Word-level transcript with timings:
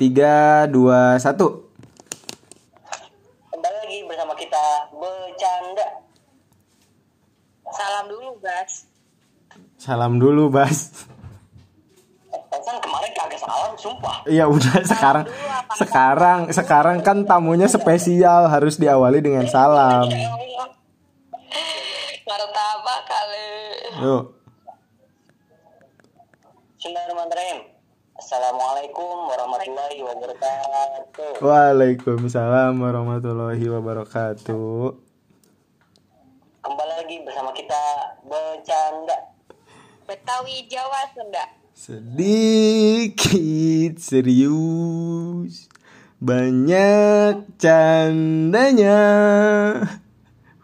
Tiga, 0.00 0.64
dua, 0.64 1.20
satu. 1.20 1.68
Kembali 3.52 3.76
lagi 3.84 4.00
bersama 4.08 4.32
kita 4.32 4.88
bercanda. 4.96 6.08
Salam 7.68 8.08
dulu, 8.08 8.32
Bas. 8.40 8.88
Salam 9.76 10.16
dulu, 10.16 10.48
Bas. 10.48 11.04
Kan 12.32 12.80
kemarin 12.80 13.12
kagak 13.12 13.44
salam, 13.44 13.76
sumpah. 13.76 14.24
Iya 14.24 14.48
udah 14.48 14.80
sekarang 14.88 15.28
sekarang 15.76 16.40
sekarang 16.48 16.96
kan 17.04 17.28
tamunya 17.28 17.68
spesial 17.68 18.48
harus 18.48 18.80
diawali 18.80 19.20
dengan 19.20 19.52
salam. 19.52 20.08
Martaba 22.24 22.96
kali. 23.04 23.52
Yuk. 24.00 24.39
Assalamualaikum 28.50 29.30
warahmatullahi 29.30 30.02
wabarakatuh. 30.02 31.38
Waalaikumsalam 31.38 32.82
warahmatullahi 32.82 33.62
wabarakatuh. 33.62 34.90
Kembali 36.58 36.94
lagi 36.98 37.22
bersama 37.22 37.54
kita 37.54 37.78
bercanda. 38.26 39.38
Betawi 40.02 40.66
Jawa 40.66 41.14
Sunda. 41.14 41.46
Sedikit 41.78 44.02
serius, 44.02 45.70
banyak 46.18 47.54
candanya. 47.54 48.98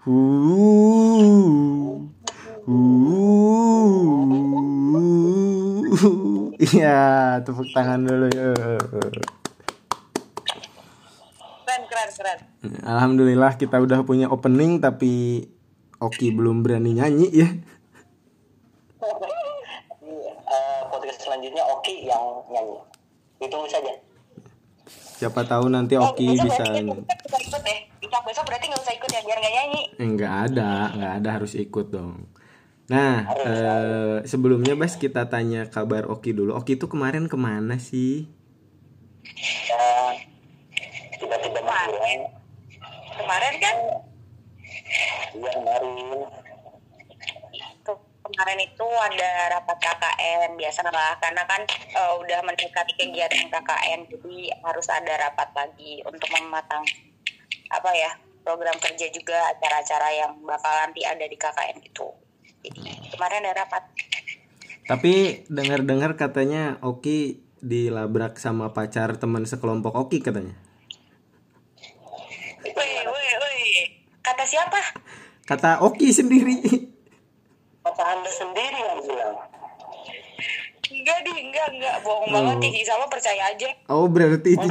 Uh, 0.03 2.03
uh, 2.67 3.17
Iya, 6.57 7.37
tepuk 7.45 7.69
tangan 7.77 8.01
dulu 8.01 8.33
ya. 8.33 8.57
Keren, 11.67 11.83
keren, 11.85 12.11
keren. 12.17 12.39
Alhamdulillah 12.81 13.61
kita 13.61 13.77
udah 13.77 14.01
punya 14.09 14.33
opening 14.33 14.81
tapi 14.81 15.45
Oki 16.01 16.33
belum 16.33 16.65
berani 16.65 16.97
nyanyi 16.97 17.29
ya. 17.33 17.49
Eh, 20.47 20.81
podcast 20.89 21.21
selanjutnya 21.21 21.61
Oki 21.77 22.09
yang 22.09 22.25
nyanyi. 22.49 22.81
Ditunggu 23.37 23.69
saja. 23.69 23.93
Siapa 25.21 25.45
tahu 25.45 25.69
nanti 25.69 25.97
Oki 26.01 26.41
besok 26.41 26.57
bisa. 26.57 26.65
berarti 26.65 26.81
nggak 26.89 27.05
usah 27.05 27.41
ikut 27.45 27.61
deh. 27.65 27.81
Besok 28.01 28.23
besok 28.25 28.45
berarti 28.49 28.65
nggak 28.73 28.81
usah 28.81 28.95
ikut 28.97 29.11
ya 29.13 29.21
biar 29.25 29.39
nggak 29.41 29.55
nyanyi. 29.61 29.83
Enggak 30.01 30.33
ada, 30.53 30.71
enggak 30.97 31.13
ada 31.21 31.29
harus 31.37 31.53
ikut 31.53 31.87
dong. 31.93 32.29
Nah, 32.87 33.27
eh, 33.35 34.17
sebelumnya 34.31 34.79
Bas 34.79 34.95
kita 34.95 35.27
tanya 35.27 35.67
kabar 35.67 36.07
Oki 36.07 36.31
dulu. 36.31 36.55
Oki 36.55 36.79
itu 36.79 36.87
kemarin 36.87 37.27
ke 37.27 37.35
mana 37.35 37.83
sih? 37.83 38.31
Ya, 39.67 40.15
tiba-tiba 41.19 41.61
menghilang. 41.67 42.31
Kemarin 43.17 43.55
kan 43.59 43.77
Iya 45.37 45.51
kemarin. 45.53 45.91
kemarin 48.27 48.59
itu 48.59 48.87
ada 49.07 49.55
rapat 49.55 49.79
KKN 49.79 50.59
biasa 50.59 50.83
lah 50.91 51.15
karena 51.23 51.47
kan 51.47 51.63
eh, 51.71 52.13
udah 52.19 52.43
mendekati 52.43 52.99
kegiatan 52.99 53.47
KKN 53.47 54.11
jadi 54.11 54.37
harus 54.67 54.87
ada 54.91 55.15
rapat 55.31 55.47
lagi 55.55 56.03
untuk 56.03 56.27
mematang 56.35 56.83
apa 57.71 57.91
ya 57.95 58.11
program 58.43 58.75
kerja 58.83 59.07
juga 59.15 59.55
acara-acara 59.55 60.09
yang 60.11 60.33
bakal 60.43 60.75
nanti 60.75 61.07
ada 61.07 61.23
di 61.23 61.39
KKN 61.39 61.79
itu. 61.87 62.26
Kemarin 63.13 63.43
ada 63.47 63.65
rapat. 63.65 63.83
Tapi 64.87 65.43
dengar-dengar 65.51 66.15
katanya 66.15 66.79
Oki 66.83 67.43
dilabrak 67.59 68.39
sama 68.39 68.71
pacar 68.71 69.19
teman 69.19 69.43
sekelompok 69.43 69.99
Oki 69.99 70.23
katanya. 70.23 70.55
Woi, 72.63 72.91
woi, 73.03 73.29
woi. 73.43 73.61
Kata 74.23 74.45
siapa? 74.47 74.79
Kata 75.43 75.83
Oki 75.83 76.15
sendiri. 76.15 76.63
Kata 77.83 78.03
anda 78.03 78.31
sendiri 78.31 78.79
yang 78.79 79.01
bilang. 79.03 79.37
Enggak 80.87 81.19
di, 81.27 81.33
enggak, 81.35 81.67
enggak. 81.75 81.97
Bohong 82.07 82.31
banget 82.31 82.57
Titi 82.63 82.83
sama 82.87 83.11
percaya 83.11 83.51
aja. 83.51 83.69
Oh, 83.91 84.07
berarti 84.07 84.55
itu 84.55 84.67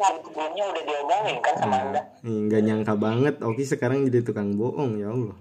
yang 0.00 0.16
sebelumnya 0.24 0.64
udah 0.64 0.82
diomongin 0.84 1.36
kan 1.44 1.54
sama 1.60 1.76
anda. 1.76 2.00
Ih, 2.24 2.48
nggak 2.48 2.62
nyangka 2.64 2.94
banget 2.96 3.34
Oki 3.44 3.64
sekarang 3.68 4.08
jadi 4.08 4.24
tukang 4.24 4.56
bohong 4.56 4.96
ya 4.96 5.12
Allah. 5.12 5.36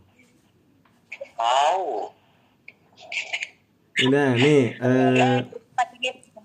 Tahu. 1.39 2.11
Udah 4.11 4.35
nih 4.35 4.75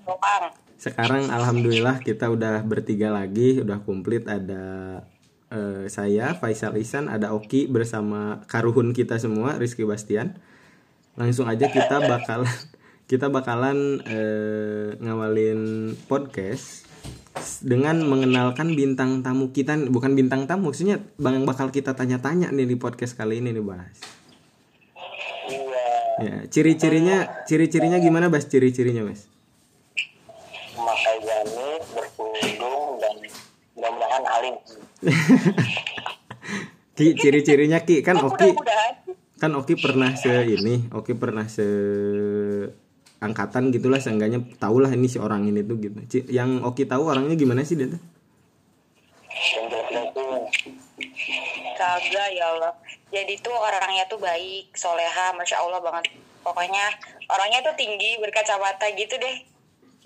bohong. 0.05 0.53
sekarang 0.79 1.33
alhamdulillah 1.33 1.97
kita 2.05 2.29
udah 2.29 2.61
bertiga 2.61 3.09
lagi, 3.09 3.65
udah 3.65 3.81
komplit 3.83 4.29
ada 4.29 5.01
eh, 5.49 5.89
saya 5.89 6.37
Faisal 6.37 6.77
Isan, 6.77 7.09
ada 7.09 7.33
Oki 7.33 7.67
bersama 7.67 8.45
karuhun 8.47 8.93
kita 8.93 9.17
semua 9.17 9.57
Rizky 9.57 9.89
Bastian. 9.89 10.37
Langsung 11.17 11.49
aja 11.49 11.73
kita 11.73 12.05
bakalan 12.05 12.53
kita 13.11 13.33
bakalan 13.33 13.99
eh, 14.05 14.95
ngawalin 15.01 15.95
podcast 16.05 16.85
dengan 17.65 18.05
mengenalkan 18.05 18.77
bintang 18.77 19.25
tamu 19.25 19.51
kita 19.51 19.89
bukan 19.91 20.15
bintang 20.15 20.47
tamu 20.47 20.71
maksudnya 20.71 21.03
bang 21.19 21.43
bakal 21.43 21.69
kita 21.73 21.97
tanya-tanya 21.97 22.53
nih 22.53 22.69
di 22.69 22.77
podcast 22.77 23.17
kali 23.17 23.41
ini 23.41 23.57
nih 23.57 23.65
bahas. 23.65 24.24
Ya, 26.23 26.47
ciri-cirinya 26.47 27.43
ciri-cirinya 27.43 27.99
gimana 27.99 28.31
Bas? 28.31 28.47
Ciri-cirinya, 28.47 29.03
Mas? 29.03 29.27
Memakai 30.79 31.17
gamis, 31.27 31.85
berkerudung 31.91 33.03
dan 33.03 33.15
mudah-mudahan 33.75 34.25
alim. 34.31 34.55
Ki, 36.95 37.19
ciri-cirinya 37.19 37.83
Ki 37.83 38.07
kan 38.07 38.23
Oki 38.23 38.55
kan 39.43 39.51
Oki 39.59 39.75
pernah 39.75 40.15
se 40.15 40.47
ini, 40.47 40.87
Oki 40.95 41.19
pernah 41.19 41.51
se 41.51 41.67
angkatan 43.19 43.75
gitulah 43.75 43.99
seenggaknya 43.99 44.39
tahulah 44.63 44.95
ini 44.95 45.11
si 45.11 45.19
orang 45.19 45.51
ini 45.51 45.67
tuh 45.67 45.83
gitu. 45.83 45.99
Yang 46.31 46.63
Oki 46.63 46.87
tahu 46.87 47.11
orangnya 47.11 47.35
gimana 47.35 47.67
sih 47.67 47.75
dia 47.75 47.91
tuh? 47.91 48.03
Kagak 51.75 52.29
ya 52.31 52.47
Allah. 52.55 52.73
Jadi 53.15 53.39
tuh 53.39 53.55
orangnya 53.55 54.11
tuh 54.11 54.19
baik, 54.19 54.75
soleha, 54.75 55.31
masya 55.39 55.63
Allah 55.63 55.79
banget. 55.79 56.11
Pokoknya 56.43 56.91
orangnya 57.31 57.63
tuh 57.63 57.79
tinggi, 57.79 58.19
berkacamata 58.19 58.91
gitu 58.99 59.15
deh. 59.23 59.37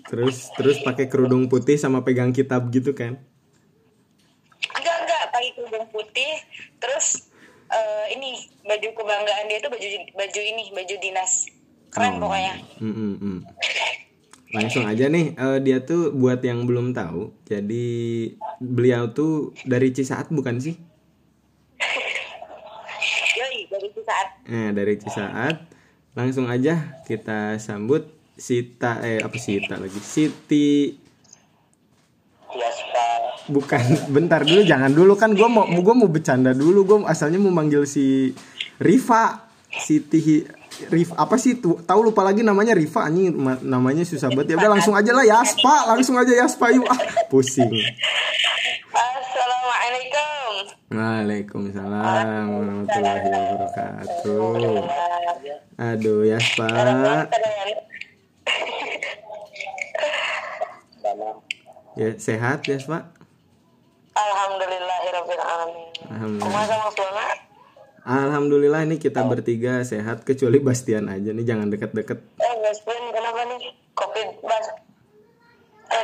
Terus 0.05 0.53
terus 0.53 0.77
pakai 0.85 1.09
kerudung 1.09 1.49
putih 1.49 1.75
sama 1.81 2.05
pegang 2.05 2.29
kitab 2.29 2.69
gitu 2.69 2.93
kan? 2.93 3.17
Enggak 4.77 4.97
enggak, 5.03 5.23
pakai 5.33 5.51
kerudung 5.57 5.89
putih. 5.89 6.37
Terus 6.77 7.33
eh, 7.73 8.05
ini 8.13 8.37
baju 8.61 8.87
kebanggaan 8.93 9.45
dia 9.49 9.57
tuh 9.57 9.73
baju 9.73 9.87
baju 10.13 10.41
ini, 10.45 10.65
baju 10.69 10.95
dinas. 11.01 11.49
Keren 11.89 12.21
Oh. 12.21 12.29
pokoknya. 12.29 12.53
Mm, 12.77 12.93
mm, 12.93 13.15
mm. 13.17 13.39
Langsung 14.49 14.85
aja 14.85 15.05
nih, 15.09 15.37
eh, 15.37 15.59
dia 15.61 15.77
tuh 15.81 16.09
buat 16.13 16.41
yang 16.41 16.65
belum 16.65 16.93
tahu, 16.93 17.33
jadi 17.45 17.85
beliau 18.57 19.13
tuh 19.13 19.53
dari 19.65 19.93
Cisaat 19.93 20.33
bukan 20.33 20.57
sih? 20.57 20.88
Yoi, 24.49 24.73
dari 24.73 24.97
itu 24.97 25.07
saat 25.09 25.29
Nah, 25.29 25.55
dari 25.55 25.55
Cisaat. 25.55 25.55
Langsung 26.17 26.45
aja 26.49 26.99
kita 27.05 27.61
sambut 27.61 28.09
Sita 28.33 29.03
eh 29.05 29.21
apa 29.21 29.37
Sita 29.37 29.77
lagi? 29.77 29.99
Siti. 30.01 30.97
Yaspa. 32.49 33.05
bukan 33.53 33.81
bentar 34.09 34.41
dulu 34.41 34.65
jangan 34.65 34.89
dulu. 34.89 35.13
Kan 35.13 35.37
gua 35.37 35.45
mau 35.45 35.69
gua 35.69 35.93
mau 35.93 36.09
bercanda 36.09 36.49
dulu. 36.49 36.81
Gua 36.81 36.97
asalnya 37.05 37.37
mau 37.37 37.53
manggil 37.53 37.85
si 37.85 38.33
Riva 38.81 39.45
Siti 39.69 40.41
Rif 40.87 41.11
apa 41.13 41.35
sih? 41.35 41.59
Tuh 41.59 41.83
tahu 41.83 42.09
lupa 42.09 42.23
lagi 42.23 42.39
namanya 42.39 42.71
Riva 42.71 43.03
anjing. 43.03 43.35
Ma- 43.35 43.59
namanya 43.59 44.07
susah 44.07 44.31
banget. 44.31 44.55
Ya 44.55 44.63
udah 44.63 44.71
langsung 44.79 44.95
aja 44.95 45.11
lah 45.11 45.27
Yaspa 45.27 45.91
langsung 45.91 46.15
aja 46.15 46.31
Yaspa 46.31 46.71
yuk. 46.71 46.87
Ah 46.87 46.99
pusing. 47.27 47.67
Assalamualaikum. 48.95 50.38
Waalaikumsalam 50.99 52.43
warahmatullahi 52.51 53.23
wabarakatuh 53.23 54.83
aduh 55.79 56.27
Yaspa 56.27 56.67
Sama. 60.99 61.39
ya 61.95 62.09
sehat 62.19 62.67
Yaspa 62.67 63.07
Alhamdulillahirabbil 64.11 65.39
alamin. 65.39 65.87
Alhamdulillah. 66.43 67.31
Alhamdulillah 68.03 68.81
ini 68.83 68.99
kita 68.99 69.23
bertiga 69.23 69.79
sehat 69.87 70.27
kecuali 70.27 70.59
Bastian 70.59 71.07
aja 71.07 71.31
nih 71.31 71.47
jangan 71.47 71.71
deket-deket 71.71 72.19
Eh, 72.35 72.53
Ben, 72.83 73.03
kenapa 73.15 73.47
nih? 73.47 73.71
Covid 73.95 74.27
bas. 74.43 74.67
Eh, 75.87 76.03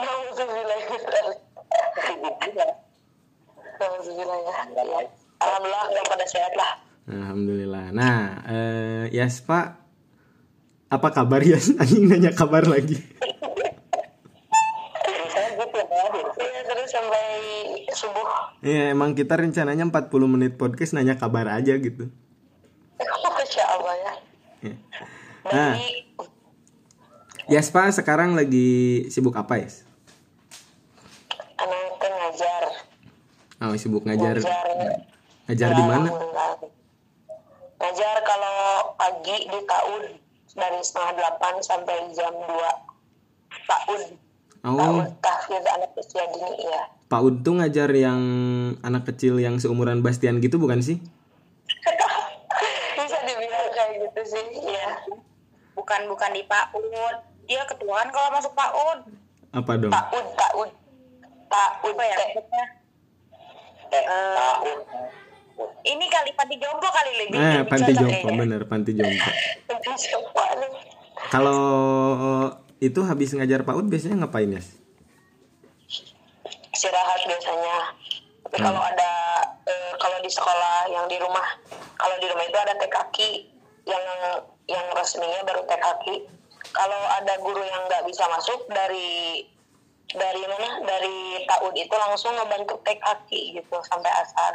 Alhamdulillah 0.00 1.44
Alhamdulillah. 3.74 4.38
Ya. 4.38 4.56
Ya. 4.82 5.00
Alhamdulillah 5.42 6.04
pada 6.08 6.24
sehat 6.26 6.52
lah. 6.56 6.72
Alhamdulillah. 7.04 7.86
Nah, 7.92 8.20
eh, 8.48 9.04
Yaspa, 9.12 9.84
apa 10.94 11.08
kabar 11.10 11.42
ya 11.42 11.58
anjing 11.82 12.06
nanya 12.06 12.30
kabar 12.30 12.62
lagi 12.62 13.02
Pak. 15.74 16.38
Iya 16.38 16.60
terus 16.66 16.88
sampai 16.90 17.26
subuh. 17.94 18.26
ya 18.62 18.94
emang 18.94 19.14
kita 19.18 19.34
rencananya 19.34 19.86
40 19.90 20.10
menit 20.30 20.52
podcast 20.54 20.94
nanya 20.94 21.18
kabar 21.18 21.50
aja 21.50 21.74
gitu 21.78 22.10
Masya 22.98 23.64
Allah 23.66 23.94
ya. 23.98 24.12
Ya. 24.64 24.76
nah 25.50 25.72
Baik. 25.76 26.04
Yaspa 27.50 27.90
sekarang 27.92 28.38
lagi 28.38 29.04
sibuk 29.10 29.34
apa 29.36 29.60
ya 29.60 29.68
Anak 31.60 31.98
teh 32.00 32.10
ngajar. 32.10 32.64
Oh 33.70 33.76
sibuk 33.78 34.04
ngajar 34.04 34.36
Ngajar. 34.40 35.00
ngajar 35.48 35.70
Ya, 35.70 35.76
di 35.76 35.84
mana. 35.84 36.08
Ngajar 37.80 38.16
kalau 38.24 38.58
pagi 38.96 39.36
di 39.44 39.60
tahun 39.64 40.02
dari 40.54 40.80
setengah 40.80 41.12
delapan 41.20 41.54
sampai 41.60 41.96
jam 42.16 42.32
2 42.32 42.48
tahun. 43.68 44.00
oh 44.64 45.04
Tahun 45.20 45.62
anak 45.76 45.90
usia 45.98 46.24
dini 46.32 46.64
ya. 46.64 46.82
Pak 47.04 47.20
Ud 47.20 47.36
tuh 47.44 47.60
ngajar 47.60 47.92
yang 47.92 48.20
anak 48.80 49.04
kecil 49.04 49.36
yang 49.36 49.60
seumuran 49.60 50.00
Bastian 50.00 50.40
gitu 50.40 50.56
bukan 50.56 50.80
sih 50.80 50.98
Bisa 52.96 53.18
dibilang 53.28 53.68
kayak 53.70 53.92
gitu 54.08 54.20
sih, 54.24 54.46
ya. 54.64 55.04
bukan 55.76 56.08
bukan 56.08 56.30
di 56.32 56.42
PAUD 56.48 57.16
dia 57.44 57.60
ketuaan 57.68 58.08
kalau 58.08 58.32
masuk 58.32 58.56
PAUD 58.56 59.04
apa 59.52 59.72
dong 59.76 59.92
Taud, 59.92 60.26
taud. 60.32 60.70
Taud 61.52 61.92
apa 61.92 62.04
ya. 62.08 62.16
Eh, 64.02 64.54
ini 65.86 66.06
kali 66.10 66.30
panti 66.34 66.56
jompo 66.58 66.88
kali 66.90 67.10
lebih 67.24 67.38
eh 67.38 67.62
lebih 67.62 67.70
panti 67.70 67.92
jompo 67.94 68.10
kayaknya. 68.10 68.40
bener 68.40 68.62
panti 68.66 68.90
jompo. 68.96 69.24
Kalau 71.34 71.60
itu 72.82 73.00
habis 73.06 73.32
ngajar 73.32 73.64
Pak 73.64 73.74
Ud 73.78 73.86
biasanya 73.88 74.26
ngapain 74.26 74.50
ya 74.50 74.60
istirahat 76.74 77.20
biasanya. 77.24 77.76
Tapi 78.44 78.60
kalau 78.60 78.82
ada 78.82 79.10
eh, 79.64 79.92
kalau 79.96 80.18
di 80.20 80.30
sekolah 80.30 80.76
yang 80.92 81.06
di 81.08 81.16
rumah 81.16 81.46
kalau 81.96 82.16
di 82.20 82.26
rumah 82.28 82.44
itu 82.44 82.58
ada 82.60 82.76
kaki 82.76 83.48
yang 83.88 84.04
yang 84.68 84.84
resminya 84.92 85.40
baru 85.48 85.64
kaki 85.64 86.28
kalau 86.76 87.00
ada 87.08 87.40
guru 87.40 87.64
yang 87.64 87.88
nggak 87.88 88.04
bisa 88.04 88.28
masuk 88.28 88.68
dari 88.68 89.48
dari 90.14 90.42
mana 90.44 90.80
dari 90.80 91.16
taud 91.44 91.74
itu 91.74 91.90
langsung 91.92 92.32
ngebantu 92.32 92.78
teh 92.80 92.96
kaki 92.96 93.40
gitu 93.54 93.76
sampai 93.82 94.10
asar 94.16 94.54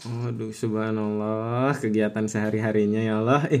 Waduh, 0.00 0.48
subhanallah, 0.50 1.76
kegiatan 1.76 2.24
sehari-harinya 2.24 2.96
ya 2.98 3.20
Allah. 3.20 3.44
Eh, 3.50 3.60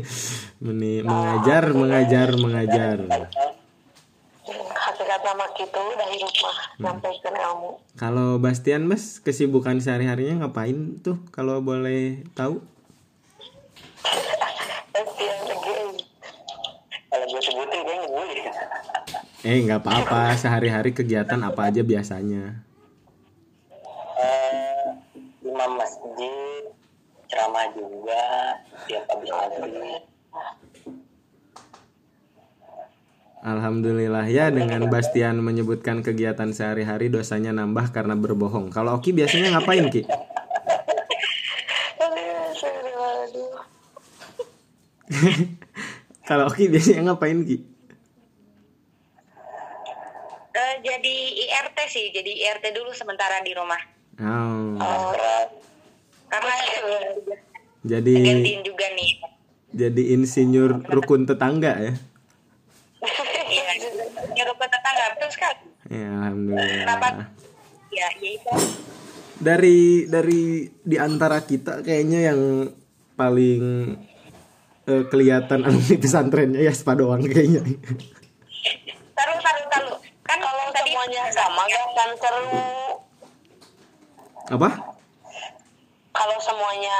meni- 0.58 1.04
mengajar, 1.04 1.68
mengajar, 1.70 2.28
mengajar. 2.34 2.96
hakikat 4.80 5.20
nama 5.20 5.44
gitu 5.52 5.82
dari 5.92 6.16
rumah 6.16 6.56
nyampaikan 6.80 7.34
ilmu 7.36 7.70
Kalau 7.94 8.40
Bastian, 8.40 8.88
Mas, 8.88 9.20
kesibukan 9.20 9.76
sehari-harinya 9.76 10.40
ngapain 10.42 10.96
tuh 10.98 11.20
kalau 11.28 11.60
boleh 11.60 12.24
tahu? 12.32 12.64
Bastian 14.94 15.38
lagi 15.44 15.76
Kalau 17.06 17.26
gue 17.26 17.42
sebutin 17.42 17.80
gue. 17.84 18.28
Eh, 19.40 19.64
nggak 19.64 19.80
apa-apa, 19.80 20.36
sehari-hari 20.36 20.92
kegiatan 20.92 21.40
apa 21.40 21.72
aja 21.72 21.80
biasanya. 21.80 22.60
Eh, 24.20 24.84
imam 25.40 25.80
masjid, 25.80 26.68
ceramah 27.24 27.72
juga, 27.72 28.20
tiap 28.84 29.08
maghrib. 29.08 30.04
Alhamdulillah 33.40 34.28
ya 34.28 34.52
dengan 34.52 34.84
Bastian 34.92 35.40
menyebutkan 35.40 36.04
kegiatan 36.04 36.52
sehari-hari 36.52 37.08
dosanya 37.08 37.56
nambah 37.56 37.96
karena 37.96 38.12
berbohong. 38.12 38.68
Kalau 38.68 39.00
Oki 39.00 39.16
biasanya 39.16 39.56
ngapain 39.56 39.88
Ki? 39.88 40.04
Kalau 46.28 46.52
Oki 46.52 46.68
biasanya 46.68 47.08
ngapain 47.08 47.40
Ki? 47.48 47.70
Eh, 50.50 50.69
jadi 50.80 51.14
IRT 51.46 51.78
sih 51.86 52.06
jadi 52.10 52.30
IRT 52.48 52.72
dulu 52.72 52.90
sementara 52.90 53.40
di 53.40 53.52
rumah. 53.52 53.80
Oh, 54.20 54.76
Oh, 54.76 55.12
karena 56.26 56.54
jadi 57.82 58.14
gantiin 58.14 58.60
juga 58.60 58.86
nih. 58.92 59.12
jadi 59.70 60.02
insinyur 60.12 60.84
rukun 60.84 61.24
tetangga 61.24 61.72
ya? 61.80 61.92
iya 63.50 63.72
ke 64.44 64.66
tetangga 64.68 65.04
betul 65.16 65.30
sekali. 65.32 65.60
Ya, 65.88 66.06
alhamdulillah. 66.22 66.78
kenapa? 66.84 67.08
Ya 67.90 68.08
ya 68.20 68.30
itu. 68.30 68.52
Dari 69.40 69.80
dari 70.04 70.42
di 70.68 70.96
antara 71.00 71.40
kita 71.40 71.80
kayaknya 71.80 72.30
yang 72.30 72.40
paling 73.16 73.62
eh, 74.84 75.04
kelihatan 75.08 75.64
alumni 75.64 75.96
pesantrennya 75.96 76.60
ya 76.60 76.72
Spa 76.76 76.92
doang 76.92 77.24
kayaknya. 77.24 77.64
taruh 79.16 79.38
taruh 79.40 79.64
taruh 79.68 79.96
kan 80.30 80.38
kalau 80.38 80.64
tadi 80.70 80.94
semuanya 80.94 81.22
sama 81.34 81.62
gak 81.66 81.84
akan 81.90 82.10
seru 82.14 82.62
Apa? 84.54 84.68
kalau 86.14 86.36
semuanya 86.38 86.96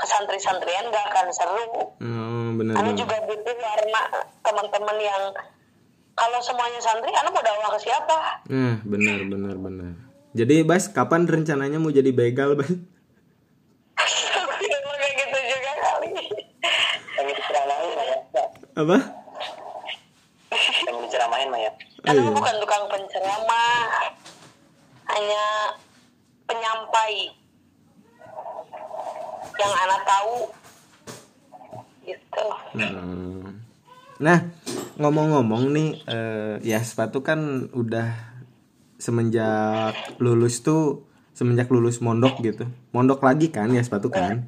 kesantri-santrian 0.00 0.88
gak 0.88 1.06
akan 1.12 1.28
seru 1.28 1.92
Oh, 2.00 2.48
benar. 2.56 2.80
Anu 2.80 2.92
juga 2.96 3.16
butuh 3.24 3.56
warna 3.56 4.02
teman-teman 4.44 4.96
yang 5.00 5.22
kalau 6.14 6.38
semuanya 6.38 6.78
santri, 6.78 7.10
anu 7.10 7.34
mau 7.34 7.42
dakwah 7.42 7.74
ke 7.74 7.80
siapa? 7.90 8.46
Nah, 8.46 8.78
benar 8.86 9.26
benar 9.26 9.56
benar. 9.58 9.98
Jadi 10.30 10.62
Bas, 10.62 10.86
kapan 10.86 11.26
rencananya 11.26 11.82
mau 11.82 11.90
jadi 11.90 12.14
begal, 12.14 12.54
Bas? 12.54 12.70
kayak 15.02 15.14
gitu 15.18 15.38
juga 15.42 15.72
kali. 15.82 16.10
Ya. 16.14 16.28
Apa? 18.78 19.23
Anu 22.04 22.20
iya. 22.20 22.30
bukan 22.36 22.54
tukang 22.60 22.84
penceramah, 22.92 23.88
hanya 25.08 25.44
penyampai 26.44 27.32
yang 29.56 29.72
anak 29.72 30.00
tahu 30.04 30.36
gitu. 32.04 32.46
Hmm. 32.76 33.64
Nah, 34.20 34.38
ngomong-ngomong 35.00 35.72
nih, 35.72 35.88
eh, 36.04 36.54
ya 36.60 36.84
sepatu 36.84 37.24
kan 37.24 37.72
udah 37.72 38.36
semenjak 39.00 39.96
lulus 40.20 40.60
tuh, 40.60 41.08
semenjak 41.32 41.72
lulus 41.72 42.04
mondok 42.04 42.36
gitu, 42.44 42.68
mondok 42.92 43.24
lagi 43.24 43.48
kan 43.48 43.72
ya 43.72 43.80
sepatu 43.80 44.12
kan? 44.12 44.44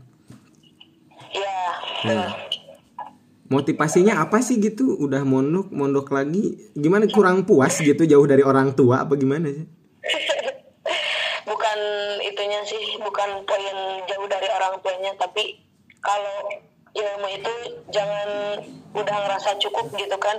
Ya, 1.33 1.57
Nah, 2.05 2.46
motivasinya 3.47 4.23
apa 4.23 4.43
sih 4.43 4.59
gitu? 4.59 4.99
Udah 4.99 5.23
mondok, 5.23 5.71
mondok 5.71 6.11
lagi, 6.15 6.73
gimana 6.75 7.07
kurang 7.11 7.47
puas 7.47 7.79
gitu 7.79 8.03
jauh 8.07 8.27
dari 8.27 8.43
orang 8.43 8.75
tua 8.75 9.07
apa 9.07 9.15
gimana 9.15 9.51
sih? 9.51 9.67
bukan 11.51 11.79
itunya 12.23 12.61
sih, 12.67 12.99
bukan 12.99 13.43
poin 13.47 13.79
jauh 14.07 14.27
dari 14.27 14.49
orang 14.51 14.79
tuanya, 14.83 15.15
tapi 15.19 15.63
kalau 16.03 16.51
ilmu 16.97 17.29
itu 17.29 17.53
jangan 17.93 18.29
udah 18.97 19.17
ngerasa 19.27 19.59
cukup 19.61 19.93
gitu 19.95 20.17
kan. 20.19 20.39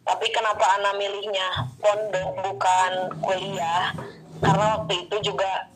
Tapi 0.00 0.26
kenapa 0.32 0.80
anak 0.80 0.96
milihnya 0.96 1.70
pondok 1.78 2.28
bukan 2.42 2.92
kuliah? 3.20 3.94
Karena 4.40 4.80
waktu 4.80 5.06
itu 5.06 5.30
juga 5.30 5.70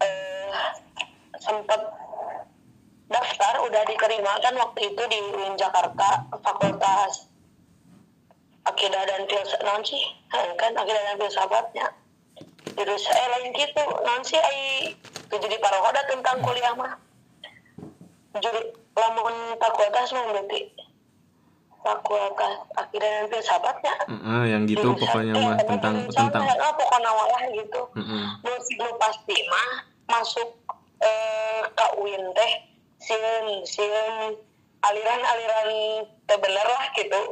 eh, 0.00 0.50
sempat 1.38 2.01
daftar 3.12 3.60
udah 3.60 3.82
diterima 3.84 4.32
kan 4.40 4.54
waktu 4.54 4.80
itu 4.86 5.02
di 5.06 5.18
UIN 5.30 5.54
Jakarta 5.54 6.08
Fakultas 6.34 7.28
Akidah 8.62 9.02
dan 9.04 9.22
Filsafat 9.24 9.62
non 9.62 9.82
sih? 9.82 10.02
Kan 10.30 10.72
Akidah 10.72 11.02
dan 11.04 11.16
Filsafatnya 11.16 11.86
terus 12.72 13.04
eh 13.04 13.26
lain 13.28 13.52
gitu. 13.52 13.84
Non 14.00 14.22
sih 14.22 14.38
ai 14.38 14.94
jadi 15.28 15.56
parohoda 15.58 16.00
tentang 16.04 16.40
kuliah 16.40 16.72
mah. 16.72 16.94
Jadi 18.32 18.60
lamun 18.92 19.34
fakultas 19.56 20.08
mah 20.10 20.24
berarti 20.26 20.60
fakultas 21.76 22.52
Akidah 22.72 23.10
dan 23.10 23.26
Filsafatnya 23.28 23.94
Ah, 24.22 24.44
yang 24.44 24.62
gitu 24.64 24.80
Jurusan- 24.86 25.02
pokoknya 25.02 25.34
eh, 25.34 25.42
mah 25.42 25.56
tentang 25.60 25.94
jurusan 26.00 26.22
tentang. 26.24 26.42
mah, 26.44 26.56
oh, 26.60 26.72
pokoknya 26.72 27.10
walah 27.10 27.42
gitu. 27.50 27.80
Mm-mm. 27.92 28.22
nu 28.40 28.52
nu 28.78 28.88
pasti 28.96 29.36
mah 29.46 29.68
masuk 30.08 30.48
eh, 30.98 31.60
ke 31.66 31.86
UIN 31.98 32.24
teh 32.32 32.52
sieun 33.02 33.66
sieun 33.66 34.38
aliran-aliran 34.82 35.70
teh 36.26 36.38
bener 36.38 36.66
lah 36.66 36.84
gitu. 36.94 37.22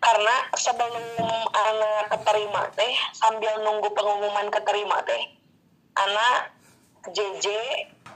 Karena 0.00 0.34
sebelum 0.52 1.04
anak 1.48 2.12
keterima 2.12 2.68
teh 2.76 2.92
sambil 3.16 3.64
nunggu 3.64 3.88
pengumuman 3.96 4.52
keterima 4.52 5.00
teh 5.08 5.22
anak 5.96 6.52
JJ 7.08 7.46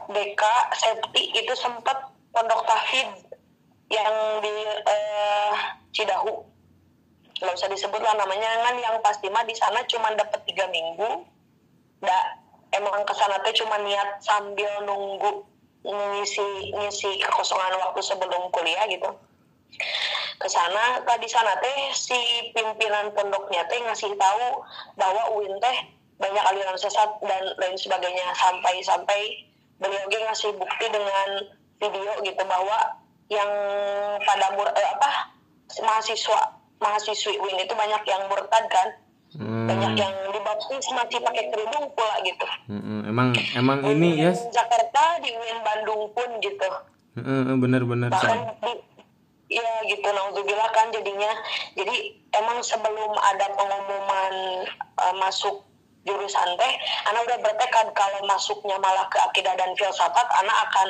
DK 0.08 0.42
Septi 0.76 1.32
itu 1.36 1.52
sempat 1.56 2.12
pondok 2.32 2.64
tahfidz 2.64 3.28
yang 3.88 4.40
di 4.44 4.56
eh, 4.84 5.52
Cidahu. 5.92 6.44
Nggak 7.38 7.54
usah 7.56 7.70
disebut 7.72 8.00
lah 8.02 8.16
namanya 8.20 8.68
kan 8.68 8.76
yang 8.76 8.96
pasti 9.00 9.32
mah 9.32 9.44
di 9.48 9.56
sana 9.56 9.80
cuma 9.88 10.12
dapat 10.12 10.44
tiga 10.44 10.68
minggu. 10.68 11.24
Da 12.04 12.36
emang 12.72 13.04
ke 13.08 13.14
sana 13.16 13.40
teh 13.40 13.56
cuma 13.56 13.80
niat 13.80 14.20
sambil 14.20 14.84
nunggu 14.84 15.44
ngisi 15.86 16.74
ngisi 16.74 17.10
kekosongan 17.22 17.78
waktu 17.78 18.00
sebelum 18.02 18.50
kuliah 18.50 18.84
gitu. 18.90 19.10
Ke 20.38 20.48
sana 20.50 21.02
tadi 21.02 21.26
sana 21.30 21.54
teh 21.58 21.78
si 21.94 22.18
pimpinan 22.54 23.10
pondoknya 23.14 23.66
teh 23.66 23.78
ngasih 23.82 24.14
tahu 24.18 24.62
bahwa 24.98 25.22
UIN 25.38 25.58
teh 25.62 25.76
banyak 26.18 26.44
aliran 26.50 26.78
sesat 26.78 27.10
dan 27.22 27.42
lain 27.58 27.76
sebagainya. 27.78 28.34
Sampai 28.34 28.82
sampai 28.82 29.20
beliau 29.78 30.02
juga 30.10 30.30
ngasih 30.30 30.50
bukti 30.58 30.86
dengan 30.90 31.28
video 31.78 32.12
gitu 32.26 32.42
bahwa 32.42 32.78
yang 33.30 33.50
pada 34.24 34.56
mur 34.56 34.66
eh, 34.72 34.88
apa 34.98 35.10
mahasiswa 35.84 36.58
mahasiswi 36.80 37.38
UIN 37.38 37.60
itu 37.62 37.74
banyak 37.76 38.02
yang 38.08 38.22
murtad 38.26 38.64
kan 38.72 38.88
Hmm, 39.36 39.68
banyak 39.68 39.92
yang 40.00 40.14
dibaptis 40.32 40.88
masih 40.88 41.20
pakai 41.20 41.52
kerudung 41.52 41.84
pula 41.92 42.16
gitu. 42.24 42.46
Mm-mm. 42.72 43.12
emang 43.12 43.36
emang 43.52 43.84
ini 43.84 44.24
ya. 44.24 44.32
Di 44.32 44.48
Jakarta 44.48 45.20
di 45.20 45.28
UIN 45.28 45.60
Bandung 45.60 46.08
pun 46.16 46.28
gitu. 46.40 46.68
Mm, 47.20 47.60
bener-bener 47.60 48.08
bahkan 48.08 48.56
di, 48.64 48.72
ya 49.52 49.68
gitu 49.84 50.08
naudzubillah 50.08 50.72
kan 50.72 50.88
jadinya. 50.96 51.28
Jadi 51.76 52.24
emang 52.40 52.64
sebelum 52.64 53.12
ada 53.20 53.52
pengumuman 53.52 54.64
eh, 54.80 55.14
masuk 55.20 55.60
jurusan 56.08 56.48
teh 56.56 56.72
anak 57.12 57.28
udah 57.28 57.38
bertekad 57.44 57.92
kalau 57.92 58.24
masuknya 58.24 58.80
malah 58.80 59.04
ke 59.12 59.20
akidah 59.28 59.52
dan 59.60 59.76
filsafat 59.76 60.24
anak 60.40 60.56
akan 60.72 60.88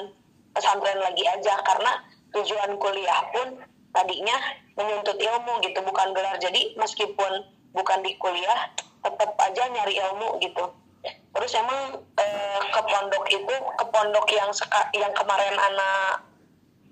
pesantren 0.54 1.02
lagi 1.02 1.26
aja. 1.26 1.58
Karena 1.66 2.06
tujuan 2.38 2.78
kuliah 2.78 3.18
pun 3.34 3.66
tadinya 3.90 4.38
menuntut 4.78 5.18
ilmu 5.18 5.58
gitu 5.66 5.82
bukan 5.82 6.14
gelar. 6.14 6.38
Jadi 6.38 6.78
meskipun 6.78 7.57
bukan 7.78 8.02
di 8.02 8.18
kuliah 8.18 8.74
tetap 8.98 9.38
aja 9.38 9.62
nyari 9.70 9.94
ilmu 9.94 10.42
gitu. 10.42 10.74
Terus 11.06 11.52
emang 11.54 12.02
eh, 12.18 12.60
ke 12.74 12.80
pondok 12.82 13.24
itu 13.30 13.54
ke 13.54 13.84
pondok 13.94 14.26
yang 14.34 14.50
seka, 14.50 14.90
yang 14.90 15.14
kemarin 15.14 15.54
anak 15.54 16.26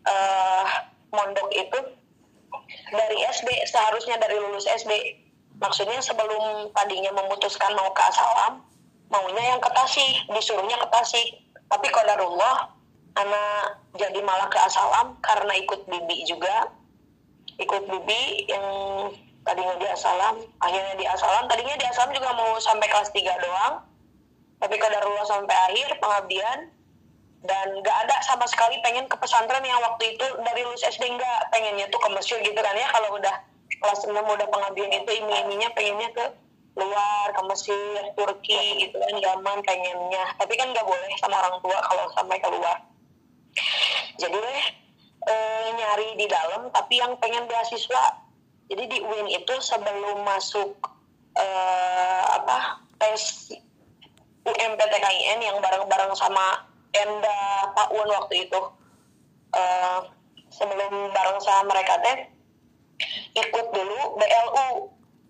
eh, 0.07 0.64
mondok 1.11 1.50
itu 1.50 1.78
dari 2.95 3.19
SD 3.26 3.50
seharusnya 3.66 4.23
dari 4.23 4.38
lulus 4.38 4.71
SD 4.71 5.19
maksudnya 5.59 5.99
sebelum 5.99 6.71
tadinya 6.71 7.11
memutuskan 7.19 7.75
mau 7.75 7.90
ke 7.90 8.02
asalam 8.07 8.62
maunya 9.11 9.55
yang 9.55 9.61
ke 9.62 9.71
Tasik 9.71 10.26
disuruhnya 10.31 10.76
ke 10.83 10.88
Tasik. 10.90 11.28
Tapi 11.66 11.87
kodarullah 11.90 12.71
anak 13.19 13.83
jadi 13.99 14.21
malah 14.23 14.47
ke 14.47 14.59
asalam 14.61 15.19
karena 15.19 15.52
ikut 15.59 15.87
bibi 15.87 16.26
juga. 16.26 16.71
Ikut 17.57 17.88
bibi 17.88 18.47
yang 18.52 18.66
tadinya 19.47 19.75
di 19.79 19.87
asalam 19.87 20.35
akhirnya 20.59 20.95
di 20.99 21.07
asalam. 21.07 21.45
Tadinya 21.47 21.76
di 21.79 21.87
asalam 21.87 22.11
juga 22.11 22.35
mau 22.35 22.59
sampai 22.59 22.87
kelas 22.91 23.11
3 23.15 23.45
doang. 23.47 23.75
Tapi 24.59 24.75
kodarullah 24.76 25.26
sampai 25.31 25.57
akhir 25.71 26.03
pengabdian. 26.03 26.75
Dan 27.47 27.67
gak 27.87 27.97
ada 28.09 28.17
sama 28.26 28.43
sekali 28.50 28.83
pengen 28.83 29.07
ke 29.07 29.15
pesantren 29.23 29.62
yang 29.62 29.79
waktu 29.79 30.19
itu 30.19 30.26
dari 30.43 30.67
lulus 30.67 30.83
SD 30.83 31.15
nggak. 31.15 31.55
Pengennya 31.55 31.87
tuh 31.95 32.03
ke 32.03 32.09
Mesir 32.11 32.43
gitu 32.43 32.59
kan 32.59 32.75
ya. 32.75 32.91
Kalau 32.91 33.15
udah 33.15 33.35
kelas 33.79 34.00
6 34.03 34.12
udah 34.19 34.49
pengabdian 34.50 34.91
itu 34.91 35.11
ini-ininya 35.15 35.71
pengennya 35.73 36.11
ke 36.11 36.26
luar 36.76 37.33
ke 37.33 37.43
Mesir, 37.49 38.03
Turki 38.19 38.83
gitu 38.83 38.99
kan 38.99 39.15
zaman 39.23 39.59
pengennya. 39.62 40.25
Tapi 40.37 40.53
kan 40.59 40.75
nggak 40.75 40.85
boleh 40.85 41.11
sama 41.23 41.38
orang 41.38 41.57
tua 41.62 41.79
kalau 41.87 42.05
sampai 42.19 42.37
keluar. 42.43 42.83
Jadi 44.17 44.37
deh 44.37 44.65
eh, 45.26 45.69
nyari 45.76 46.09
di 46.17 46.26
dalam 46.26 46.69
tapi 46.73 46.99
yang 47.00 47.17
pengen 47.21 47.45
beasiswa 47.50 48.25
jadi 48.67 48.85
di 48.87 48.99
UIN 49.03 49.29
itu 49.31 49.55
sebelum 49.63 50.27
masuk 50.27 50.75
eh, 51.39 52.23
apa 52.35 52.83
tes 52.99 53.53
UMPTKIN 54.47 55.43
yang 55.43 55.59
bareng-bareng 55.59 56.15
sama 56.15 56.67
Enda 56.95 57.71
Pak 57.75 57.93
Un 57.93 58.09
waktu 58.09 58.47
itu 58.47 58.61
Eh, 59.57 60.01
sebelum 60.53 60.93
bareng 61.17 61.39
sama 61.41 61.73
mereka 61.73 61.97
teh 62.05 62.19
ikut 63.37 63.67
dulu 63.73 64.01
BLU 64.21 64.69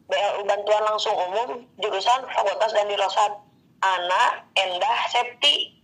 BLU 0.07 0.41
bantuan 0.47 0.83
langsung 0.87 1.15
umum 1.15 1.67
jurusan 1.83 2.27
fakultas 2.31 2.75
dan 2.75 2.91
dirosat 2.91 3.33
Ana 3.83 4.47
Endah 4.59 4.99
Septi. 5.11 5.79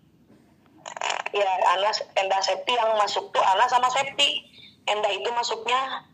Ya 1.35 1.51
Ana 1.75 1.91
Endah 2.19 2.41
Septi 2.43 2.73
yang 2.75 2.99
masuk 2.99 3.31
tuh 3.31 3.43
Ana 3.43 3.71
sama 3.71 3.91
Septi. 3.95 4.43
Endah 4.91 5.11
itu 5.15 5.31
masuknya 5.31 6.07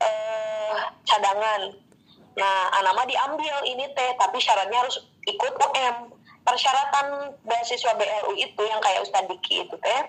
eh 0.00 0.76
cadangan. 1.04 1.62
Nah 2.36 2.56
Ana 2.80 2.96
mah 2.96 3.04
diambil 3.04 3.56
ini 3.68 3.84
teh 3.92 4.10
tapi 4.16 4.40
syaratnya 4.40 4.80
harus 4.80 4.96
ikut 5.28 5.52
UM 5.60 5.96
persyaratan 6.40 7.36
beasiswa 7.44 7.92
BLU 7.94 8.32
itu 8.34 8.62
yang 8.64 8.80
kayak 8.80 9.04
Ustadz 9.04 9.28
Diki 9.28 9.68
itu 9.68 9.76
teh 9.84 10.00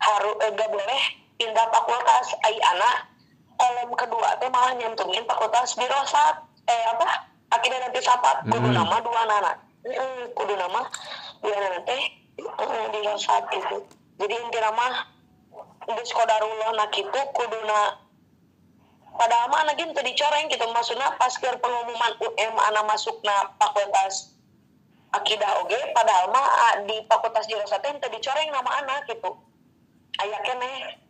harus 0.00 0.34
eh, 0.42 0.50
gak 0.56 0.70
boleh 0.72 1.02
pindah 1.36 1.66
fakultas. 1.68 2.26
Ai 2.46 2.56
anak 2.56 2.96
kolom 3.58 3.90
kedua 3.94 4.38
teh 4.40 4.48
malah 4.48 4.72
nyantumin 4.74 5.26
fakultas 5.28 5.76
dirosat 5.76 6.34
eh 6.68 6.84
apa? 6.88 7.28
Akidah 7.48 7.80
nanti 7.80 8.00
sapat. 8.04 8.44
Kudu 8.48 8.68
Hmm. 8.72 8.76
nama 8.76 8.96
dua 9.00 9.22
nana 9.28 9.52
Mm, 9.78 10.34
kudu 10.34 10.58
nama 10.58 10.84
dua 11.40 11.56
nana 11.56 11.78
teh 11.86 12.02
mm, 12.40 12.84
dirosat 12.92 13.44
itu. 13.54 13.78
Jadi 14.18 14.34
inti 14.34 14.58
nama 14.58 15.06
geus 15.88 16.12
kodarullah 16.12 16.74
nak 16.76 16.92
itu 16.92 17.20
kuduna 17.32 17.96
padahal 19.18 19.50
mah 19.50 19.66
anak 19.66 19.82
itu 19.82 19.90
dicoreng 19.90 20.46
gitu 20.46 20.64
maksudnya 20.70 21.10
pas 21.18 21.34
ke 21.34 21.50
pengumuman 21.58 22.12
UM 22.22 22.54
anak 22.70 22.84
masuk 22.86 23.18
na 23.26 23.50
fakultas 23.58 24.38
akidah 25.12 25.64
oge 25.64 25.78
padahal 25.90 26.30
mah 26.30 26.46
ah, 26.46 26.74
di 26.86 27.02
fakultas 27.10 27.50
dirosat 27.50 27.82
teh 27.82 27.92
teu 27.98 28.12
dicoreng 28.12 28.54
nama 28.54 28.70
anak 28.84 29.10
gitu. 29.10 29.34
Aya 30.22 30.38
keneh 30.46 31.02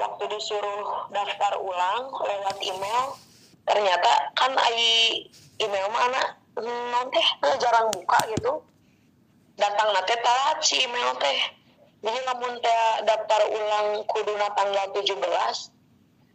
waktu 0.00 0.24
disuruh 0.32 1.12
daftar 1.12 1.60
ulang 1.60 2.08
lewat 2.16 2.56
email 2.64 3.16
ternyata 3.68 4.32
kan 4.32 4.56
ai 4.56 5.28
email 5.60 5.86
mah 5.92 6.02
anak 6.08 6.26
teh 7.12 7.28
eh, 7.44 7.56
jarang 7.60 7.92
buka 7.92 8.18
gitu. 8.32 8.64
Datang 9.58 9.90
nate 9.90 10.14
telat 10.22 10.58
si 10.64 10.86
email 10.86 11.12
teh. 11.20 11.38
Jadi 11.98 12.18
lamun 12.30 12.54
teh 12.62 12.82
daftar 13.04 13.42
ulang 13.50 14.06
kuduna 14.06 14.48
tanggal 14.54 14.86
17 14.94 15.77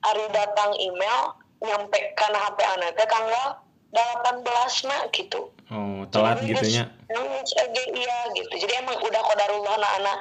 hari 0.04 0.26
datang 0.32 0.76
email 0.78 1.34
nyampe 1.64 2.00
karena 2.20 2.40
HP 2.44 2.60
anak 2.60 2.90
teh 3.00 3.08
tanggal 3.08 3.48
18 3.94 4.90
na 4.90 4.98
gitu. 5.16 5.40
Oh 5.72 6.04
telat 6.12 6.44
jadi 6.44 6.60
gitunya? 6.60 6.84
geus- 7.08 7.48
geus 7.48 7.52
ege 7.56 7.84
iya 7.96 8.18
gitu. 8.36 8.54
Jadi 8.60 8.74
emang 8.84 9.00
udah 9.00 9.22
kodarullah 9.24 9.76
na 9.80 9.90
anak 10.02 10.18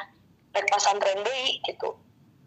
rek 0.54 0.68
pasantren 0.70 1.20
deui 1.24 1.58
gitu. 1.66 1.98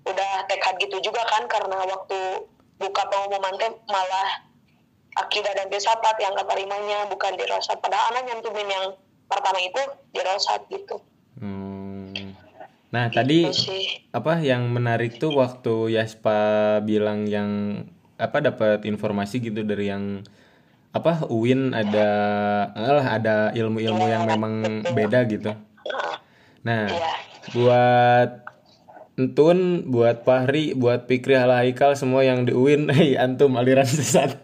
Udah 0.05 0.45
tekad 0.47 0.79
gitu 0.79 1.01
juga 1.01 1.25
kan 1.25 1.49
karena 1.49 1.75
waktu 1.81 2.45
buka 2.77 3.03
pengumuman 3.09 3.55
teh 3.57 3.71
malah 3.89 4.29
akidah 5.15 5.51
dan 5.55 5.67
filsafat 5.67 6.15
yang 6.19 6.35
keterimanya 6.35 7.07
bukan 7.07 7.33
dirosat 7.35 7.79
padahal 7.79 8.11
anak 8.11 8.27
nyantumin 8.27 8.67
yang 8.67 8.85
pertama 9.25 9.59
itu 9.59 9.81
dirosat 10.13 10.63
gitu. 10.69 10.99
Hmm. 11.01 11.14
Nah 12.95 13.05
tadi 13.09 13.43
Itu 13.43 13.51
sih 13.51 14.07
apa 14.09 14.39
yang 14.39 14.71
menarik 14.71 15.19
tuh 15.19 15.35
waktu 15.35 15.91
Yaspa 15.91 16.39
bilang 16.79 17.27
yang 17.27 17.83
apa 18.15 18.39
dapat 18.39 18.87
informasi 18.87 19.43
gitu 19.43 19.61
dari 19.61 19.91
yang 19.91 20.23
apa 20.89 21.27
UIN 21.27 21.75
ada 21.75 22.07
alah 22.71 23.07
ada 23.11 23.35
ilmu-ilmu 23.51 24.07
yang 24.07 24.23
memang 24.23 24.53
beda 24.87 25.27
gitu. 25.27 25.51
Nah, 26.63 26.87
Iya. 26.87 27.11
buat 27.51 28.31
Entun, 29.15 29.59
buat 29.85 30.23
Fahri, 30.23 30.71
buat 30.71 31.03
Fikri 31.05 31.35
Halaikal 31.35 31.95
semua 31.95 32.23
yang 32.23 32.43
di 32.43 32.51
UIN, 32.51 32.87
hei 32.95 33.15
antum 33.15 33.55
aliran 33.55 33.83
sesat. 33.83 34.39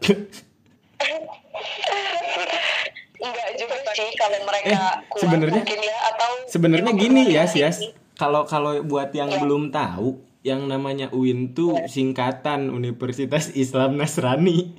enggak 3.17 3.49
juga 3.53 3.75
sih 3.91 4.11
kalau 4.13 4.39
mereka 4.43 4.67
Eh, 4.71 5.19
sebenarnya- 5.19 5.63
mungkin 5.63 5.79
ya 5.81 5.97
atau 6.09 6.29
Sebenarnya 6.47 6.83
emang 6.85 6.99
gini 6.99 7.21
ya, 7.29 7.43
ini. 7.45 7.91
Kalau 8.21 8.45
kalau 8.45 8.77
buat 8.85 9.09
yang 9.11 9.33
Iya. 9.33 9.41
belum 9.41 9.73
tahu, 9.73 10.13
yang 10.45 10.69
namanya 10.69 11.09
UIN 11.09 11.57
tuh 11.57 11.89
singkatan 11.89 12.69
Universitas 12.69 13.49
Islam 13.51 13.97
Nasrani. 13.97 14.77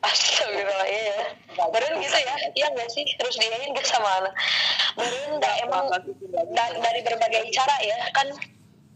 Astagfirullah 0.00 0.88
iya 0.88 1.02
ya. 1.04 1.24
Beren 1.68 1.94
gitu 2.00 2.16
ya, 2.16 2.34
iya 2.50 2.66
nggak 2.72 2.88
sih? 2.88 3.04
Terus 3.14 3.36
diain 3.36 3.70
ke 3.70 3.84
sama 3.84 4.08
anak. 4.18 4.32
Dah 5.38 5.54
emang 5.60 5.84
da- 6.50 6.74
dari 6.74 7.00
berbagai 7.02 7.52
cara 7.52 7.76
ya 7.82 8.00
kan. 8.10 8.28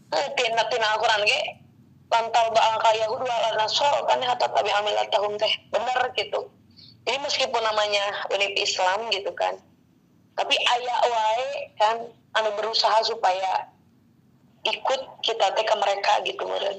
eh, 0.07 0.27
Tina 0.33 0.63
tina 0.65 0.87
Al-Quran 0.95 1.19
ge 1.21 1.39
lantal 2.07 2.47
baal 2.49 2.79
ka 2.79 2.95
Yahud 2.95 3.19
wal 3.19 3.55
Nasor 3.59 4.07
kan 4.07 4.23
hatta 4.23 4.47
tabi 4.47 4.71
amilat 4.71 5.11
tahun 5.11 5.35
teh 5.35 5.51
bener 5.67 5.99
gitu. 6.15 6.47
Jadi 7.03 7.17
meskipun 7.19 7.59
namanya 7.59 8.23
Unip 8.31 8.55
Islam 8.55 9.11
gitu 9.11 9.35
kan, 9.35 9.59
tapi 10.37 10.55
ayah 10.55 10.99
wae 11.09 11.49
kan 11.81 11.97
anu 12.37 12.49
berusaha 12.55 13.01
supaya 13.03 13.73
ikut 14.63 15.01
kita 15.23 15.55
teh 15.55 15.65
ke 15.65 15.75
mereka 15.77 16.13
gitu 16.23 16.43
meren. 16.45 16.77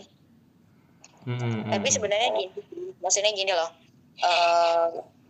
Mm-mm, 1.26 1.64
tapi 1.68 1.88
mm-mm. 1.88 1.92
sebenarnya 1.92 2.30
gini 2.34 2.52
maksudnya 3.00 3.32
gini 3.34 3.52
loh 3.52 3.70
eh 4.18 4.88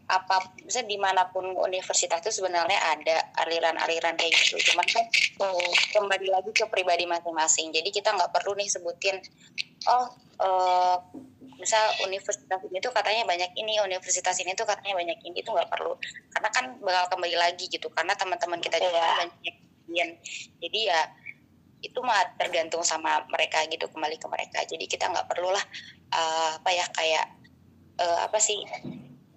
apa 0.09 0.37
misalnya 0.65 0.89
di 0.89 0.99
mana 0.99 1.23
pun 1.29 1.45
universitas 1.45 2.25
itu 2.25 2.41
sebenarnya 2.41 2.81
ada 2.81 3.17
aliran-aliran 3.45 4.17
kayak 4.17 4.35
gitu 4.41 4.57
cuman 4.73 4.89
kan 4.89 5.07
Hmm. 5.39 5.71
kembali 5.95 6.35
lagi 6.35 6.51
ke 6.51 6.67
pribadi 6.67 7.07
masing-masing 7.07 7.71
jadi 7.71 7.89
kita 7.95 8.11
nggak 8.11 8.35
perlu 8.35 8.59
nih 8.59 8.67
sebutin 8.67 9.23
oh 9.87 10.07
eh 10.39 10.97
misal 11.59 11.85
universitas 12.07 12.62
ini 12.71 12.79
tuh 12.79 12.95
katanya 12.95 13.27
banyak 13.27 13.50
ini 13.59 13.83
universitas 13.83 14.38
ini 14.38 14.55
tuh 14.55 14.65
katanya 14.65 14.95
banyak 14.95 15.19
ini 15.27 15.43
itu 15.43 15.50
nggak 15.50 15.69
perlu. 15.69 15.99
Karena 16.31 16.49
kan 16.55 16.65
bakal 16.79 17.05
kembali 17.19 17.37
lagi 17.37 17.67
gitu 17.67 17.91
karena 17.91 18.15
teman-teman 18.15 18.62
kita 18.62 18.79
juga 18.79 19.03
Iya. 19.03 19.15
banyak 19.27 19.57
yang 19.88 20.11
jadi 20.62 20.81
ya 20.95 21.00
itu 21.79 21.99
mah 22.03 22.35
tergantung 22.38 22.83
sama 22.83 23.23
mereka 23.31 23.67
gitu 23.67 23.91
kembali 23.91 24.17
ke 24.19 24.27
mereka. 24.31 24.59
Jadi 24.67 24.87
kita 24.87 25.11
nggak 25.11 25.27
perlulah 25.27 25.62
eh, 26.15 26.50
apa 26.62 26.71
ya 26.71 26.87
kayak 26.95 27.27
eh, 27.99 28.19
apa 28.23 28.38
sih 28.38 28.62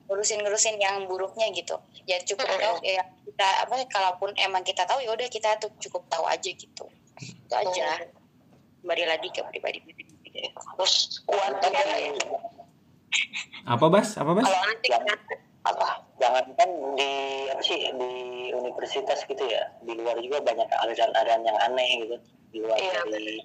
ngurusin-ngurusin 0.06 0.78
yang 0.78 1.10
buruknya 1.10 1.50
gitu. 1.58 1.82
Ya 2.06 2.22
cukup 2.22 2.46
tahu 2.46 2.86
ya 2.86 3.02
kita 3.26 3.48
apa 3.66 3.82
kalaupun 3.90 4.36
emang 4.38 4.62
kita 4.62 4.86
tahu 4.86 5.02
ya 5.02 5.10
udah 5.10 5.26
kita 5.32 5.58
tuh 5.58 5.74
cukup 5.82 6.06
tahu 6.06 6.30
aja 6.30 6.50
gitu. 6.54 6.86
Itu 7.18 7.54
aja. 7.58 8.06
Kembali 8.82 9.06
lagi 9.06 9.30
ke 9.30 9.42
pribadi 9.50 9.80
Terus 10.50 11.22
kuat 11.28 11.54
juga 11.62 11.82
ya. 11.84 12.12
Apa 13.70 13.86
Bas? 13.92 14.18
Apa 14.18 14.32
Bas? 14.34 14.46
Kalau 14.48 14.66
nanti 14.66 14.88
apa? 15.62 16.02
jangan 16.22 16.46
kan 16.54 16.70
di 16.94 17.12
apa 17.50 17.62
sih 17.66 17.82
di 17.98 18.14
universitas 18.54 19.26
gitu 19.26 19.42
ya 19.42 19.74
di 19.82 19.98
luar 19.98 20.22
juga 20.22 20.38
banyak 20.46 20.70
aliran-aliran 20.70 21.42
yang 21.42 21.58
aneh 21.66 21.90
gitu 22.06 22.16
di 22.54 22.58
luar 22.62 22.78
Iya, 22.78 23.02
dari 23.10 23.36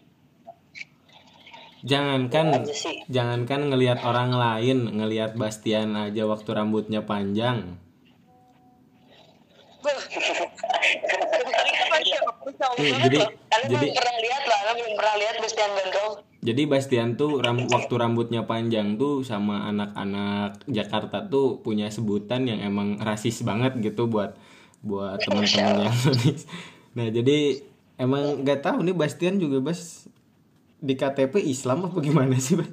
Jangankan 1.87 2.47
aja 2.67 2.75
sih 2.75 3.05
jangankan 3.07 3.71
ngelihat 3.71 4.03
orang 4.03 4.35
lain, 4.35 4.91
ngelihat 4.97 5.39
Bastian 5.39 5.95
aja 5.95 6.27
waktu 6.27 6.51
rambutnya 6.51 7.07
panjang. 7.07 7.79
Nih, 12.77 12.93
jadi 13.07 13.19
belum 13.71 13.91
pernah 13.95 14.17
lihat 14.19 14.43
lah, 14.51 14.59
kalian 14.67 14.83
belum 14.83 14.95
pernah 14.99 15.15
lihat 15.15 15.37
Bastian 15.39 15.71
Gondrong. 15.79 16.15
Jadi 16.47 16.63
Bastian 16.71 17.19
tuh 17.19 17.43
ram- 17.43 17.67
waktu 17.67 17.91
rambutnya 17.99 18.47
panjang 18.47 18.95
tuh 18.95 19.27
sama 19.27 19.67
anak-anak 19.67 20.63
Jakarta 20.71 21.27
tuh 21.27 21.59
punya 21.67 21.91
sebutan 21.91 22.47
yang 22.47 22.63
emang 22.63 23.03
rasis 23.03 23.43
banget 23.43 23.75
gitu 23.83 24.07
buat 24.07 24.39
buat 24.87 25.19
teman-teman 25.27 25.91
yang. 25.91 25.95
Nah, 26.97 27.13
jadi 27.13 27.61
emang 27.99 28.47
nggak 28.47 28.63
tahu 28.63 28.87
nih 28.87 28.97
Bastian 28.97 29.43
juga 29.43 29.59
Bas 29.61 30.07
di 30.79 30.95
KTP 30.95 31.43
Islam 31.43 31.91
apa 31.91 31.99
gimana 32.01 32.39
sih, 32.39 32.55
Bas? 32.57 32.71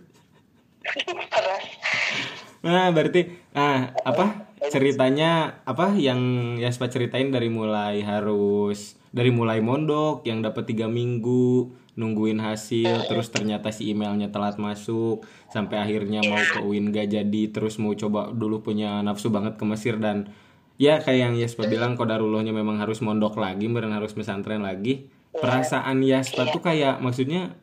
Nah, 2.63 2.87
berarti 2.95 3.27
nah 3.51 3.91
apa 4.07 4.53
ceritanya 4.71 5.59
apa 5.67 5.91
yang 5.99 6.55
Yaspa 6.55 6.87
ceritain 6.87 7.27
dari 7.33 7.51
mulai 7.51 7.99
harus 7.99 8.95
dari 9.11 9.29
mulai 9.29 9.59
mondok 9.59 10.23
yang 10.23 10.39
dapat 10.39 10.71
tiga 10.71 10.87
minggu 10.87 11.82
nungguin 11.93 12.41
hasil 12.41 13.05
terus 13.05 13.29
ternyata 13.29 13.69
si 13.69 13.93
emailnya 13.93 14.33
telat 14.33 14.57
masuk 14.57 15.21
sampai 15.53 15.77
akhirnya 15.77 16.25
mau 16.25 16.41
ke 16.41 16.59
UIN 16.65 16.89
gak 16.89 17.13
jadi 17.13 17.41
terus 17.53 17.77
mau 17.77 17.93
coba 17.93 18.33
dulu 18.33 18.65
punya 18.65 19.05
nafsu 19.05 19.29
banget 19.29 19.61
ke 19.61 19.63
Mesir 19.69 20.01
dan 20.01 20.33
ya 20.81 20.97
kayak 21.01 21.19
yang 21.29 21.35
Yaspa 21.37 21.69
bilang 21.69 21.93
kodarullahnya 21.93 22.49
memang 22.49 22.81
harus 22.81 23.01
mondok 23.05 23.37
lagi 23.37 23.69
meren 23.69 23.93
harus 23.93 24.13
pesantren 24.13 24.65
lagi. 24.65 25.09
Perasaan 25.33 26.01
Yaspa 26.05 26.49
tuh 26.49 26.61
kayak 26.61 27.01
maksudnya 27.01 27.57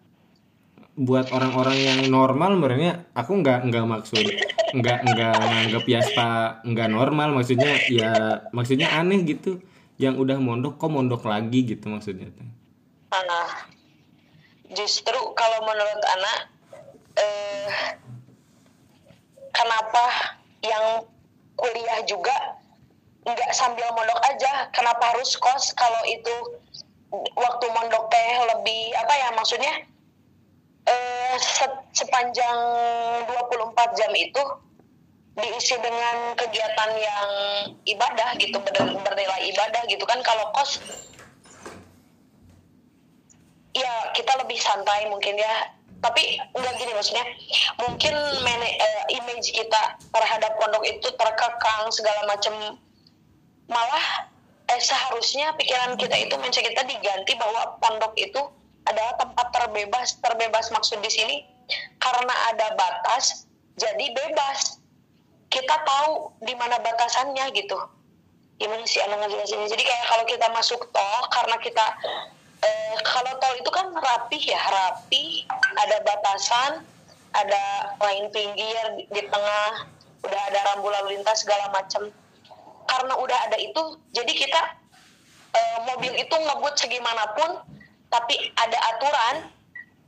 buat 0.98 1.30
orang-orang 1.30 1.78
yang 1.78 2.00
normal 2.10 2.58
sebenarnya 2.58 2.92
aku 3.14 3.40
nggak 3.40 3.70
nggak 3.70 3.86
maksud 3.86 4.26
nggak 4.74 4.98
nggak 5.06 5.34
nganggap 5.38 5.84
Yaspa 5.86 6.28
nggak 6.66 6.88
normal 6.90 7.34
maksudnya 7.34 7.78
ya 7.90 8.10
maksudnya 8.54 8.90
aneh 8.94 9.22
gitu. 9.26 9.62
Yang 10.00 10.14
udah 10.16 10.38
mondok 10.40 10.80
kok 10.80 10.88
mondok 10.88 11.28
lagi 11.28 11.66
gitu 11.66 11.92
maksudnya. 11.92 12.32
Justru 14.70 15.18
kalau 15.34 15.58
menurut 15.66 16.02
anak, 16.14 16.38
eh, 17.18 17.70
kenapa 19.50 20.04
yang 20.62 21.02
kuliah 21.58 22.00
juga 22.06 22.54
nggak 23.26 23.50
sambil 23.50 23.90
mondok 23.98 24.20
aja? 24.30 24.70
Kenapa 24.70 25.10
harus 25.10 25.34
kos 25.36 25.74
kalau 25.74 25.98
itu 26.06 26.34
waktu 27.34 27.66
mondok 27.74 28.06
teh 28.14 28.30
lebih 28.54 28.94
apa 28.94 29.14
ya 29.18 29.28
maksudnya? 29.34 29.74
Eh, 30.86 31.34
se- 31.38 31.84
sepanjang 31.92 32.58
24 33.26 33.90
jam 33.98 34.10
itu 34.14 34.42
diisi 35.34 35.76
dengan 35.78 36.34
kegiatan 36.34 36.90
yang 36.94 37.28
ibadah 37.86 38.34
gitu 38.38 38.58
ber- 38.62 38.94
bernilai 39.02 39.40
ibadah 39.50 39.82
gitu 39.86 40.02
kan 40.06 40.18
kalau 40.22 40.46
kos 40.54 40.78
ya 43.74 43.92
kita 44.16 44.32
lebih 44.42 44.58
santai 44.58 45.06
mungkin 45.10 45.38
ya. 45.38 45.74
Tapi 46.00 46.40
enggak 46.56 46.74
gini 46.80 46.92
maksudnya. 46.96 47.26
Mungkin 47.76 48.14
mane- 48.40 48.78
eh, 48.80 49.02
image 49.20 49.52
kita 49.52 50.00
terhadap 50.08 50.56
pondok 50.56 50.80
itu 50.88 51.08
terkekang 51.12 51.92
segala 51.92 52.24
macam 52.24 52.80
malah 53.68 54.32
eh, 54.72 54.80
seharusnya 54.80 55.52
pikiran 55.60 56.00
kita 56.00 56.16
itu 56.16 56.34
mindset 56.40 56.64
kita 56.64 56.88
diganti 56.88 57.36
bahwa 57.36 57.76
pondok 57.84 58.16
itu 58.16 58.40
adalah 58.88 59.12
tempat 59.20 59.46
terbebas 59.52 60.16
terbebas 60.24 60.72
maksud 60.72 60.98
di 61.04 61.10
sini. 61.12 61.36
Karena 62.00 62.34
ada 62.50 62.74
batas 62.74 63.46
jadi 63.76 64.10
bebas. 64.16 64.80
Kita 65.50 65.82
tahu 65.82 66.30
di 66.46 66.54
mana 66.54 66.78
batasannya 66.78 67.50
gitu. 67.52 67.76
Gimana 68.60 68.84
sih 68.86 69.02
anda 69.02 69.18
ngejelasinnya? 69.18 69.66
Jadi 69.72 69.82
kayak 69.82 70.04
kalau 70.06 70.24
kita 70.28 70.46
masuk 70.52 70.80
tol 70.94 71.22
karena 71.32 71.56
kita 71.58 71.86
eh, 72.60 72.96
kalau 73.04 73.32
tol 73.40 73.54
itu 73.56 73.70
kan 73.72 73.92
rapi 73.92 74.38
ya 74.44 74.60
rapi 74.60 75.44
ada 75.76 75.96
batasan 76.04 76.84
ada 77.30 77.94
lain 78.02 78.26
pinggir 78.34 78.84
di, 78.98 79.04
di 79.08 79.22
tengah. 79.28 79.86
Udah 80.20 80.40
ada 80.52 80.60
rambu 80.72 80.92
lalu 80.92 81.16
lintas 81.16 81.48
segala 81.48 81.72
macam 81.72 82.12
karena 82.90 83.14
udah 83.16 83.38
ada 83.48 83.56
itu 83.56 83.96
jadi 84.12 84.32
kita 84.34 84.62
eh, 85.54 85.78
mobil 85.88 86.12
itu 86.12 86.34
ngebut 86.34 86.74
segimanapun 86.76 87.62
tapi 88.10 88.34
ada 88.58 88.78
aturan 88.92 89.48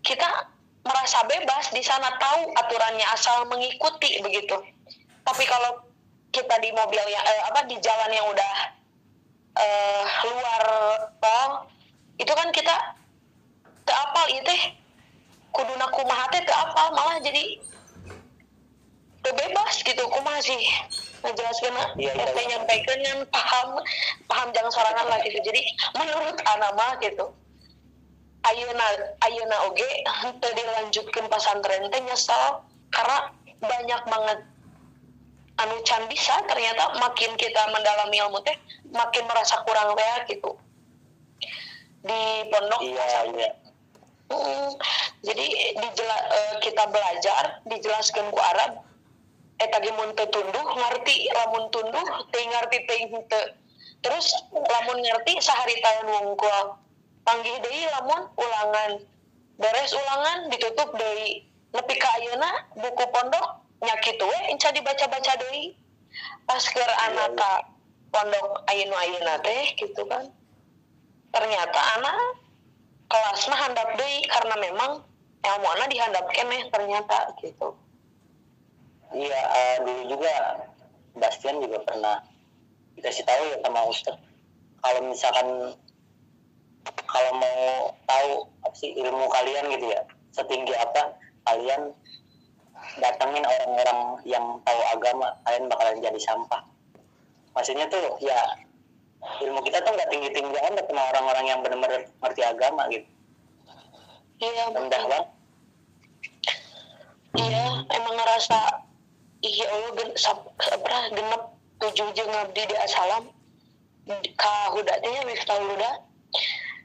kita 0.02 0.50
merasa 0.82 1.22
bebas 1.30 1.70
di 1.70 1.80
sana 1.80 2.10
tahu 2.18 2.50
aturannya 2.58 3.06
asal 3.14 3.46
mengikuti 3.46 4.18
begitu. 4.18 4.58
Tapi 5.22 5.44
kalau 5.46 5.86
kita 6.34 6.58
di 6.58 6.74
mobil 6.74 7.04
yang 7.06 7.22
eh, 7.22 7.42
apa 7.46 7.60
di 7.70 7.78
jalan 7.78 8.10
yang 8.10 8.26
udah 8.26 8.54
eh, 9.62 10.04
luar 10.26 10.64
tol 11.22 11.50
itu 12.20 12.32
kan 12.32 12.48
kita 12.52 12.76
teapal 13.88 14.26
itu 14.28 14.44
teh. 14.44 14.62
Kuduna 15.52 15.84
kumaha 15.92 16.32
teh 16.32 16.42
teapal 16.48 16.96
malah 16.96 17.20
jadi 17.20 17.60
bebas 19.22 19.84
gitu. 19.84 20.02
Kumaha 20.08 20.40
sih 20.40 20.58
ngejelaskeun 21.22 21.76
Iya, 22.00 22.12
iya. 22.18 22.24
RT 22.34 22.38
nyampaikan 22.50 22.98
yang 23.04 23.20
paham 23.30 23.78
paham 24.26 24.48
jangan 24.50 24.72
sorangan 24.74 25.06
lah 25.06 25.20
gitu. 25.22 25.38
Jadi 25.44 25.60
menurut 25.94 26.36
anak 26.42 26.72
mah 26.74 26.96
gitu 26.98 27.30
ayeuna 28.42 28.86
ayeuna 29.22 29.56
oge 29.70 29.86
henteu 30.22 30.50
dilanjutkeun 30.50 31.26
pasantren 31.30 31.86
teh 31.90 32.02
nyesal 32.02 32.66
karena 32.90 33.30
banyak 33.62 34.02
banget 34.10 34.38
anu 35.62 35.76
can 35.86 36.02
bisa 36.10 36.34
ternyata 36.50 36.90
makin 36.98 37.38
kita 37.38 37.62
mendalami 37.70 38.18
ilmu 38.18 38.42
teh 38.42 38.56
makin 38.90 39.24
merasa 39.30 39.62
kurang 39.62 39.94
teh 39.94 40.34
gitu 40.34 40.58
di 42.02 42.20
pondok 42.50 42.80
iya 42.82 43.06
iya. 43.30 43.50
Hmm, 44.32 44.74
jadi 45.22 45.46
dijela- 45.76 46.26
eh, 46.32 46.54
kita 46.64 46.88
belajar 46.88 47.62
dijelaskan 47.68 48.32
ku 48.32 48.40
Arab 48.40 48.80
eta 49.60 49.78
ge 49.78 49.92
mun 49.94 50.10
teu 50.18 50.26
tunduh 50.32 50.66
ngarti 50.74 51.30
lamun 51.30 51.70
tunduh 51.70 52.08
teu 52.32 52.42
ngarti 52.42 52.78
henteu. 52.88 53.44
Terus 54.02 54.26
lamun 54.50 54.98
ngerti 54.98 55.38
saharita 55.38 56.02
wungkul. 56.10 56.74
Panggih 57.22 57.54
deui 57.62 57.86
lamun 57.86 58.26
ulangan. 58.34 58.92
Beres 59.62 59.94
ulangan 59.94 60.50
ditutup 60.50 60.90
deui. 60.98 61.46
Nepi 61.70 61.94
ka 62.02 62.10
ayeuna 62.18 62.66
buku 62.74 63.04
pondok 63.14 63.62
nya 63.78 63.94
kitu 64.02 64.26
we 64.26 64.38
enca 64.50 64.74
dibaca-baca 64.74 65.38
deui. 65.38 65.78
Pas 66.50 66.64
keur 66.66 66.92
anak 67.06 67.38
ka 67.38 67.52
pondok 68.10 68.66
ayeuna 68.66 68.96
ayeuna 69.06 69.34
teh 69.38 69.70
gitu 69.78 70.02
kan 70.10 70.34
ternyata 71.32 71.80
anak 71.98 72.16
kelas 73.08 73.42
mah 73.48 73.60
handap 73.60 73.88
deui 73.96 74.24
karena 74.28 74.54
memang 74.60 74.92
ilmuana 75.42 75.84
dihandap 75.88 76.28
keneh 76.32 76.68
ternyata 76.70 77.32
gitu. 77.40 77.74
Iya 79.12 79.40
eh, 79.40 79.76
dulu 79.84 80.02
juga 80.16 80.32
Bastian 81.12 81.60
juga 81.60 81.84
pernah 81.84 82.24
dikasih 82.96 83.24
tahu 83.28 83.42
ya 83.52 83.56
sama 83.60 83.80
Ustaz. 83.88 84.16
Kalau 84.80 85.00
misalkan 85.04 85.48
kalau 87.04 87.32
mau 87.36 87.60
tahu 88.08 88.30
apa 88.64 88.76
ilmu 88.88 89.26
kalian 89.28 89.64
gitu 89.76 89.86
ya 89.92 90.00
setinggi 90.32 90.72
apa 90.72 91.12
kalian 91.44 91.92
datengin 92.98 93.44
orang-orang 93.44 94.00
yang 94.24 94.44
tahu 94.64 94.80
agama 94.96 95.36
kalian 95.44 95.68
bakalan 95.68 96.00
jadi 96.00 96.20
sampah. 96.22 96.62
Maksudnya 97.52 97.86
tuh 97.92 98.16
ya 98.24 98.40
ilmu 99.22 99.60
kita 99.62 99.78
tuh 99.86 99.92
nggak 99.94 100.10
tinggi 100.10 100.30
tinggi 100.34 100.58
amat 100.58 100.84
sama 100.90 101.02
orang-orang 101.14 101.44
yang 101.46 101.58
benar-benar 101.62 102.02
ngerti 102.22 102.42
agama 102.42 102.82
gitu. 102.90 103.08
Iya 104.42 104.64
rendah 104.74 105.02
banget. 105.06 105.28
Iya 107.38 107.64
emang 107.96 108.14
ngerasa 108.18 108.58
iya 109.42 109.66
Allah 109.70 109.90
gen, 109.98 110.10
sab, 110.18 110.38
sabra 110.58 110.98
genep 111.14 111.42
tujuh 111.80 112.08
jeung 112.14 112.30
ngabdi 112.30 112.62
di 112.66 112.76
asalam 112.78 113.30
kahuda 114.38 114.94
teh 114.98 115.10
ya 115.10 115.22
miftah 115.26 115.58
huda 115.62 115.90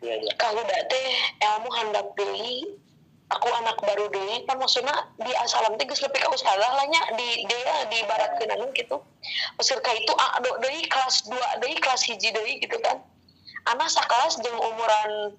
iya 0.05 0.15
iya. 0.21 0.31
Kahuda 0.37 0.77
teh 0.89 1.07
ilmu 1.41 1.69
handak 1.73 2.07
deui 2.13 2.77
aku 3.27 3.47
anak 3.51 3.75
baru 3.83 4.07
deui 4.07 4.47
kan 4.47 4.55
maksudnya 4.55 4.95
di 5.19 5.31
asalam 5.43 5.75
teh 5.75 5.83
geus 5.83 5.99
leupi 5.99 6.19
ka 6.19 6.31
ustazah 6.31 6.71
lah 6.79 6.85
nya 6.87 7.01
di 7.19 7.43
dia 7.43 7.75
di 7.91 7.99
barat 8.07 8.39
anu 8.39 8.71
gitu. 8.71 9.03
Maksud 9.59 9.83
ka 9.83 9.91
itu 9.91 10.13
ah, 10.15 10.39
do 10.39 10.55
deui 10.63 10.87
kelas 10.87 11.27
2 11.27 11.35
deui 11.59 11.75
kelas 11.83 12.01
hiji 12.07 12.31
deui 12.31 12.63
gitu 12.63 12.79
kan. 12.79 13.03
Anak 13.67 13.91
sakelas 13.91 14.39
jeung 14.39 14.55
umuran 14.55 15.35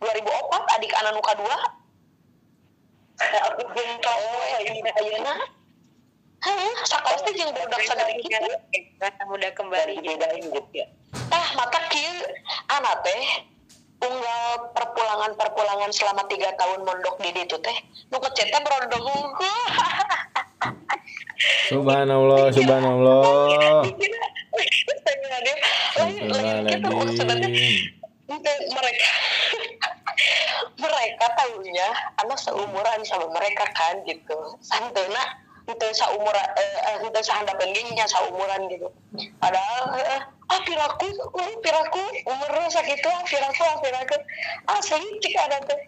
2004 0.00 0.74
adik 0.80 0.92
anak 1.04 1.12
nu 1.12 1.22
kadua 1.22 1.58
aku 3.20 3.62
jeung 3.76 3.92
kelas 4.00 4.22
2 4.64 4.68
ini 4.72 4.90
ayeuna. 5.04 5.34
Hah, 6.38 6.76
sakelas 6.88 7.20
teh 7.28 7.34
jeung 7.36 7.52
budak 7.52 7.82
sagede 7.84 8.24
kitu. 8.24 8.48
Karena 8.96 9.22
udah 9.28 9.50
kembali 9.52 10.00
dibedain 10.00 10.48
gitu. 10.48 10.70
ya 10.72 10.86
Tah, 11.28 11.48
mata 11.60 11.80
kieu 11.92 12.24
anak 12.72 13.04
teh 13.04 13.24
unggal 13.98 14.70
perpulangan-perpulangan 14.74 15.90
selama 15.90 16.22
tiga 16.30 16.54
tahun 16.54 16.86
mondok 16.86 17.18
di 17.22 17.30
ditu 17.34 17.58
teh. 17.58 17.78
Nu 18.14 18.22
kecetnya 18.22 18.62
berondong 18.62 19.04
hungkul 19.04 19.46
Subhanallah, 21.70 22.50
subhanallah. 22.50 23.86
lain 25.98 26.26
lain 26.30 26.66
gitu 26.66 26.88
mereka. 28.74 29.10
Mereka 30.82 31.26
tahunya 31.34 31.88
anak 32.22 32.38
seumuran 32.42 33.00
sama 33.06 33.30
mereka 33.30 33.66
kan 33.74 34.02
gitu. 34.06 34.58
Santena 34.62 35.47
itu 35.68 35.86
seumuran 35.92 36.48
eh 36.56 36.96
itu 37.04 37.20
sehandapan 37.20 37.68
gini 37.76 37.92
seumuran 38.08 38.60
gitu. 38.72 38.88
Padahal 39.36 40.00
eh, 40.00 40.22
ah 40.48 40.60
piraku 40.64 41.08
uh, 41.12 41.52
piraku 41.60 42.02
umurnya 42.24 42.68
segitu 42.72 43.08
ah 43.12 43.20
piraku 43.28 43.62
ah 43.68 43.76
piraku. 43.84 44.16
Ah 44.64 44.80
segitu 44.80 45.28
ada 45.36 45.60
teh 45.68 45.80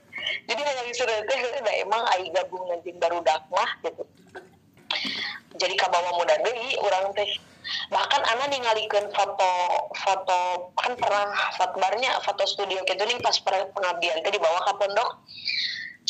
jadi 0.44 0.60
hanya 0.60 0.82
disuruh 0.84 1.16
teh 1.24 1.38
udah 1.64 1.74
emang 1.80 2.02
ai 2.12 2.28
gabung 2.28 2.68
nanti 2.68 2.92
baru 3.00 3.24
dakmah 3.24 3.70
gitu. 3.88 4.04
Jadi 5.56 5.74
kabawa 5.80 6.12
muda 6.20 6.36
deui 6.44 6.76
orang 6.84 7.16
teh. 7.16 7.30
Bahkan 7.88 8.22
anak 8.24 8.52
ningalikeun 8.52 9.08
foto 9.16 9.52
foto 9.96 10.40
kan 10.76 10.92
pernah 10.96 11.28
foto 11.56 11.76
barnya 11.80 12.20
foto 12.20 12.44
studio 12.44 12.84
gitu 12.84 13.00
nih 13.00 13.16
pas 13.24 13.36
pengabdian 13.44 14.20
teh 14.20 14.32
dibawa 14.32 14.60
ke 14.60 14.72
pondok 14.76 15.10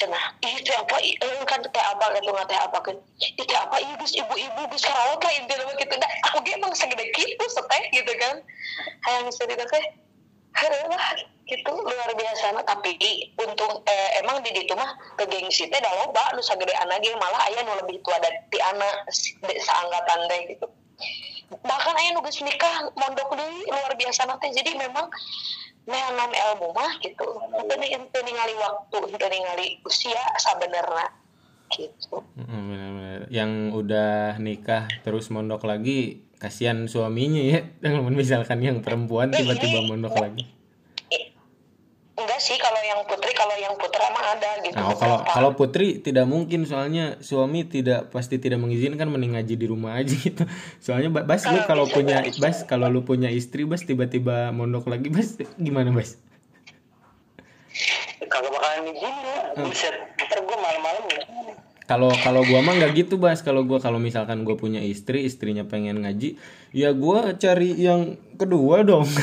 cenah. 0.00 0.24
Ih 0.40 0.56
teh 0.64 0.72
apa? 0.72 0.96
Ih 1.04 1.14
eh, 1.20 1.44
kan 1.44 1.60
teh 1.60 1.84
apa? 1.84 2.04
Gitu 2.16 2.32
nggak 2.32 2.48
teh 2.48 2.56
apa? 2.56 2.78
Kan 2.80 2.96
teh 3.20 3.58
apa? 3.60 3.76
Ih 3.76 3.92
gus 4.00 4.16
ibu-ibu 4.16 4.62
gus 4.72 4.84
karawat 4.88 5.20
lah 5.20 5.64
mah 5.68 5.76
gitu. 5.76 5.94
Nah 6.00 6.10
aku 6.32 6.40
ge 6.40 6.56
emang 6.56 6.72
segede 6.72 7.04
gitu 7.12 7.44
seteh 7.52 7.82
gitu 7.92 8.12
kan. 8.16 8.40
Hayang 9.04 9.28
cerita 9.36 9.68
teh 9.68 9.84
lah 10.88 11.06
gitu. 11.44 11.72
Luar 11.76 12.10
biasa 12.16 12.56
nah, 12.56 12.64
tapi 12.64 12.96
untung 13.36 13.84
eh, 13.84 14.08
emang 14.24 14.40
di 14.40 14.50
ditu 14.56 14.72
mah 14.72 14.96
ke 15.20 15.28
gengsi 15.28 15.68
teh 15.68 15.80
da 15.84 15.92
loba 16.00 16.32
nu 16.32 16.40
sagede 16.40 16.72
anak 16.80 17.04
ge 17.04 17.12
malah 17.20 17.44
aya 17.52 17.60
nu 17.60 17.76
lebih 17.84 18.00
tua 18.00 18.16
dari 18.24 18.40
ti 18.48 18.58
anak 18.64 19.04
seangkatan 19.12 20.20
teh 20.32 20.40
gitu. 20.56 20.66
Bahkan 21.60 21.94
aya 22.00 22.16
nu 22.16 22.24
geus 22.24 22.40
nikah 22.40 22.88
mondok 22.96 23.36
deui 23.36 23.68
luar 23.68 23.92
biasa 23.92 24.24
na 24.24 24.40
teh. 24.40 24.48
Jadi 24.48 24.80
memang 24.80 25.12
neangan 25.88 26.30
ilmu 26.30 26.76
mah 26.76 26.92
gitu 27.00 27.24
itu 27.80 28.18
ningali 28.26 28.54
waktu 28.60 28.98
ente 29.10 29.26
ningali 29.30 29.66
usia 29.86 30.20
sabenerna 30.36 31.20
gitu 31.70 32.18
benar-benar. 32.34 33.30
Yang 33.30 33.50
udah 33.78 34.42
nikah 34.42 34.90
terus 35.06 35.30
mondok 35.30 35.70
lagi, 35.70 36.26
kasihan 36.42 36.90
suaminya 36.90 37.42
ya. 37.42 37.60
Misalkan 38.10 38.58
yang 38.58 38.82
perempuan 38.82 39.30
tiba-tiba 39.30 39.86
mondok 39.86 40.18
lagi. 40.18 40.44
Enggak 42.20 42.40
sih 42.40 42.56
kalau 42.60 42.80
yang 42.84 43.00
putri 43.08 43.32
kalau 43.32 43.56
yang 43.56 43.74
putra 43.80 44.06
mah 44.12 44.24
ada 44.36 44.50
gitu 44.60 44.76
Nah, 44.76 44.92
kalau 44.94 45.18
kalau 45.24 45.50
putri 45.56 45.98
tidak 45.98 46.28
mungkin 46.28 46.68
soalnya 46.68 47.16
suami 47.18 47.64
tidak 47.64 48.12
pasti 48.12 48.36
tidak 48.36 48.60
mengizinkan 48.60 49.08
mending 49.08 49.34
ngaji 49.34 49.54
di 49.56 49.66
rumah 49.66 49.96
aja 49.96 50.12
gitu. 50.12 50.44
Soalnya 50.78 51.08
Ba- 51.08 51.26
Bas 51.26 51.42
lu 51.48 51.58
kalau 51.64 51.88
punya 51.88 52.22
Bas 52.38 52.62
kalau 52.68 52.86
lu 52.86 53.02
punya 53.02 53.32
istri 53.32 53.64
Bas 53.64 53.82
tiba-tiba 53.82 54.52
mondok 54.52 54.86
lagi 54.86 55.08
Bas 55.08 55.34
gimana 55.56 55.90
Bas? 55.90 56.20
kagak 58.20 58.50
bakalan 58.52 58.86
izin 58.94 59.14
ya 59.26 59.38
buset 59.58 59.94
ntar 60.14 60.38
gue 60.38 60.56
malam-malam 60.56 61.04
ya 61.10 61.22
Kalau 61.90 62.06
kalau 62.22 62.46
gua 62.46 62.62
mah 62.62 62.78
nggak 62.78 63.02
gitu 63.02 63.18
Bas. 63.18 63.42
Kalau 63.42 63.66
gua 63.66 63.82
kalau 63.82 63.98
misalkan 63.98 64.46
gua 64.46 64.54
punya 64.54 64.78
istri, 64.78 65.26
istrinya 65.26 65.66
pengen 65.66 66.06
ngaji, 66.06 66.38
ya 66.70 66.94
gua 66.94 67.34
cari 67.34 67.74
yang 67.74 68.14
kedua 68.38 68.86
dong. 68.86 69.10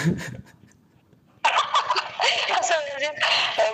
Asalnya, 2.59 3.07
eh, 3.07 3.71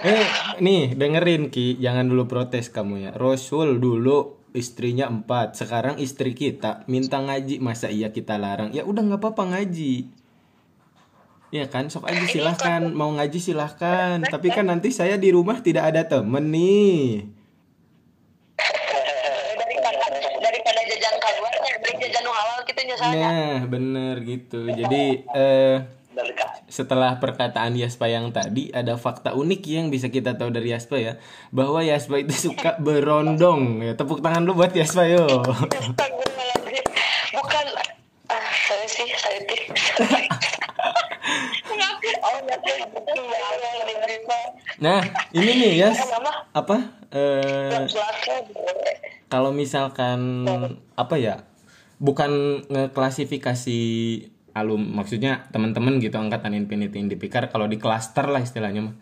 Eh, 0.00 0.26
nih 0.62 0.94
dengerin 0.94 1.50
Ki, 1.50 1.76
jangan 1.82 2.06
dulu 2.06 2.30
protes 2.30 2.70
kamu 2.70 2.94
ya. 3.08 3.10
Rasul 3.12 3.82
dulu 3.82 4.38
istrinya 4.54 5.06
empat, 5.06 5.54
sekarang 5.58 5.98
istri 6.02 6.34
kita 6.34 6.82
minta 6.90 7.22
ngaji, 7.22 7.62
masa 7.62 7.90
iya 7.90 8.10
kita 8.10 8.38
larang? 8.38 8.70
Ya 8.74 8.86
udah 8.86 9.02
nggak 9.02 9.20
apa-apa 9.20 9.58
ngaji. 9.58 10.10
Ya 11.50 11.66
kan, 11.66 11.90
sok 11.90 12.06
aja 12.06 12.22
silahkan 12.30 12.94
mau 12.94 13.10
ngaji 13.10 13.38
silahkan. 13.42 14.22
Tapi 14.22 14.54
kan 14.54 14.70
nanti 14.70 14.94
saya 14.94 15.18
di 15.18 15.34
rumah 15.34 15.58
tidak 15.58 15.90
ada 15.94 16.06
temen 16.06 16.50
nih. 16.54 17.26
Eh, 22.90 23.06
gitu 23.06 23.06
Nah, 23.18 23.66
bener 23.66 24.14
gitu. 24.26 24.60
Jadi 24.66 25.24
eh 25.34 25.76
setelah 26.70 27.18
perkataan 27.18 27.74
Yaspa 27.74 28.06
yang 28.06 28.30
tadi 28.30 28.70
ada 28.70 28.94
fakta 28.94 29.34
unik 29.34 29.62
yang 29.66 29.90
bisa 29.90 30.06
kita 30.08 30.38
tahu 30.38 30.54
dari 30.54 30.70
Yaspa 30.70 30.96
ya. 30.96 31.18
Bahwa 31.50 31.82
Yaspa 31.82 32.22
itu 32.22 32.50
suka 32.50 32.78
berondong 32.86 33.82
ya. 33.82 33.98
Tepuk 33.98 34.22
tangan 34.22 34.46
lu 34.46 34.54
buat 34.54 34.70
Yaspa 34.70 35.10
yo. 35.10 35.26
Bukan 37.36 37.66
ah 38.30 38.50
saya 38.70 38.86
sih 38.86 39.10
saya 39.18 39.40
nah 44.80 45.04
ini 45.36 45.52
nih 45.60 45.72
Yas. 45.84 46.00
Apa 46.56 46.88
eh 47.12 47.84
kalau 49.30 49.54
misalkan 49.54 50.48
apa 50.98 51.14
ya 51.20 51.44
bukan 52.00 52.64
ngeklasifikasi 52.66 53.80
alum 54.52 54.82
maksudnya 54.96 55.46
teman-teman 55.54 56.02
gitu 56.02 56.18
angkatan 56.18 56.54
Infinity 56.58 56.98
Indipikar 56.98 57.48
kalau 57.48 57.70
di 57.70 57.78
klaster 57.78 58.26
lah 58.26 58.42
istilahnya 58.42 58.90
mah. 58.90 58.96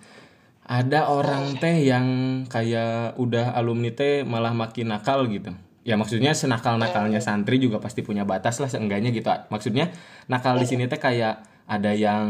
Ada 0.68 1.08
orang 1.08 1.56
teh 1.56 1.80
yang 1.80 2.06
kayak 2.44 3.16
udah 3.16 3.56
alumni 3.56 3.88
teh 3.88 4.20
malah 4.20 4.52
makin 4.52 4.92
nakal 4.92 5.24
gitu. 5.32 5.56
Ya 5.80 5.96
maksudnya 5.96 6.36
senakal 6.36 6.76
nakalnya 6.76 7.24
santri 7.24 7.56
juga 7.56 7.80
pasti 7.80 8.04
punya 8.04 8.28
batas 8.28 8.60
lah 8.60 8.68
seenggaknya 8.68 9.08
gitu. 9.08 9.32
Maksudnya 9.48 9.88
nakal 10.28 10.60
di 10.60 10.68
sini 10.68 10.84
teh 10.84 11.00
kayak 11.00 11.40
ada 11.64 11.96
yang 11.96 12.28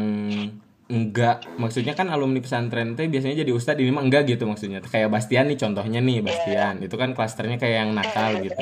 enggak. 0.86 1.50
Maksudnya 1.58 1.98
kan 1.98 2.14
alumni 2.14 2.38
pesantren 2.38 2.94
teh 2.94 3.10
biasanya 3.10 3.42
jadi 3.42 3.50
ustadz 3.50 3.82
ini 3.82 3.90
mah 3.90 4.06
enggak 4.06 4.30
gitu 4.30 4.46
maksudnya. 4.46 4.78
Kayak 4.86 5.10
Bastian 5.10 5.50
nih 5.50 5.58
contohnya 5.58 5.98
nih 5.98 6.22
Bastian. 6.22 6.78
Itu 6.78 6.94
kan 6.94 7.18
klasternya 7.18 7.58
kayak 7.58 7.76
yang 7.82 7.90
nakal 7.98 8.38
gitu. 8.38 8.54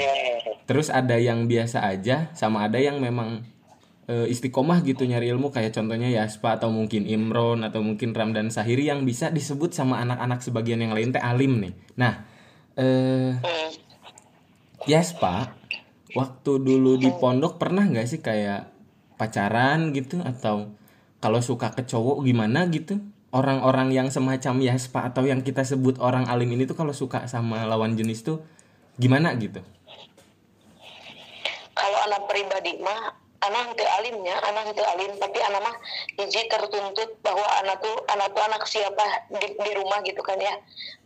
terus 0.67 0.91
ada 0.91 1.15
yang 1.15 1.47
biasa 1.47 1.87
aja 1.87 2.27
sama 2.35 2.67
ada 2.67 2.83
yang 2.83 2.99
memang 2.99 3.47
eh, 4.07 4.27
istiqomah 4.31 4.83
gitu 4.87 5.07
nyari 5.07 5.31
ilmu. 5.31 5.51
Kayak 5.55 5.79
contohnya 5.79 6.11
Yaspa 6.11 6.59
atau 6.59 6.71
mungkin 6.71 7.07
Imron 7.07 7.63
atau 7.67 7.83
mungkin 7.83 8.15
Ramdan 8.15 8.51
Sahiri 8.51 8.89
yang 8.89 9.03
bisa 9.07 9.31
disebut 9.31 9.75
sama 9.75 10.03
anak-anak 10.03 10.43
sebagian 10.43 10.83
yang 10.83 10.95
lain 10.95 11.15
teh 11.15 11.23
alim 11.23 11.59
nih. 11.63 11.75
Nah 11.99 12.15
eh 12.79 13.35
Hmm. 13.37 13.71
Yaspa 14.87 15.51
waktu 16.15 16.53
dulu 16.63 16.95
di 16.97 17.11
pondok 17.11 17.59
pernah 17.59 17.83
nggak 17.83 18.07
sih 18.07 18.21
kayak 18.23 18.71
pacaran 19.19 19.91
gitu? 19.91 20.23
Atau 20.23 20.79
kalau 21.19 21.43
suka 21.43 21.75
ke 21.75 21.83
cowok 21.83 22.23
gimana 22.23 22.71
gitu? 22.71 23.03
Orang-orang 23.35 23.91
yang 23.91 24.09
semacam 24.09 24.63
Yaspa 24.63 25.11
atau 25.11 25.27
yang 25.27 25.43
kita 25.43 25.67
sebut 25.67 25.99
orang 25.99 26.31
alim 26.31 26.55
ini 26.55 26.65
tuh 26.65 26.79
kalau 26.79 26.95
suka 26.95 27.27
sama 27.27 27.67
lawan 27.67 27.99
jenis 27.99 28.23
tuh 28.23 28.47
gimana 28.97 29.35
gitu? 29.37 29.61
Kalau 31.77 31.99
anak 32.09 32.23
pribadi 32.31 32.81
mah 32.81 33.26
anak 33.41 33.77
itu 33.77 33.85
alimnya 33.85 34.37
anak 34.41 34.73
itu 34.73 34.83
alim 34.83 35.13
tapi 35.21 35.39
anak 35.45 35.61
mah 35.61 35.77
hiji 36.17 36.49
tertuntut 36.49 37.21
bahwa 37.21 37.45
anak 37.61 37.81
tuh 37.85 37.97
anak 38.09 38.33
tuh 38.33 38.43
anak 38.43 38.63
siapa 38.65 39.05
di, 39.29 39.49
di 39.53 39.73
rumah 39.77 40.01
gitu 40.01 40.21
kan 40.25 40.41
ya 40.41 40.57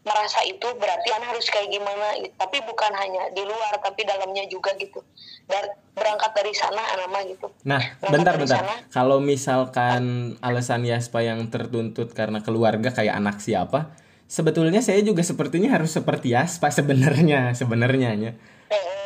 merasa 0.00 0.40
itu 0.46 0.64
berarti 0.78 1.08
anak 1.12 1.36
harus 1.36 1.46
kayak 1.52 1.68
gimana 1.68 2.16
gitu. 2.22 2.32
tapi 2.38 2.62
bukan 2.64 2.92
hanya 2.96 3.28
di 3.34 3.42
luar 3.44 3.76
tapi 3.82 4.06
dalamnya 4.06 4.48
juga 4.48 4.72
gitu 4.78 5.02
dan 5.50 5.74
berangkat 5.92 6.30
dari 6.32 6.52
sana 6.54 6.80
anak 6.96 7.08
mah 7.10 7.22
gitu 7.26 7.46
Nah, 7.66 7.82
Berangkat 8.00 8.12
bentar 8.14 8.34
bentar. 8.40 8.56
sana. 8.64 8.74
Kalau 8.88 9.18
misalkan 9.20 10.02
alasan 10.40 10.86
Yaspa 10.88 11.20
yang 11.20 11.44
tertuntut 11.52 12.16
karena 12.16 12.40
keluarga 12.40 12.88
kayak 12.94 13.20
anak 13.20 13.42
siapa, 13.44 13.92
sebetulnya 14.24 14.80
saya 14.80 15.04
juga 15.04 15.20
sepertinya 15.20 15.74
harus 15.76 15.92
seperti 15.92 16.32
Yaspa 16.32 16.72
sebenarnya, 16.72 17.52
sebenarnya 17.52 18.10
ya. 18.16 18.32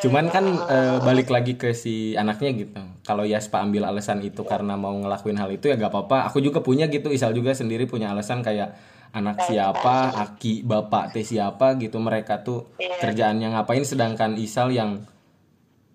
Cuman 0.02 0.33
kan 0.33 0.44
eh, 0.66 0.96
balik 1.04 1.28
lagi 1.28 1.54
ke 1.54 1.76
si 1.76 2.18
anaknya 2.18 2.50
gitu. 2.54 2.80
Kalau 3.04 3.22
Yaspa 3.22 3.61
ambil 3.61 3.87
alasan 3.87 4.24
itu 4.24 4.42
karena 4.42 4.74
mau 4.74 4.96
ngelakuin 4.96 5.38
hal 5.38 5.50
itu 5.52 5.68
ya 5.70 5.76
gak 5.76 5.92
apa-apa. 5.92 6.33
Aku 6.33 6.40
juga 6.40 6.64
punya 6.64 6.88
gitu. 6.88 7.12
Isal 7.12 7.37
juga 7.37 7.52
sendiri 7.52 7.85
punya 7.85 8.11
alasan 8.11 8.40
kayak 8.40 8.74
anak 9.14 9.46
siapa, 9.46 10.11
aki, 10.11 10.66
bapak 10.66 11.14
teh 11.14 11.22
siapa 11.22 11.78
gitu. 11.78 12.02
Mereka 12.02 12.42
tuh 12.42 12.74
kerjaannya 12.78 13.54
ngapain 13.54 13.85
sedangkan 13.87 14.35
Isal 14.40 14.74
yang 14.74 15.07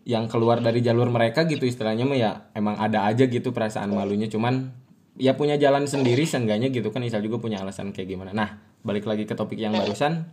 yang 0.09 0.25
keluar 0.25 0.57
dari 0.57 0.81
jalur 0.81 1.05
mereka 1.13 1.45
gitu 1.45 1.69
istilahnya 1.69 2.01
mah 2.01 2.17
ya 2.17 2.31
emang 2.57 2.81
ada 2.81 3.05
aja 3.05 3.29
gitu 3.29 3.53
perasaan 3.53 3.93
malunya 3.93 4.25
cuman 4.25 4.73
ya 5.21 5.37
punya 5.37 5.59
jalan 5.61 5.85
sendiri 5.85 6.25
seenggaknya 6.25 6.73
gitu 6.73 6.89
kan 6.89 7.05
Isal 7.05 7.21
juga 7.21 7.37
punya 7.37 7.61
alasan 7.61 7.93
kayak 7.93 8.09
gimana 8.09 8.33
nah 8.33 8.57
balik 8.81 9.05
lagi 9.05 9.29
ke 9.29 9.37
topik 9.37 9.61
yang 9.61 9.77
barusan 9.77 10.25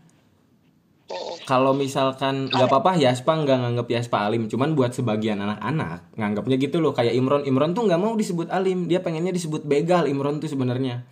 kalau 1.47 1.71
misalkan 1.79 2.51
nggak 2.51 2.67
apa-apa 2.67 2.99
Yaspa 2.99 3.31
nggak 3.39 3.59
nganggap 3.63 3.87
Yaspa 3.87 4.27
alim. 4.27 4.51
Cuman 4.51 4.75
buat 4.75 4.91
sebagian 4.91 5.39
anak-anak 5.39 6.11
nganggapnya 6.19 6.57
gitu 6.59 6.83
loh. 6.83 6.91
Kayak 6.91 7.15
Imron. 7.15 7.47
Imron 7.47 7.71
tuh 7.71 7.87
nggak 7.87 8.01
mau 8.03 8.19
disebut 8.19 8.51
alim. 8.51 8.91
Dia 8.91 8.99
pengennya 8.99 9.31
disebut 9.31 9.63
begal 9.63 10.11
Imron 10.11 10.43
tuh 10.43 10.51
sebenarnya. 10.51 11.07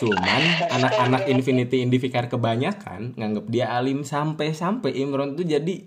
Cuman 0.00 0.42
anak-anak 0.80 1.28
Infinity 1.28 1.84
Indifikar 1.84 2.32
kebanyakan 2.32 3.12
nganggap 3.20 3.44
dia 3.52 3.76
alim 3.76 4.08
sampai-sampai 4.08 4.96
Imron 4.96 5.36
tuh 5.36 5.44
jadi 5.44 5.84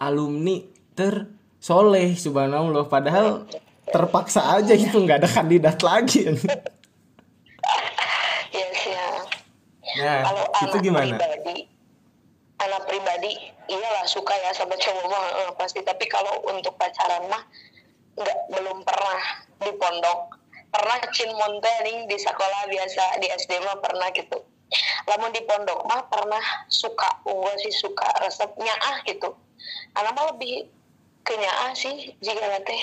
alumni 0.00 0.64
tersoleh 0.96 2.16
subhanallah. 2.16 2.88
Padahal 2.88 3.44
terpaksa 3.84 4.56
aja 4.56 4.72
gitu 4.72 4.96
nggak 5.04 5.22
ada 5.22 5.28
kandidat 5.28 5.76
lagi. 5.84 6.24
Yes 8.56 8.88
ya. 8.88 9.04
Nah 10.00 10.20
kalau 10.24 10.44
itu 10.64 10.76
gimana? 10.88 11.20
pribadi 11.20 11.75
anak 12.56 12.88
pribadi 12.88 13.52
iyalah 13.68 14.06
suka 14.08 14.32
ya 14.32 14.50
sama 14.56 14.76
cowok 14.76 15.04
mah 15.08 15.24
eh, 15.44 15.50
pasti. 15.60 15.80
Tapi 15.84 16.04
kalau 16.08 16.40
untuk 16.48 16.72
pacaran 16.80 17.28
mah 17.28 17.42
nggak 18.16 18.38
belum 18.52 18.78
pernah 18.84 19.20
di 19.60 19.72
pondok. 19.76 20.20
Pernah 20.72 20.98
cin 21.14 21.30
montening 21.36 22.10
di 22.10 22.16
sekolah 22.20 22.68
biasa 22.68 23.20
di 23.22 23.26
SD 23.32 23.60
mah 23.64 23.78
pernah 23.80 24.08
gitu. 24.12 24.40
Lamun 25.06 25.30
di 25.30 25.40
pondok 25.46 25.84
mah 25.86 26.04
pernah 26.10 26.42
suka 26.68 27.22
gue 27.22 27.52
sih 27.64 27.74
suka 27.74 28.08
resepnya 28.24 28.74
ah 28.82 28.98
gitu. 29.04 29.32
Anak 29.96 30.12
mah 30.16 30.24
lebih 30.34 30.68
kenyaa 31.26 31.74
sih 31.74 32.14
jika 32.22 32.44
nanti 32.46 32.76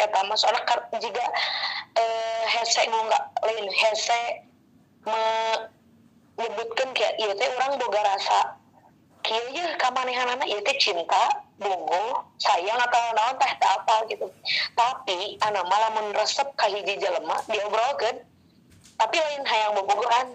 eta 0.00 0.20
mah 0.24 0.36
soalnya 0.36 0.64
jika 0.96 1.24
eh, 2.00 2.44
hese 2.48 2.88
nggak 2.88 3.24
lain 3.44 3.66
hese 3.68 4.20
menyebutkan 5.04 6.88
kayak 6.96 7.14
iya 7.20 7.32
teh 7.36 7.48
orang 7.56 7.76
boga 7.76 8.00
rasa 8.04 8.59
kieu 9.22 9.46
ya 9.52 9.76
kamanehanana 9.76 10.44
ieu 10.48 10.60
teh 10.64 10.76
cinta 10.80 11.44
bungo 11.60 12.24
sayang 12.40 12.80
atau 12.80 13.02
naon 13.12 13.36
teh 13.36 13.52
apa 13.60 13.94
gitu. 14.08 14.26
Tapi 14.76 15.36
anak 15.44 15.64
malah 15.68 15.92
lamun 15.92 16.12
resep 16.16 16.48
ka 16.56 16.66
hiji 16.68 16.96
jelema 16.96 17.36
diobrolkeun 17.48 18.16
tapi 19.00 19.16
lain 19.16 19.44
hayang 19.44 19.76
bobogohan. 19.76 20.28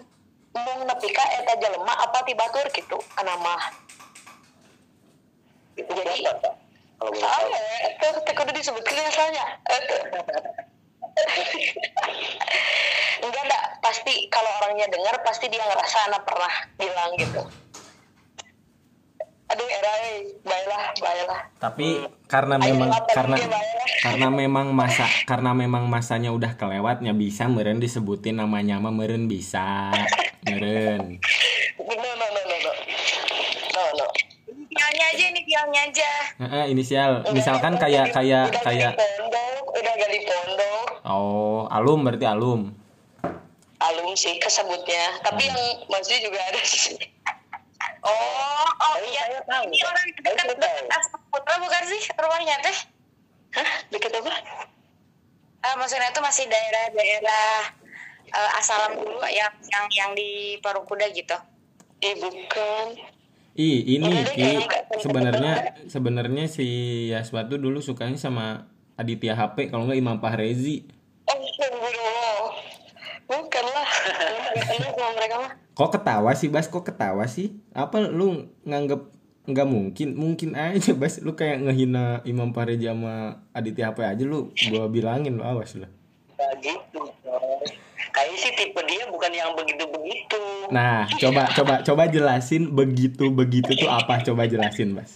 Mung 0.56 0.88
nepi 0.88 1.08
ka 1.12 1.24
eta 1.42 1.54
jelema 1.60 1.92
apa 1.92 2.24
tibatur 2.24 2.64
gitu 2.72 2.98
anak 3.18 3.36
mah. 3.42 3.62
Jadi- 5.76 6.24
saya 6.96 7.60
itu 7.92 8.08
teh 8.24 8.32
kudu 8.32 8.56
disebutkeun 8.56 9.04
asalnya 9.04 9.44
Eueuh. 9.68 10.00
enggak 13.24 13.42
enggak. 13.44 13.64
Pasti 13.84 14.32
kalau 14.32 14.48
orangnya 14.64 14.88
dengar 14.88 15.20
pasti 15.20 15.52
dia 15.52 15.60
ngerasa 15.60 16.08
anak 16.08 16.24
pernah 16.24 16.54
bilang 16.80 17.12
gitu 17.20 17.44
aduh 19.46 19.68
era 19.68 19.92
eh, 20.04 20.18
baiklah 20.42 20.82
baiklah. 20.96 21.40
Tapi 21.56 21.86
karena 22.26 22.54
Ayo, 22.56 22.66
memang 22.68 22.90
apa 22.90 23.06
karena 23.08 23.36
ya? 23.36 23.48
karena 24.02 24.28
memang 24.28 24.66
masa 24.70 25.06
karena 25.22 25.50
memang 25.52 25.86
masanya 25.86 26.30
udah 26.30 26.52
kelewatnya 26.54 27.12
bisa 27.12 27.46
meren 27.46 27.78
disebutin 27.78 28.36
namanya 28.36 28.76
mah 28.76 28.90
meren 28.90 29.26
bisa. 29.26 29.94
Meren 30.42 31.22
no 31.78 31.94
no 31.94 32.26
no 32.26 32.40
no 32.42 32.56
no. 32.58 32.72
No 33.72 33.82
no. 33.94 34.06
Inisialnya 34.46 35.04
aja, 35.08 35.24
inisialnya 35.28 35.80
aja. 35.84 36.10
Heeh, 36.38 36.64
inisial. 36.68 37.10
Udah- 37.22 37.32
misalkan 37.32 37.72
udah 37.72 37.82
kayak 37.82 38.04
di- 38.04 38.12
kayak 38.12 38.44
udah 38.46 38.62
kayak 38.62 38.92
pondok 38.94 39.64
udah 39.72 39.92
gak 39.94 40.10
di 40.10 40.20
pondok. 40.22 40.86
Oh 41.04 41.60
alum 41.68 42.02
berarti 42.02 42.26
alum. 42.26 42.74
Alum 43.78 44.08
sih 44.14 44.36
kesebutnya. 44.36 45.22
Tapi 45.22 45.46
yang 45.46 45.58
masih 45.86 46.18
juga 46.20 46.40
ada 46.42 46.60
sih 46.60 46.98
Oh, 48.06 48.68
oh 48.70 48.94
Tapi 48.96 49.08
iya. 49.10 49.22
saya 49.26 49.40
tahu. 49.44 49.64
Ini 49.66 49.82
orang 49.82 50.06
dekat 50.14 50.46
dekat 50.54 50.86
Asma 50.88 51.18
Putra 51.28 51.54
bukan 51.58 51.82
sih 51.90 52.02
rumahnya 52.14 52.56
teh? 52.62 52.78
hah 53.56 53.70
deket 53.88 54.12
apa 54.20 54.32
Ah, 55.64 55.74
maksudnya 55.74 56.12
itu 56.12 56.20
masih 56.22 56.44
daerah-daerah 56.46 57.72
eh, 58.28 58.50
asalam 58.60 58.94
dulu 58.94 59.18
yang 59.26 59.50
yang 59.66 59.84
yang 59.90 60.10
di 60.14 60.60
Parukuda 60.60 61.08
gitu. 61.10 61.34
eh 61.98 62.14
bukan 62.14 62.86
Ih, 63.56 63.96
ini 63.96 64.12
Ki 64.36 64.60
sebenarnya 65.00 65.80
sebenarnya 65.88 66.44
si 66.44 66.66
Yaswa 67.08 67.48
tuh 67.48 67.56
dulu 67.56 67.80
sukanya 67.80 68.20
sama 68.20 68.68
Aditya 68.94 69.32
HP 69.32 69.72
kalau 69.72 69.88
nggak 69.88 69.96
Imam 69.96 70.20
Pahrezi. 70.20 70.84
oh 71.26 71.34
astagfirullah 71.40 72.52
bukan 73.26 73.64
lah 73.74 73.88
sama 74.96 75.10
mereka 75.18 75.36
mah 75.42 75.52
Kok 75.76 75.92
ketawa 75.92 76.32
sih 76.32 76.48
Bas? 76.48 76.72
Kok 76.72 76.88
ketawa 76.88 77.28
sih? 77.28 77.52
Apa 77.76 78.08
lu 78.08 78.48
nganggep 78.64 79.12
nggak 79.44 79.68
mungkin? 79.68 80.16
Mungkin 80.16 80.56
aja 80.56 80.96
Bas. 80.96 81.20
Lu 81.20 81.36
kayak 81.36 81.68
ngehina 81.68 82.24
Imam 82.24 82.56
Pahrezi 82.56 82.88
sama 82.88 83.44
Aditya 83.52 83.92
HP 83.92 83.98
aja 84.00 84.24
lu 84.24 84.48
gua 84.72 84.88
bilangin 84.88 85.36
lu 85.36 85.44
awas 85.44 85.76
lah. 85.76 85.92
Nggak 86.32 86.52
gitu 86.64 87.04
coy. 87.20 87.68
kayaknya 88.16 88.36
sih 88.40 88.52
tipe 88.56 88.80
dia 88.88 89.04
bukan 89.12 89.28
yang 89.28 89.52
begitu 89.52 89.84
begitu 89.92 90.40
Nah, 90.72 91.04
coba 91.20 91.44
coba 91.52 91.84
coba 91.84 92.08
jelasin 92.08 92.72
begitu 92.72 93.28
begitu 93.28 93.76
tuh 93.76 93.92
apa? 93.92 94.24
Coba 94.24 94.48
jelasin 94.48 94.96
Bas. 94.96 95.12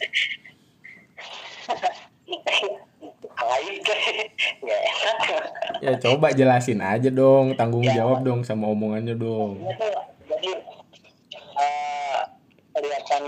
lain 3.51 3.77
nggak 3.83 4.81
enak 4.85 5.40
Ya 5.81 5.97
coba 5.97 6.29
jelasin 6.37 6.85
aja 6.85 7.09
dong, 7.09 7.57
tanggung 7.57 7.85
jawab 7.85 8.21
dong 8.21 8.45
sama 8.45 8.69
omongannya 8.69 9.17
dong. 9.17 9.65
Tuh 9.65 9.97
jadi 10.29 10.51
eh, 11.57 12.19
kelihatan 12.77 13.25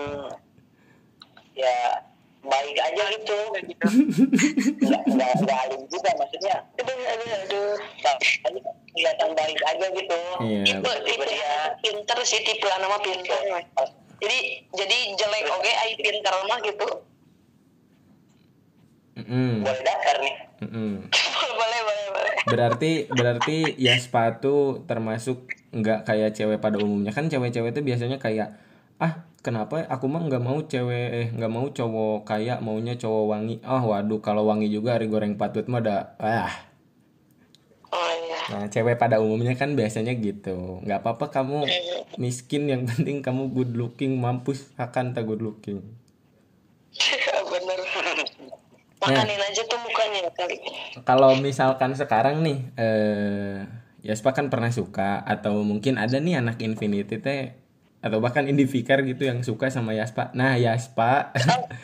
ya 1.57 1.77
baik 2.43 2.75
aja 2.75 3.05
gitu 3.15 3.39
nggak 4.83 5.03
nggak 5.15 5.33
nggak 5.47 5.59
alim 5.63 5.83
juga 5.87 6.11
maksudnya 6.19 6.57
aduh 6.75 6.99
aduh 7.07 7.29
aduh. 7.47 7.73
Tapi 8.03 8.59
kelihatan 8.93 9.31
baik 9.33 9.61
aja 9.63 9.87
gitu. 9.95 10.21
Iya. 10.43 10.65
tipe 10.67 10.93
tipe 11.07 11.25
dia 11.25 11.53
pinter 11.81 12.19
sih 12.27 12.41
tipe 12.45 12.69
nama 12.69 12.99
pinter. 13.01 13.39
Jadi 14.23 14.39
jadi 14.75 14.99
jelek 15.17 15.45
oke 15.51 15.73
ai 15.73 15.93
pinter 15.99 16.35
mah 16.47 16.59
gitu 16.63 17.12
Mm-mm. 19.13 19.61
boleh 19.61 19.83
dasar 19.85 20.17
nih. 20.25 20.35
Mm-mm. 20.65 20.93
boleh 21.61 21.81
boleh 21.85 22.07
boleh. 22.13 22.35
Berarti 22.49 22.91
berarti 23.13 23.57
ya 23.77 23.93
sepatu 24.01 24.85
termasuk 24.89 25.53
nggak 25.73 26.09
kayak 26.09 26.33
cewek 26.33 26.59
pada 26.59 26.81
umumnya. 26.81 27.13
Kan 27.13 27.29
cewek-cewek 27.29 27.77
itu 27.77 27.83
biasanya 27.85 28.17
kayak 28.17 28.57
ah 29.03 29.27
kenapa 29.43 29.83
aku 29.91 30.07
mah 30.07 30.23
nggak 30.25 30.45
mau 30.45 30.63
cewek 30.65 31.09
eh 31.13 31.29
nggak 31.35 31.53
mau 31.53 31.67
cowok 31.69 32.25
kayak 32.25 32.65
maunya 32.65 32.97
cowok 32.97 33.25
wangi. 33.29 33.57
Ah 33.67 33.85
waduh 33.85 34.25
kalau 34.25 34.49
wangi 34.49 34.73
juga 34.73 34.97
hari 34.97 35.13
goreng 35.13 35.37
patut 35.37 35.69
mah 35.69 35.85
ada 35.85 36.17
ah. 36.17 36.53
Oh 37.93 38.13
iya. 38.25 38.41
Nah 38.49 38.65
cewek 38.73 38.97
pada 38.97 39.21
umumnya 39.21 39.53
kan 39.53 39.77
biasanya 39.77 40.17
gitu. 40.17 40.81
Nggak 40.81 41.05
apa-apa 41.05 41.29
kamu 41.29 41.69
miskin 42.17 42.69
yang 42.69 42.85
penting 42.89 43.25
kamu 43.25 43.53
good 43.53 43.73
looking 43.77 44.21
mampus 44.21 44.69
akan 44.77 45.17
tak 45.17 45.25
good 45.29 45.41
looking 45.41 45.81
makanin 49.03 49.41
aja 49.43 49.63
tuh 49.67 49.79
mukanya 49.83 50.31
kali 50.33 50.57
kalau 51.03 51.35
misalkan 51.43 51.93
sekarang 51.99 52.41
nih 52.47 52.59
eh 52.79 53.59
Yaspa 54.03 54.35
kan 54.35 54.51
pernah 54.51 54.71
suka 54.75 55.23
atau 55.23 55.63
mungkin 55.63 55.95
ada 55.95 56.19
nih 56.19 56.43
anak 56.43 56.59
Infinity 56.59 57.23
teh 57.23 57.55
atau 58.03 58.19
bahkan 58.19 58.51
Indifikar 58.51 59.07
gitu 59.07 59.31
yang 59.31 59.47
suka 59.47 59.71
sama 59.71 59.95
Yaspa. 59.95 60.35
Nah, 60.35 60.59
Yaspa 60.59 61.31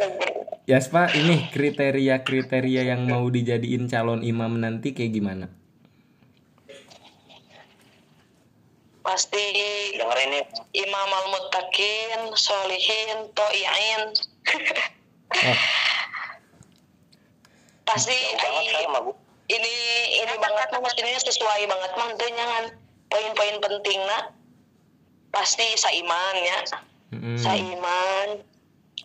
Yaspa 0.70 1.14
ini 1.14 1.46
kriteria-kriteria 1.54 2.90
yang 2.90 3.06
mau 3.06 3.22
dijadiin 3.30 3.86
calon 3.86 4.26
imam 4.26 4.58
nanti 4.58 4.98
kayak 4.98 5.14
gimana? 5.14 5.46
pasti 9.08 9.40
Dengerin 9.96 10.36
nih. 10.36 10.44
imam 10.84 11.10
al 11.16 11.26
muttaqin 11.32 12.28
solihin 12.36 13.32
toiin 13.32 14.02
Oh, 15.28 15.58
pasti 17.88 18.16
Bu. 19.00 19.12
ini 19.48 19.74
ini 20.20 20.34
banget 20.36 20.68
mah 20.76 20.80
maksudnya 20.84 21.16
sesuai 21.16 21.64
banget 21.64 21.90
mah 21.96 22.08
teu 22.20 22.28
nyangan 22.28 22.64
poin-poin 23.08 23.56
penting 23.64 24.00
pasti 25.32 25.66
saiman 25.80 26.36
ya. 26.44 26.58
Mm-mm. 27.08 27.40
saiman. 27.40 28.44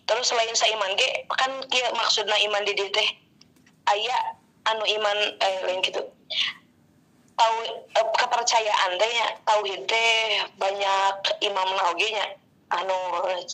Terus 0.04 0.28
selain 0.28 0.52
saiman 0.52 0.92
ge 1.00 1.08
kan 1.32 1.48
maksudna 1.96 2.36
iman 2.36 2.62
di 2.68 2.76
teh 2.76 3.08
aya 3.88 4.36
anu 4.68 4.84
iman 4.84 5.18
eh 5.40 5.56
lain 5.64 5.80
gitu. 5.80 6.04
Tahu 7.34 7.56
eh, 7.96 8.06
kepercayaan 8.20 9.00
teh 9.00 9.10
nya 9.16 9.26
tauhid 9.48 9.80
teh 9.88 10.44
banyak 10.60 11.16
imam 11.48 11.68
oge 11.88 12.08
nya 12.12 12.26
anu 12.76 12.96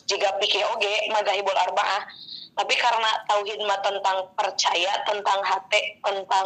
jika 0.07 0.35
pikir 0.43 0.67
oge 0.75 0.91
madahibul 1.15 1.55
arbaah 1.55 2.03
tapi 2.55 2.73
karena 2.75 3.11
tauhid 3.31 3.59
mah 3.63 3.79
tentang 3.79 4.27
percaya 4.35 4.91
tentang 5.07 5.39
hati 5.43 5.81
tentang 6.03 6.45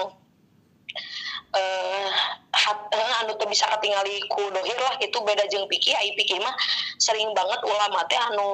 hat, 2.52 2.80
eh, 2.91 3.20
anu 3.24 3.32
teu 3.39 3.48
bisa 3.48 3.63
katingali 3.72 4.20
ku 4.28 4.52
dohir 4.52 4.80
lah 4.80 4.96
itu 5.00 5.18
beda 5.24 5.48
jeung 5.48 5.68
pikir 5.72 5.96
ai 5.96 6.12
pikir 6.15 6.39
mah 6.44 6.56
sering 7.00 7.32
banget 7.32 7.60
ulama 7.63 8.04
teh 8.12 8.20
anu 8.20 8.50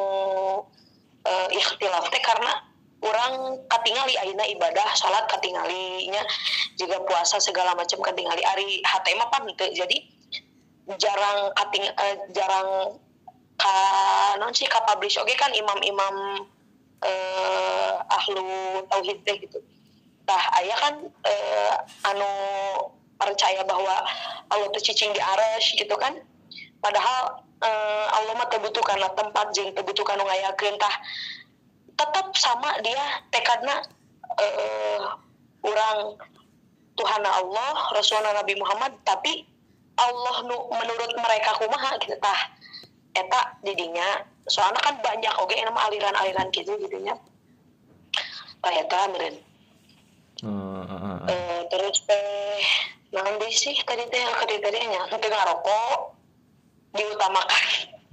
eh, 1.26 1.48
ikhtilaf 1.58 2.06
teh 2.14 2.22
karena 2.22 2.62
orang 3.02 3.58
katingali 3.66 4.14
aina 4.22 4.46
ibadah 4.54 4.86
salat 4.94 5.26
katingalinya 5.26 6.22
juga 6.78 7.02
puasa 7.02 7.42
segala 7.42 7.74
macam 7.74 7.98
katingali 8.06 8.46
ari 8.46 8.86
hate 8.86 9.18
mah 9.18 9.28
pan 9.34 9.50
teu. 9.58 9.70
jadi 9.74 9.98
jarang 11.02 11.54
kating 11.58 11.86
eh, 11.90 12.18
jarang 12.34 12.98
ka 13.58 13.76
non 14.42 14.54
sih 14.54 14.70
ka 14.70 14.82
publish 14.86 15.18
oge 15.22 15.34
kan 15.38 15.54
imam-imam 15.54 16.46
eh, 17.06 17.94
ahlu 18.10 18.46
tauhid 18.90 19.20
teh 19.26 19.36
gitu. 19.42 19.60
Tah 20.26 20.44
aya 20.58 20.76
kan 20.78 20.96
eh, 21.26 21.76
anu 22.08 22.32
percaya 23.18 23.62
bahwa 23.66 24.06
Allah 24.50 24.68
teh 24.74 24.82
cicing 24.82 25.14
di 25.14 25.22
aras 25.22 25.66
gitu 25.74 25.96
kan. 25.98 26.18
Padahal 26.82 27.46
eh, 27.62 28.06
Allah 28.16 28.34
mah 28.38 28.48
teu 28.50 28.62
butuh 28.62 28.82
karena 28.86 29.10
tempat 29.14 29.54
jeung 29.54 29.74
teu 29.74 29.86
butuh 29.86 30.06
kanu 30.06 30.26
ngayakeun 30.26 30.78
tah. 30.78 30.96
Tetap 31.98 32.34
sama 32.38 32.82
dia 32.82 33.22
tekadna 33.30 33.86
eh, 34.40 35.02
orang 35.62 36.18
Tuhan 36.98 37.24
Allah 37.24 37.74
Rasulullah 37.96 38.36
Nabi 38.42 38.54
Muhammad 38.58 38.94
tapi 39.02 39.48
Allah 39.98 40.36
nu 40.50 40.58
menurut 40.70 41.12
mereka 41.18 41.58
kumaha 41.62 41.98
gitu 42.02 42.18
tah 42.18 42.40
eta 43.12 43.42
didinya 43.64 44.24
soalnya 44.48 44.80
kan 44.82 44.96
banyak 45.04 45.34
oke 45.40 45.54
nama 45.54 45.80
aliran-aliran 45.92 46.48
gitu 46.56 46.76
gitunya 46.80 47.16
eta 48.62 49.10
Oh, 50.42 50.50
oh, 50.50 50.90
oh. 50.90 51.18
Eh, 51.30 51.62
terus 51.70 52.02
teh 52.10 52.66
nanti 53.14 53.48
sih 53.54 53.78
tadi 53.86 54.10
teh 54.10 54.26
kriterianya 54.42 55.06
teh 55.14 55.30
ngarokok 55.30 56.18
diutamakan. 56.98 57.66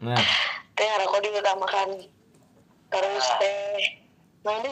Nah, 0.04 0.20
teh 0.76 0.84
ngarokok 0.84 1.24
diutamakan. 1.24 1.88
Terus 2.92 3.26
teh 3.40 3.80
nanti 4.44 4.68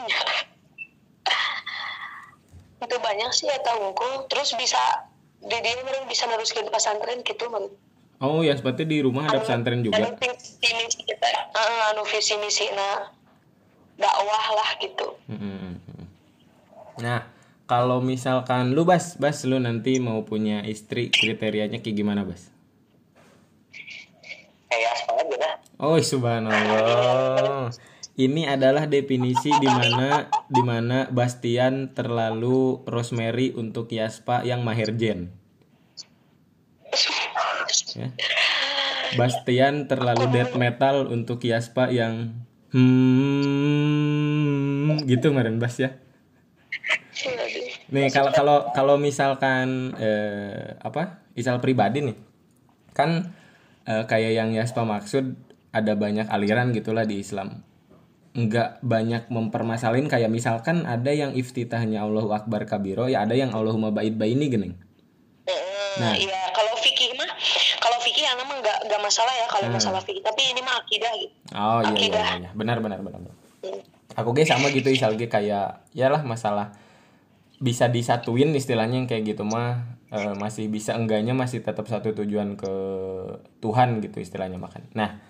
itu 2.76 2.96
banyak 3.00 3.30
sih 3.32 3.48
ya 3.48 3.56
tahu 3.64 3.96
terus 4.28 4.52
bisa 4.60 5.08
di 5.40 5.56
dia 5.64 5.80
meren 5.80 6.04
bisa 6.12 6.28
neruskan 6.28 6.68
pesantren 6.68 7.24
gitu 7.24 7.48
meren 7.48 7.72
oh 8.20 8.40
ya 8.40 8.57
seperti 8.57 8.88
di 8.88 9.05
rumah 9.05 9.29
ada 9.29 9.42
pesantren 9.42 9.85
juga. 9.85 10.16
visi 10.16 10.70
misi 10.72 11.00
kita 11.05 11.29
anu 11.92 12.02
visi 12.05 12.35
misi 12.40 12.66
na 12.72 13.11
dakwah 13.96 14.46
lah 14.57 14.70
gitu. 14.81 15.09
Nah, 16.96 17.29
kalau 17.68 18.00
misalkan 18.00 18.72
lu 18.72 18.88
Bas, 18.88 19.20
Bas 19.20 19.44
lu 19.44 19.61
nanti 19.61 20.00
mau 20.00 20.24
punya 20.24 20.64
istri 20.64 21.12
kriterianya 21.12 21.85
kayak 21.85 21.96
gimana, 21.96 22.24
Bas? 22.24 22.48
Kayak 24.72 24.90
aspal 24.96 25.16
aja 25.20 25.37
dah. 25.37 25.55
Oh, 25.76 26.00
subhanallah. 26.00 27.68
Ini 28.16 28.48
adalah 28.48 28.88
definisi 28.88 29.52
di 29.61 29.68
mana 29.68 30.33
di 30.48 30.64
mana 30.64 31.05
Bastian 31.12 31.92
terlalu 31.92 32.81
Rosemary 32.88 33.52
untuk 33.52 33.92
Yaspa 33.92 34.40
yang 34.40 34.64
mahir 34.64 34.96
Jen. 34.96 35.36
Ya. 37.96 38.12
Bastian 39.16 39.88
terlalu 39.88 40.28
death 40.28 40.52
metal 40.61 41.09
untuk 41.09 41.40
Yaspa 41.40 41.88
yang 41.88 42.37
hmm 42.76 43.96
gitu 45.09 45.32
meren 45.32 45.56
Bas 45.56 45.80
ya. 45.80 45.96
Nih 47.88 48.12
kalau 48.12 48.30
kalau 48.35 48.68
kalau 48.76 49.00
misalkan 49.00 49.96
eh, 49.96 50.76
apa 50.85 51.24
isal 51.32 51.62
pribadi 51.64 52.04
nih 52.04 52.16
kan 52.92 53.32
eh, 53.88 54.04
kayak 54.04 54.32
yang 54.37 54.52
Yaspa 54.52 54.85
maksud 54.85 55.37
ada 55.72 55.92
banyak 55.96 56.28
aliran 56.28 56.72
gitulah 56.76 57.09
di 57.09 57.20
Islam 57.24 57.64
nggak 58.37 58.85
banyak 58.85 59.32
mempermasalahin 59.32 60.12
kayak 60.12 60.28
misalkan 60.28 60.85
ada 60.85 61.09
yang 61.09 61.32
iftitahnya 61.32 62.04
Allahu 62.04 62.37
Akbar 62.37 62.68
kabiro 62.68 63.09
ya 63.09 63.24
ada 63.24 63.32
yang 63.32 63.56
Allahumma 63.56 63.88
ba'id 63.88 64.20
baini 64.20 64.52
gening 64.52 64.76
nah 65.96 66.12
iya 66.12 66.52
kalau 66.52 66.76
fikih 66.76 67.16
mah 67.16 67.32
kalau 67.87 68.03
fikih 68.03 68.27
anak 68.27 68.44
mah 68.51 68.57
nggak 68.59 68.79
nggak 68.90 69.01
masalah 69.01 69.31
ya 69.31 69.46
kalau 69.46 69.70
Hmm. 69.70 69.79
masalah 69.79 70.01
fikih 70.03 70.18
tapi 70.18 70.42
ini 70.51 70.59
mah 70.59 70.75
akidah 70.83 71.12
gitu 71.14 71.35
oh 71.55 71.79
iya 71.79 71.87
iya, 71.87 71.90
Akidah. 71.94 72.27
iya, 72.27 72.37
iya. 72.42 72.51
benar 72.51 72.83
benar 72.83 72.99
benar 72.99 73.22
benar. 73.22 73.35
aku 74.18 74.29
ge 74.35 74.42
sama 74.42 74.75
gitu 74.75 74.90
isal 74.90 75.14
ge 75.14 75.31
kayak 75.31 75.87
ya 75.94 76.07
lah 76.11 76.27
masalah 76.27 76.75
bisa 77.62 77.87
disatuin 77.87 78.51
istilahnya 78.59 78.99
yang 78.99 79.07
kayak 79.07 79.22
gitu 79.22 79.46
mah 79.46 79.87
eh, 80.11 80.35
masih 80.35 80.66
bisa 80.66 80.99
enggaknya 80.99 81.31
masih 81.33 81.62
tetap 81.62 81.87
satu 81.87 82.11
tujuan 82.11 82.59
ke 82.59 82.72
Tuhan 83.62 84.03
gitu 84.03 84.18
istilahnya 84.18 84.59
makan 84.59 84.83
nah 84.92 85.22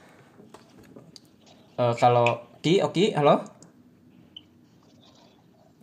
eh, 1.77 1.95
kalau 2.01 2.41
Ki 2.65 2.81
Oki 2.81 3.13
halo 3.13 3.45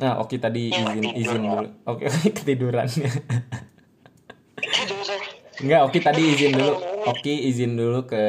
nah 0.01 0.17
Oki 0.19 0.41
tadi 0.41 0.73
izin 0.73 1.05
izin 1.15 1.41
dulu 1.45 1.69
oke 1.85 2.03
oke 2.09 2.27
ketiduran 2.41 2.89
Enggak, 5.61 5.81
Oki 5.85 5.99
tadi 6.01 6.21
izin 6.33 6.57
dulu. 6.57 6.73
Oki 7.03 7.33
izin 7.51 7.77
dulu 7.77 8.09
ke 8.09 8.23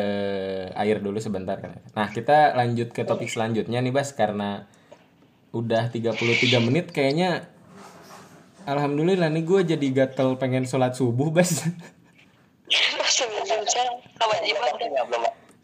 air 0.77 0.99
dulu 1.01 1.17
sebentar 1.23 1.57
kan. 1.57 1.81
Nah, 1.97 2.13
kita 2.13 2.53
lanjut 2.53 2.93
ke 2.93 3.07
topik 3.07 3.33
selanjutnya 3.33 3.81
nih, 3.81 3.95
Bas, 3.95 4.13
karena 4.13 4.69
udah 5.55 5.87
33 5.89 6.59
menit 6.59 6.91
kayaknya 6.91 7.47
Alhamdulillah 8.65 9.31
nih 9.31 9.45
gue 9.47 9.61
jadi 9.77 9.87
gatel 9.93 10.41
pengen 10.41 10.65
sholat 10.65 10.97
subuh, 10.97 11.29
Bas. 11.29 11.69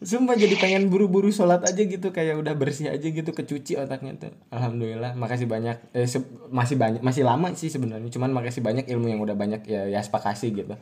Sumpah 0.01 0.33
jadi 0.33 0.57
pengen 0.57 0.89
buru-buru 0.89 1.29
sholat 1.29 1.61
aja 1.61 1.81
gitu 1.85 2.09
kayak 2.09 2.41
udah 2.41 2.57
bersih 2.57 2.89
aja 2.89 3.05
gitu 3.05 3.33
kecuci 3.33 3.77
otaknya 3.77 4.17
tuh. 4.17 4.33
Alhamdulillah, 4.53 5.13
makasih 5.17 5.45
banyak. 5.45 5.77
Eh, 5.93 6.09
masih 6.49 6.77
banyak, 6.77 7.01
masih 7.05 7.25
lama 7.25 7.53
sih 7.57 7.69
sebenarnya. 7.69 8.09
Cuman 8.09 8.33
makasih 8.33 8.65
banyak 8.65 8.89
ilmu 8.89 9.13
yang 9.13 9.21
udah 9.21 9.37
banyak 9.37 9.65
ya 9.69 9.89
ya 9.89 10.01
kasih 10.01 10.57
gitu. 10.57 10.77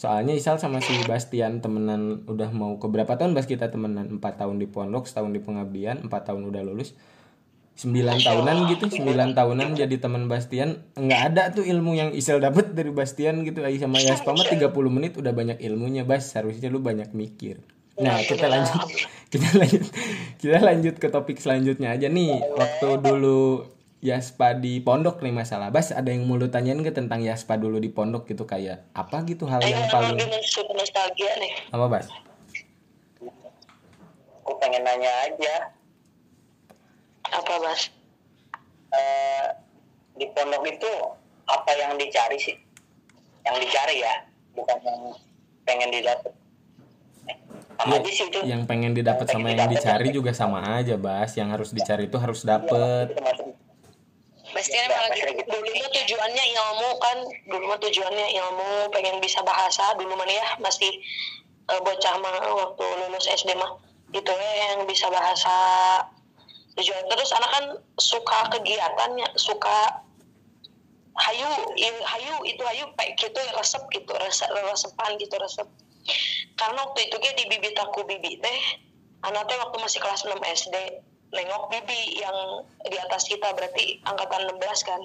Soalnya 0.00 0.32
Isal 0.32 0.56
sama 0.56 0.80
si 0.80 0.96
Bastian 1.04 1.60
temenan 1.60 2.24
udah 2.24 2.48
mau 2.56 2.80
ke 2.80 2.88
berapa 2.88 3.20
tahun 3.20 3.36
Bas 3.36 3.44
kita 3.44 3.68
temenan 3.68 4.16
4 4.16 4.40
tahun 4.40 4.56
di 4.56 4.64
pondok, 4.64 5.04
setahun 5.04 5.28
di 5.28 5.44
pengabdian, 5.44 6.08
4 6.08 6.08
tahun 6.08 6.48
udah 6.48 6.64
lulus. 6.64 6.96
9 7.76 7.92
tahunan 8.24 8.56
gitu, 8.72 8.88
9 8.88 9.36
tahunan 9.36 9.76
jadi 9.76 9.96
teman 10.00 10.24
Bastian. 10.24 10.80
Nggak 10.96 11.20
ada 11.32 11.42
tuh 11.52 11.68
ilmu 11.68 12.00
yang 12.00 12.16
Isal 12.16 12.40
dapet 12.40 12.72
dari 12.72 12.88
Bastian 12.88 13.44
gitu. 13.44 13.60
Ai 13.60 13.76
sama 13.76 14.00
Yaspa 14.00 14.32
mah 14.32 14.48
30 14.48 14.72
menit 14.88 15.20
udah 15.20 15.36
banyak 15.36 15.60
ilmunya, 15.60 16.08
Bas. 16.08 16.32
Harusnya 16.32 16.72
lu 16.72 16.80
banyak 16.80 17.12
mikir. 17.12 17.60
Nah, 18.00 18.24
kita 18.24 18.48
lanjut 18.48 18.80
kita 19.36 19.48
lanjut 19.60 19.84
kita 20.40 20.58
lanjut 20.64 20.94
ke 20.96 21.08
topik 21.12 21.36
selanjutnya 21.36 21.92
aja 21.92 22.08
nih. 22.08 22.40
Waktu 22.56 22.88
dulu 23.04 23.68
Yaspa 24.00 24.56
di 24.56 24.80
pondok 24.80 25.20
nih 25.20 25.28
masalah. 25.28 25.68
Bas, 25.68 25.92
ada 25.92 26.08
yang 26.08 26.24
mau 26.24 26.40
lu 26.40 26.48
tanyain 26.48 26.80
ke 26.80 26.88
tentang 26.88 27.20
Yaspa 27.20 27.60
dulu 27.60 27.76
di 27.76 27.92
pondok 27.92 28.24
gitu 28.32 28.48
kayak 28.48 28.88
apa 28.96 29.20
gitu 29.28 29.44
hal 29.44 29.60
yang 29.60 29.92
paling 29.92 30.16
lagi 30.16 30.40
suka 30.48 30.72
nostalgia 30.72 31.32
nih 31.36 31.52
apa, 31.68 31.84
Bas? 31.84 32.08
Aku 34.40 34.56
pengen 34.56 34.82
nanya 34.88 35.12
aja. 35.28 35.76
apa 37.30 37.62
bas 37.62 37.86
eh, 38.90 39.46
di 40.18 40.26
pondok 40.34 40.66
itu 40.66 40.90
apa 41.46 41.70
yang 41.78 41.94
dicari 41.94 42.40
sih? 42.40 42.56
Yang 43.46 43.56
dicari 43.68 44.02
ya, 44.02 44.14
bukan 44.56 44.78
yang 44.82 45.00
pengen 45.62 45.94
didapat. 45.94 46.32
Eh, 47.30 47.36
Sama 47.78 47.92
Iya, 47.94 47.98
aja 48.02 48.10
sih 48.10 48.26
itu. 48.26 48.38
Yang 48.42 48.62
pengen 48.66 48.92
didapat 48.98 49.26
sama 49.30 49.54
yang 49.54 49.70
dicari 49.70 50.08
juga 50.10 50.32
sama 50.34 50.58
aja, 50.80 50.98
Bas. 50.98 51.36
Yang 51.38 51.48
harus 51.54 51.70
dicari 51.70 52.10
itu 52.10 52.18
harus 52.18 52.42
dapet. 52.42 53.14
Itu 53.14 53.69
Ya, 54.50 54.82
emang 54.82 55.02
lagi 55.06 55.22
dulu 55.46 55.70
mah 55.78 55.90
tujuannya 55.94 56.44
ilmu 56.58 56.88
kan 56.98 57.18
dulu 57.46 57.64
mah 57.70 57.78
tujuannya 57.78 58.26
ilmu 58.34 58.90
pengen 58.90 59.22
bisa 59.22 59.46
bahasa 59.46 59.94
dulu 59.94 60.18
mana 60.18 60.34
ya 60.34 60.46
masih 60.58 60.90
eh, 61.70 61.80
bocah 61.80 62.14
mah 62.18 62.34
waktu 62.50 62.84
lulus 63.06 63.30
SD 63.30 63.54
mah 63.54 63.78
itu 64.10 64.26
ya 64.26 64.52
yang 64.74 64.90
bisa 64.90 65.06
bahasa 65.06 65.54
tujuan. 66.74 67.06
Terus 67.06 67.30
anak 67.38 67.50
kan 67.54 67.64
suka 68.02 68.38
kegiatannya 68.58 69.28
suka 69.38 70.02
hayu 71.14 71.50
hayu 72.02 72.34
itu 72.42 72.62
hayu 72.66 72.84
kayak 72.98 73.14
gitu 73.18 73.38
ya 73.38 73.52
resep 73.54 73.82
gitu 73.94 74.12
resep 74.18 74.50
resepan 74.50 75.14
gitu 75.22 75.34
resep. 75.38 75.68
Karena 76.58 76.90
waktu 76.90 77.06
itu 77.06 77.16
kayak 77.22 77.36
di 77.38 77.44
bibit 77.54 77.78
aku 77.78 78.02
bibi 78.02 78.42
teh 78.42 78.60
anak 79.22 79.46
teh 79.46 79.56
waktu 79.62 79.76
masih 79.78 80.00
kelas 80.02 80.26
6 80.26 80.32
SD 80.42 80.76
nengok 81.30 81.70
bibi 81.70 82.18
yang 82.18 82.66
di 82.90 82.96
atas 82.98 83.30
kita 83.30 83.54
berarti 83.54 84.02
angkatan 84.02 84.50
16 84.50 84.88
kan? 84.88 85.02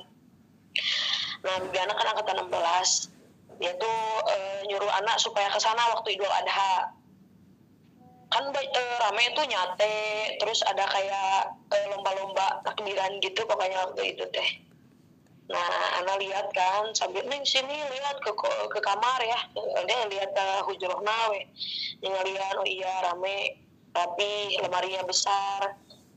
Nah 1.46 1.56
bibi 1.62 1.78
anak 1.78 1.96
kan 2.02 2.08
angkatan 2.18 2.50
16 2.50 3.16
dia 3.60 3.72
tuh 3.80 4.00
eh, 4.28 4.60
nyuruh 4.68 4.92
anak 5.00 5.16
supaya 5.22 5.48
ke 5.48 5.60
sana 5.60 5.80
waktu 5.96 6.20
Idul 6.20 6.28
Adha. 6.28 6.92
Kan 8.34 8.52
eh, 8.52 8.96
rame 9.00 9.26
tuh 9.32 9.46
nyate 9.48 9.96
terus 10.42 10.60
ada 10.68 10.84
kayak 10.92 11.56
eh, 11.72 11.86
lomba-lomba 11.94 12.66
takbiran 12.68 13.22
gitu 13.24 13.48
pokoknya 13.48 13.88
waktu 13.88 14.18
itu 14.18 14.28
teh. 14.36 14.50
Nah 15.46 16.02
anak 16.02 16.20
lihat 16.20 16.50
kan 16.52 16.92
sambil 16.98 17.22
neng 17.30 17.46
sini 17.48 17.78
lihat 17.96 18.18
ke 18.20 18.32
ke 18.68 18.80
kamar 18.84 19.20
ya. 19.24 19.40
Dia 19.88 20.10
lihat 20.10 20.36
ke 20.36 20.46
hujroh 20.68 21.00
nawe 21.00 21.40
dia 22.02 22.10
ngeliat 22.12 22.56
oh 22.60 22.68
iya 22.68 22.94
rame. 23.08 23.62
Rapi 23.96 24.60
lemarinya 24.60 25.08
besar 25.08 25.72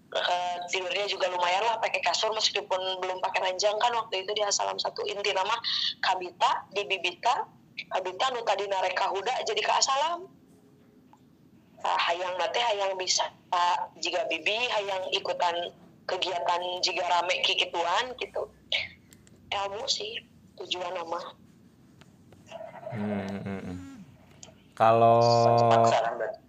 Eh, 0.09 0.57
tidurnya 0.73 1.05
juga 1.05 1.29
lumayan 1.29 1.69
lah 1.69 1.77
pakai 1.85 2.01
kasur 2.01 2.33
meskipun 2.33 2.81
belum 3.05 3.21
pakai 3.21 3.45
ranjang 3.45 3.77
kan 3.77 3.93
waktu 3.93 4.25
itu 4.25 4.33
di 4.33 4.41
Asalam 4.41 4.81
satu 4.81 5.05
inti. 5.05 5.37
Nama 5.37 5.53
Kabita 6.01 6.73
di 6.73 6.89
Bibita 6.89 7.45
Kabita 7.93 8.33
nu 8.33 8.41
tadi 8.41 8.65
nareka 8.65 9.13
huda 9.13 9.45
jadi 9.45 9.61
ke 9.61 9.69
Asalam 9.69 10.25
nah, 11.85 11.99
hayang 12.09 12.41
nate 12.41 12.57
hayang 12.57 12.97
bisa. 12.97 13.29
Pak 13.53 14.01
jika 14.01 14.25
bibi 14.33 14.57
hayang 14.73 15.13
ikutan 15.13 15.77
kegiatan 16.09 16.63
jika 16.81 17.05
rame 17.05 17.45
kikituan 17.45 18.17
gitu. 18.17 18.49
Ilmu 19.53 19.85
sih 19.93 20.25
tujuan 20.57 20.97
nama. 20.97 21.21
Hmm, 22.97 23.29
hmm, 23.45 23.61
hmm. 23.61 23.79
Kalau 24.73 25.21
Paksa 25.69 26.01
kan 26.01 26.15
berarti. 26.17 26.49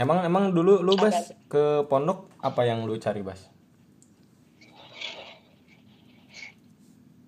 Emang 0.00 0.24
emang 0.24 0.56
dulu 0.56 0.80
lu 0.80 0.96
bas 0.96 1.36
ke 1.52 1.84
pondok 1.84 2.32
apa 2.40 2.64
yang 2.64 2.88
lu 2.88 2.96
cari 2.96 3.20
bas? 3.20 3.52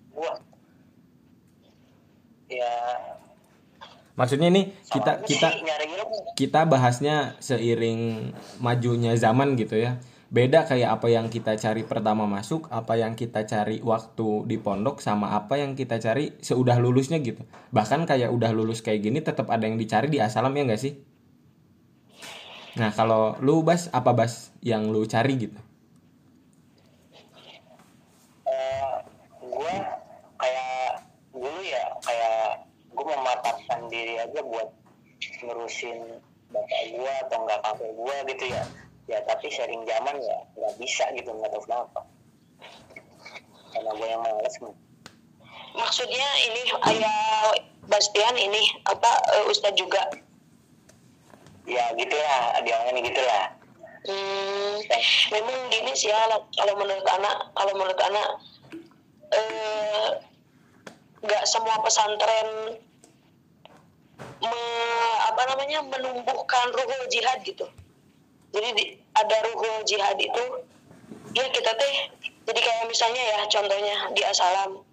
Gua. 0.09 0.33
Ya. 2.49 2.73
Maksudnya 4.13 4.49
sama 4.49 4.73
kita 4.89 5.21
kita 5.25 5.49
kita 6.33 6.61
bahasnya 6.69 7.37
seiring 7.41 8.33
majunya 8.61 9.13
zaman 9.17 9.53
gitu 9.57 9.77
ya. 9.77 10.01
Beda 10.33 10.65
kayak 10.65 10.97
apa 10.97 11.13
yang 11.13 11.29
kita 11.29 11.53
cari 11.61 11.85
pertama 11.85 12.25
masuk, 12.25 12.65
apa 12.73 12.97
yang 12.97 13.13
kita 13.13 13.45
cari 13.45 13.85
waktu 13.85 14.49
di 14.49 14.57
pondok 14.57 14.97
sama 14.97 15.37
apa 15.37 15.61
yang 15.61 15.77
kita 15.77 16.01
cari 16.01 16.33
seudah 16.41 16.81
lulusnya 16.81 17.21
gitu. 17.21 17.45
Bahkan 17.69 18.09
kayak 18.09 18.33
udah 18.33 18.49
lulus 18.49 18.81
kayak 18.81 19.05
gini 19.05 19.21
tetap 19.21 19.53
ada 19.53 19.69
yang 19.69 19.77
dicari 19.77 20.09
di 20.09 20.17
asalam 20.17 20.49
ya 20.57 20.65
nggak 20.65 20.81
sih? 20.81 21.12
Nah, 22.73 22.89
kalau 22.89 23.37
lu 23.41 23.61
Bas 23.61 23.89
apa 23.93 24.11
Bas 24.13 24.49
yang 24.65 24.89
lu 24.89 25.05
cari 25.05 25.37
gitu? 25.37 25.59
Eh, 28.49 28.95
gua 29.45 29.75
kayak 30.41 31.05
dulu 31.29 31.61
ya 31.61 31.83
kayak 32.01 32.65
gua 32.93 33.05
mematapkan 33.13 33.79
diri 33.93 34.17
aja 34.17 34.41
buat 34.41 34.69
ngurusin 35.43 36.17
bapak 36.49 36.81
gua 36.97 37.13
atau 37.27 37.37
enggak 37.45 37.59
kakek 37.61 37.91
gua 37.93 38.15
gitu 38.29 38.45
ya. 38.49 38.63
Ya 39.05 39.19
tapi 39.27 39.51
sharing 39.51 39.83
zaman 39.85 40.15
ya 40.17 40.37
nggak 40.57 40.73
bisa 40.81 41.05
gitu 41.13 41.29
nggak 41.29 41.51
tahu 41.53 41.63
kenapa. 41.69 42.01
Karena 43.73 43.91
gua 43.93 44.07
yang 44.07 44.21
males 44.25 44.57
nih 44.61 44.75
maksudnya 45.73 46.27
ini 46.49 46.61
ayah 46.93 47.17
Bastian 47.83 48.35
ini 48.39 48.61
apa 48.87 49.11
eh, 49.35 49.51
Ustadz 49.51 49.75
juga 49.75 50.07
ya 51.67 51.85
gitulah. 51.95 52.59
Diomongin 52.63 53.07
gitulah. 53.11 53.45
Hmm, 54.03 54.83
memang 55.31 55.71
gini 55.71 55.95
sih 55.95 56.11
ya 56.11 56.27
kalau 56.59 56.75
menurut 56.75 57.07
anak 57.07 57.55
kalau 57.55 57.71
menurut 57.71 57.99
anak 58.03 58.29
eh, 59.31 60.07
nggak 61.23 61.43
semua 61.47 61.79
pesantren 61.79 62.83
me- 64.43 65.19
apa 65.23 65.41
namanya 65.55 65.79
menumbuhkan 65.87 66.67
ruhul 66.75 67.03
jihad 67.07 67.39
gitu. 67.47 67.63
Jadi 68.51 68.69
di- 68.75 68.91
ada 69.15 69.35
ruhul 69.47 69.87
jihad 69.87 70.19
itu 70.19 70.43
ya 71.31 71.47
kita 71.47 71.71
teh 71.71 71.95
jadi 72.43 72.59
kayak 72.59 72.85
misalnya 72.91 73.23
ya 73.23 73.39
contohnya 73.47 73.95
di 74.11 74.21
asalam 74.27 74.83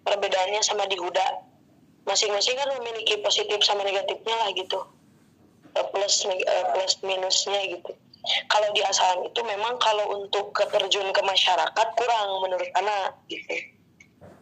perbedaannya 0.00 0.64
sama 0.64 0.88
di 0.88 0.96
huda. 0.96 1.44
Masing-masing 2.08 2.56
kan 2.56 2.72
memiliki 2.80 3.20
positif 3.20 3.60
sama 3.66 3.84
negatifnya 3.84 4.32
lah 4.32 4.48
gitu. 4.56 4.80
Eh, 4.80 4.95
plus 5.92 6.14
neg- 6.28 6.46
eh, 6.46 6.64
plus 6.72 6.94
minusnya 7.04 7.60
gitu. 7.68 7.92
Kalau 8.50 8.68
di 8.74 8.82
asalam 8.82 9.22
itu 9.22 9.40
memang 9.46 9.78
kalau 9.78 10.18
untuk 10.18 10.50
keterjun 10.50 11.14
ke 11.14 11.22
masyarakat 11.22 11.86
kurang 11.94 12.28
menurut 12.42 12.70
anak 12.74 13.14
gitu. 13.30 13.54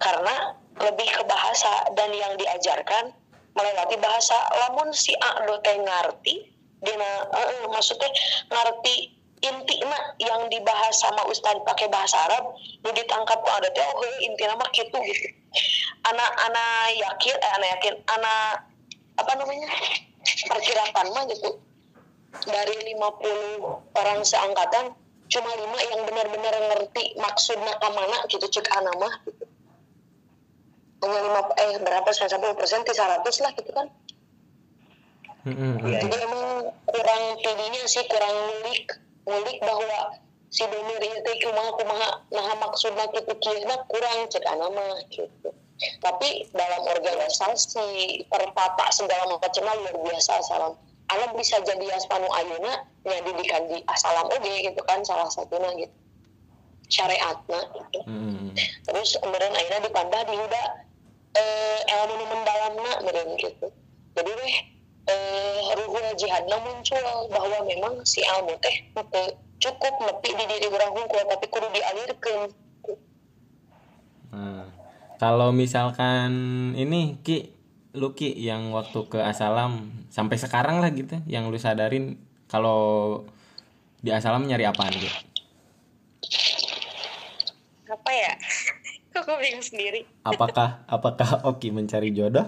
Karena 0.00 0.56
lebih 0.80 1.06
ke 1.06 1.22
bahasa 1.28 1.92
dan 1.92 2.10
yang 2.16 2.32
diajarkan 2.40 3.12
melewati 3.54 3.96
bahasa. 4.00 4.34
Lamun 4.64 4.90
si 4.96 5.12
A 5.20 5.44
do 5.44 5.60
teh 5.60 5.76
ngarti 5.76 6.48
dina 6.84 7.10
eh, 7.28 7.64
maksudnya 7.68 8.08
ngarti 8.48 9.14
inti 9.44 9.76
yang 10.24 10.48
dibahas 10.48 10.96
sama 10.96 11.20
ustad 11.28 11.60
pakai 11.68 11.88
bahasa 11.92 12.16
Arab 12.24 12.56
nu 12.56 12.88
ditangkap 12.96 13.44
ku 13.44 13.50
ada 13.52 13.68
teh 13.68 13.84
oh 13.84 14.16
intina 14.24 14.56
mah 14.56 14.70
kitu 14.72 14.96
gitu. 14.96 15.28
Anak 16.08 16.30
anak 16.40 16.96
yakin 16.96 17.36
eh 17.36 17.52
anak 17.60 17.68
yakin 17.78 17.94
anak 18.08 18.64
apa 19.20 19.32
namanya 19.38 19.68
perkirakan 20.24 21.06
mah 21.12 21.24
gitu 21.30 21.50
dari 22.44 22.76
50 22.92 23.94
orang 23.94 24.20
seangkatan 24.26 24.96
cuma 25.30 25.50
lima 25.56 25.78
yang 25.88 26.00
benar-benar 26.04 26.54
ngerti 26.72 27.16
maksudnya 27.16 27.72
ke 27.80 27.88
mana 27.94 28.18
gitu 28.28 28.44
cek 28.44 28.68
anak 28.76 28.94
mah 29.00 29.14
gitu. 29.24 29.44
hanya 31.04 31.20
lima 31.20 31.40
eh 31.60 31.76
berapa 31.80 32.08
sampai 32.12 32.56
persen 32.56 32.82
ratus 32.84 33.36
lah 33.40 33.52
gitu 33.56 33.72
kan 33.72 33.88
Hmm, 35.44 35.52
hmm, 35.52 35.76
hmm. 35.76 35.92
jadi 35.92 36.16
emang 36.24 36.72
kurang 36.88 37.24
tingginya 37.44 37.84
sih 37.84 38.00
kurang 38.08 38.32
ngulik 38.32 38.96
ngulik 39.28 39.58
bahwa 39.60 40.16
si 40.48 40.64
domir 40.64 41.04
itu 41.04 41.32
kumaha 41.44 41.70
kumaha 41.76 42.10
nah 42.32 42.48
maksudnya 42.64 43.04
gitu 43.12 43.32
kieu 43.44 43.76
kurang 43.92 44.24
cek 44.32 44.40
anak 44.48 44.72
mah 44.72 45.04
gitu 45.12 45.52
tapi 46.00 46.46
dalam 46.54 46.82
organisasi 46.86 48.22
pertata 48.30 48.86
segala 48.94 49.26
macam 49.34 49.64
luar 49.66 49.96
biasa 50.06 50.32
salam. 50.46 50.74
Alam 51.12 51.30
bisa 51.36 51.60
jadi 51.66 51.84
aspanu 51.92 52.24
ayuna 52.32 52.88
nya 53.04 53.18
didikan 53.28 53.68
di 53.68 53.84
asalam 53.92 54.30
oge 54.32 54.54
gitu 54.64 54.80
kan 54.88 55.04
salah 55.04 55.28
satunya 55.28 55.84
gitu. 55.84 55.94
Syariatna 56.88 57.60
gitu. 57.74 57.98
Hmm, 58.08 58.54
terus 58.88 59.18
kemudian 59.20 59.52
akhirnya 59.52 59.84
ditambah 59.84 60.20
di 60.30 60.34
huda 60.38 60.64
eh, 61.36 61.80
ilmu 61.84 62.14
nu 62.16 62.24
mendalamna 62.30 62.90
meureun 63.04 63.30
gitu. 63.36 63.66
Jadi 64.14 64.30
weh 64.30 64.54
eh, 65.12 65.60
ruhul 65.76 66.06
jihadna 66.16 66.56
muncul 66.64 67.04
bahwa 67.28 67.58
memang 67.68 67.94
si 68.08 68.24
ilmu 68.24 68.56
teh 68.62 68.88
teu 68.94 69.36
cukup 69.60 69.94
nepi 70.00 70.30
di 70.32 70.44
diri 70.48 70.66
orang 70.72 70.92
hungkul 70.92 71.22
tapi 71.28 71.46
kudu 71.52 71.68
dialirkeun 71.72 72.48
Nah, 72.48 72.63
kalau 75.24 75.56
misalkan 75.56 76.32
ini 76.76 77.16
Ki, 77.24 77.48
lu 77.96 78.12
Ki 78.12 78.36
yang 78.36 78.76
waktu 78.76 79.08
ke 79.08 79.16
Asalam 79.24 79.88
sampai 80.12 80.36
sekarang 80.36 80.84
lah 80.84 80.92
gitu, 80.92 81.16
yang 81.24 81.48
lu 81.48 81.56
sadarin 81.56 82.20
kalau 82.44 83.24
di 84.04 84.12
Asalam 84.12 84.44
nyari 84.44 84.68
apaan 84.68 84.92
Ki? 84.92 85.08
apa 87.94 88.10
ya 88.10 88.32
kok 89.14 89.22
gue 89.22 89.36
bingung 89.38 89.62
sendiri 89.64 90.02
Apakah 90.26 90.82
apakah 90.90 91.46
Oki 91.46 91.70
mencari 91.70 92.10
jodoh 92.12 92.44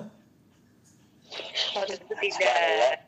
waktu 1.72 1.96
itu 1.96 2.14
tidak 2.18 3.00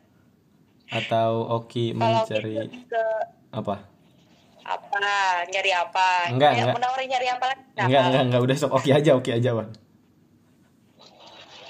atau 0.89 1.45
Oki 1.61 1.93
mencari 1.93 2.73
gitu 2.73 2.89
ke 2.89 3.05
apa? 3.53 3.98
Apa? 4.69 5.01
Nyari 5.49 5.71
apa? 5.73 6.07
Enggak, 6.29 6.51
ya, 6.53 6.57
enggak. 6.69 6.75
menawarin 6.77 7.09
nyari 7.09 7.29
apa 7.33 7.45
lagi? 7.49 7.63
Enggak 7.81 8.01
enggak 8.05 8.23
enggak. 8.29 8.41
Udah 8.45 8.57
sok 8.57 8.73
Oki 8.77 8.91
aja 8.93 9.11
Oki 9.17 9.31
aja 9.33 9.51
Bang. 9.57 9.71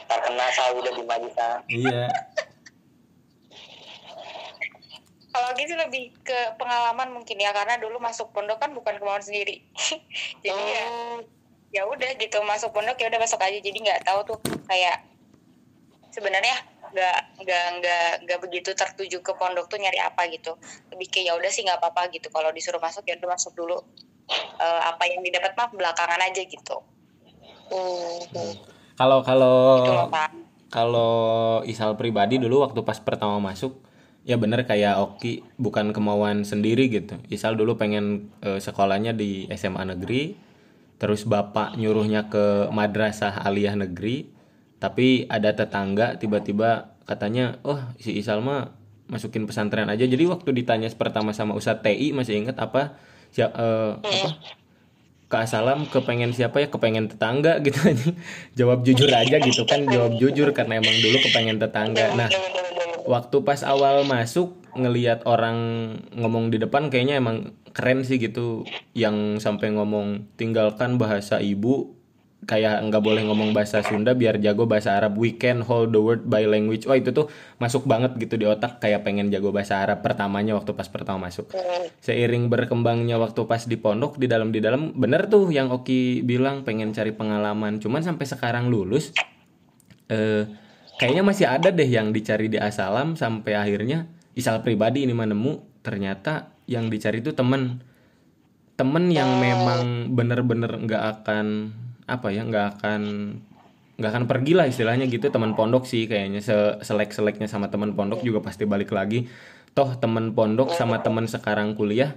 terkena 0.09 0.49
saya 0.49 0.73
udah 0.73 0.89
di 0.97 1.05
majikan 1.05 1.61
Iya. 1.69 2.09
kalau 5.29 5.53
sih 5.55 5.77
lebih 5.77 6.17
ke 6.25 6.57
pengalaman 6.57 7.13
mungkin 7.13 7.37
ya 7.37 7.53
karena 7.53 7.77
dulu 7.77 8.01
masuk 8.01 8.33
pondok 8.33 8.57
kan 8.59 8.73
bukan 8.73 8.97
kemauan 8.97 9.21
sendiri. 9.21 9.63
Jadi 10.43 10.63
ya 10.65 10.83
Hmm, 10.89 11.19
ya 11.69 11.83
udah 11.85 12.11
gitu 12.17 12.41
masuk 12.43 12.73
pondok 12.73 12.97
ya 12.99 13.13
udah 13.13 13.21
masuk 13.21 13.39
aja. 13.39 13.61
Jadi 13.61 13.79
nggak 13.79 14.03
tahu 14.03 14.25
tuh 14.25 14.39
kayak 14.65 15.05
sebenarnya 16.11 16.57
nggak 16.93 17.19
nggak 17.45 17.65
nggak 17.81 18.09
nggak 18.25 18.39
begitu 18.45 18.71
tertuju 18.73 19.21
ke 19.21 19.33
pondok 19.37 19.67
tuh 19.69 19.79
nyari 19.81 20.01
apa 20.01 20.29
gitu 20.33 20.57
lebih 20.93 21.09
kayak 21.09 21.25
ya 21.29 21.33
udah 21.37 21.51
sih 21.53 21.63
nggak 21.65 21.79
apa-apa 21.81 22.11
gitu 22.13 22.29
kalau 22.33 22.53
disuruh 22.53 22.81
masuk 22.81 23.05
ya 23.09 23.17
udah 23.17 23.31
masuk 23.35 23.53
dulu 23.57 23.79
Eh, 24.59 24.81
apa 24.85 25.09
yang 25.09 25.25
didapat 25.25 25.57
mah 25.57 25.73
belakangan 25.73 26.21
aja 26.21 26.43
gitu. 26.45 26.77
Kalau 28.99 29.25
kalau 29.25 29.57
gitu 29.81 29.93
kalau 30.69 31.15
Isal 31.65 31.97
pribadi 31.97 32.37
dulu 32.37 32.61
waktu 32.61 32.85
pas 32.85 33.01
pertama 33.01 33.41
masuk 33.41 33.81
ya 34.29 34.37
bener 34.37 34.69
kayak 34.69 35.01
Oki 35.01 35.41
bukan 35.57 35.97
kemauan 35.97 36.45
sendiri 36.45 36.93
gitu. 36.93 37.17
Isal 37.33 37.57
dulu 37.57 37.81
pengen 37.81 38.29
eh, 38.45 38.61
sekolahnya 38.61 39.17
di 39.17 39.49
SMA 39.57 39.89
negeri, 39.97 40.37
terus 41.01 41.25
bapak 41.25 41.81
nyuruhnya 41.81 42.29
ke 42.29 42.69
madrasah 42.69 43.41
aliyah 43.49 43.81
negeri, 43.81 44.29
tapi 44.79 45.27
ada 45.27 45.55
tetangga 45.55 46.19
tiba-tiba 46.19 46.95
katanya, 47.03 47.59
oh 47.67 47.83
si 47.99 48.15
Isal 48.15 48.43
mah 48.43 48.79
masukin 49.09 49.49
pesantren 49.49 49.89
aja. 49.91 50.05
Jadi 50.05 50.25
waktu 50.29 50.53
ditanya 50.55 50.87
pertama 50.95 51.35
sama 51.35 51.57
Ustadz 51.57 51.83
TI 51.83 52.15
masih 52.15 52.45
inget 52.45 52.57
apa? 52.61 53.01
Si, 53.33 53.43
eh, 53.43 53.49
apa? 53.49 54.29
ke 55.29 55.37
Asalam 55.37 55.85
kepengen 55.85 56.33
siapa 56.33 56.65
ya? 56.65 56.69
Kepengen 56.73 57.13
tetangga 57.13 57.61
gitu 57.67 57.77
aja. 57.85 58.09
Jawab 58.57 58.85
jujur 58.85 59.13
aja 59.13 59.37
gitu 59.37 59.63
kan 59.69 59.85
jawab 59.85 60.17
jujur 60.17 60.53
karena 60.57 60.81
emang 60.81 60.97
dulu 61.05 61.17
kepengen 61.29 61.61
tetangga. 61.61 62.17
Nah 62.17 62.29
waktu 63.05 63.37
pas 63.45 63.61
awal 63.65 64.09
masuk 64.09 64.57
ngelihat 64.73 65.25
orang 65.29 65.59
ngomong 66.17 66.49
di 66.49 66.61
depan 66.61 66.89
kayaknya 66.89 67.21
emang 67.21 67.53
keren 67.77 68.09
sih 68.09 68.17
gitu. 68.17 68.65
Yang 68.97 69.45
sampai 69.45 69.77
ngomong 69.77 70.33
tinggalkan 70.41 70.97
bahasa 70.97 71.45
ibu 71.45 71.98
kayak 72.47 72.87
nggak 72.87 73.03
boleh 73.03 73.27
ngomong 73.27 73.51
bahasa 73.51 73.83
Sunda 73.83 74.15
biar 74.15 74.39
jago 74.39 74.71
bahasa 74.71 74.95
Arab. 74.95 75.19
We 75.19 75.35
can 75.35 75.67
hold 75.67 75.91
the 75.91 75.99
word 75.99 76.31
by 76.31 76.47
language. 76.47 76.87
Wah 76.87 76.95
itu 76.95 77.11
tuh 77.11 77.27
masuk 77.59 77.89
banget 77.91 78.15
gitu 78.21 78.39
di 78.39 78.47
otak 78.47 78.79
kayak 78.79 79.03
pengen 79.03 79.35
jago 79.35 79.51
bahasa 79.51 79.83
Arab 79.83 80.07
pertamanya 80.07 80.55
waktu 80.55 80.71
pas 80.77 80.87
pertama 80.87 81.27
masuk. 81.27 81.51
Seiring 81.99 82.47
berkembangnya 82.47 83.19
waktu 83.19 83.43
pas 83.51 83.67
di 83.67 83.75
pondok 83.75 84.23
di 84.23 84.31
dalam 84.31 84.55
di 84.55 84.63
dalam 84.63 84.95
bener 84.95 85.27
tuh 85.27 85.51
yang 85.51 85.75
Oki 85.75 86.23
bilang 86.23 86.63
pengen 86.63 86.95
cari 86.95 87.11
pengalaman. 87.11 87.83
Cuman 87.83 88.07
sampai 88.07 88.25
sekarang 88.29 88.71
lulus 88.71 89.11
eh 90.09 90.47
kayaknya 91.03 91.23
masih 91.27 91.47
ada 91.51 91.69
deh 91.75 91.91
yang 91.91 92.15
dicari 92.15 92.47
di 92.47 92.57
Asalam 92.57 93.19
sampai 93.19 93.59
akhirnya 93.59 94.09
Isal 94.39 94.63
pribadi 94.63 95.03
ini 95.03 95.11
mah 95.11 95.27
nemu 95.27 95.83
ternyata 95.83 96.55
yang 96.71 96.87
dicari 96.87 97.19
itu 97.19 97.35
temen. 97.35 97.83
Temen 98.79 99.11
yang 99.11 99.43
memang 99.43 100.15
bener-bener 100.15 100.71
nggak 100.71 101.03
akan 101.27 101.75
apa 102.09 102.33
ya 102.33 102.43
nggak 102.49 102.81
akan 102.81 103.03
nggak 103.99 104.11
akan 104.15 104.25
pergi 104.25 104.53
lah 104.57 104.67
istilahnya 104.67 105.05
gitu. 105.07 105.29
Teman 105.29 105.53
pondok 105.53 105.85
sih 105.85 106.09
kayaknya 106.09 106.41
se 106.41 106.57
selek 106.81 107.13
seleknya 107.13 107.47
sama 107.47 107.69
teman 107.69 107.93
pondok 107.93 108.25
juga 108.25 108.41
pasti 108.41 108.65
balik 108.65 108.91
lagi. 108.97 109.29
Toh 109.77 109.95
teman 110.01 110.33
pondok 110.33 110.73
sama 110.73 111.05
teman 111.05 111.29
sekarang 111.29 111.77
kuliah 111.77 112.17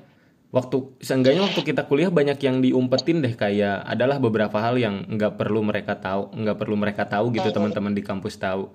waktu 0.52 0.84
seenggaknya 1.00 1.48
waktu 1.48 1.62
kita 1.64 1.88
kuliah 1.88 2.08
banyak 2.08 2.40
yang 2.40 2.64
diumpetin 2.64 3.20
deh. 3.20 3.36
Kayak 3.36 3.84
adalah 3.84 4.18
beberapa 4.24 4.58
hal 4.64 4.80
yang 4.80 5.04
nggak 5.10 5.36
perlu 5.36 5.62
mereka 5.66 6.00
tahu 6.00 6.32
nggak 6.32 6.58
perlu 6.58 6.76
mereka 6.80 7.04
tahu 7.10 7.36
gitu 7.36 7.52
teman-teman 7.52 7.92
di 7.92 8.04
kampus 8.06 8.40
tahu. 8.40 8.72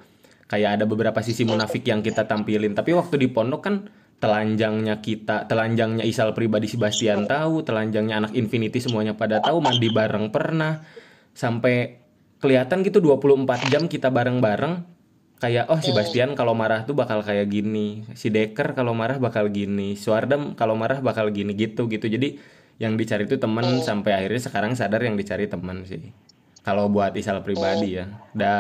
Kayak 0.46 0.78
ada 0.78 0.84
beberapa 0.86 1.18
sisi 1.24 1.42
munafik 1.42 1.82
yang 1.88 2.04
kita 2.04 2.22
tampilin. 2.28 2.74
Tapi 2.74 2.94
waktu 2.94 3.18
di 3.18 3.28
pondok 3.30 3.60
kan 3.66 3.76
telanjangnya 4.16 5.04
kita 5.04 5.44
telanjangnya 5.44 6.04
Isal 6.06 6.32
pribadi 6.32 6.66
si 6.70 6.80
Bastian 6.80 7.28
tahu 7.28 7.60
telanjangnya 7.60 8.24
anak 8.24 8.32
Infinity 8.32 8.80
semuanya 8.80 9.12
pada 9.12 9.44
tahu 9.44 9.60
mandi 9.60 9.92
bareng 9.92 10.32
pernah 10.32 10.80
sampai 11.36 12.00
kelihatan 12.40 12.80
gitu 12.80 13.04
24 13.04 13.68
jam 13.68 13.84
kita 13.92 14.08
bareng-bareng 14.08 14.96
kayak 15.36 15.68
oh 15.68 15.76
si 15.84 15.92
Bastian 15.92 16.32
kalau 16.32 16.56
marah 16.56 16.88
tuh 16.88 16.96
bakal 16.96 17.20
kayak 17.20 17.52
gini 17.52 18.08
si 18.16 18.32
Deker 18.32 18.72
kalau 18.72 18.96
marah 18.96 19.20
bakal 19.20 19.52
gini 19.52 19.92
Suardam 19.92 20.56
kalau 20.56 20.72
marah 20.80 21.04
bakal 21.04 21.28
gini 21.28 21.52
gitu 21.52 21.92
gitu. 21.92 22.08
Jadi 22.08 22.40
yang 22.80 22.96
dicari 22.96 23.28
itu 23.28 23.36
temen 23.36 23.84
sampai 23.84 24.16
akhirnya 24.16 24.40
sekarang 24.40 24.72
sadar 24.76 25.04
yang 25.04 25.16
dicari 25.16 25.48
temen 25.48 25.84
sih. 25.84 26.12
Kalau 26.64 26.88
buat 26.88 27.12
Isal 27.12 27.44
pribadi 27.44 28.00
ya. 28.00 28.08
Da 28.32 28.54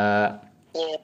Iya. 0.76 1.00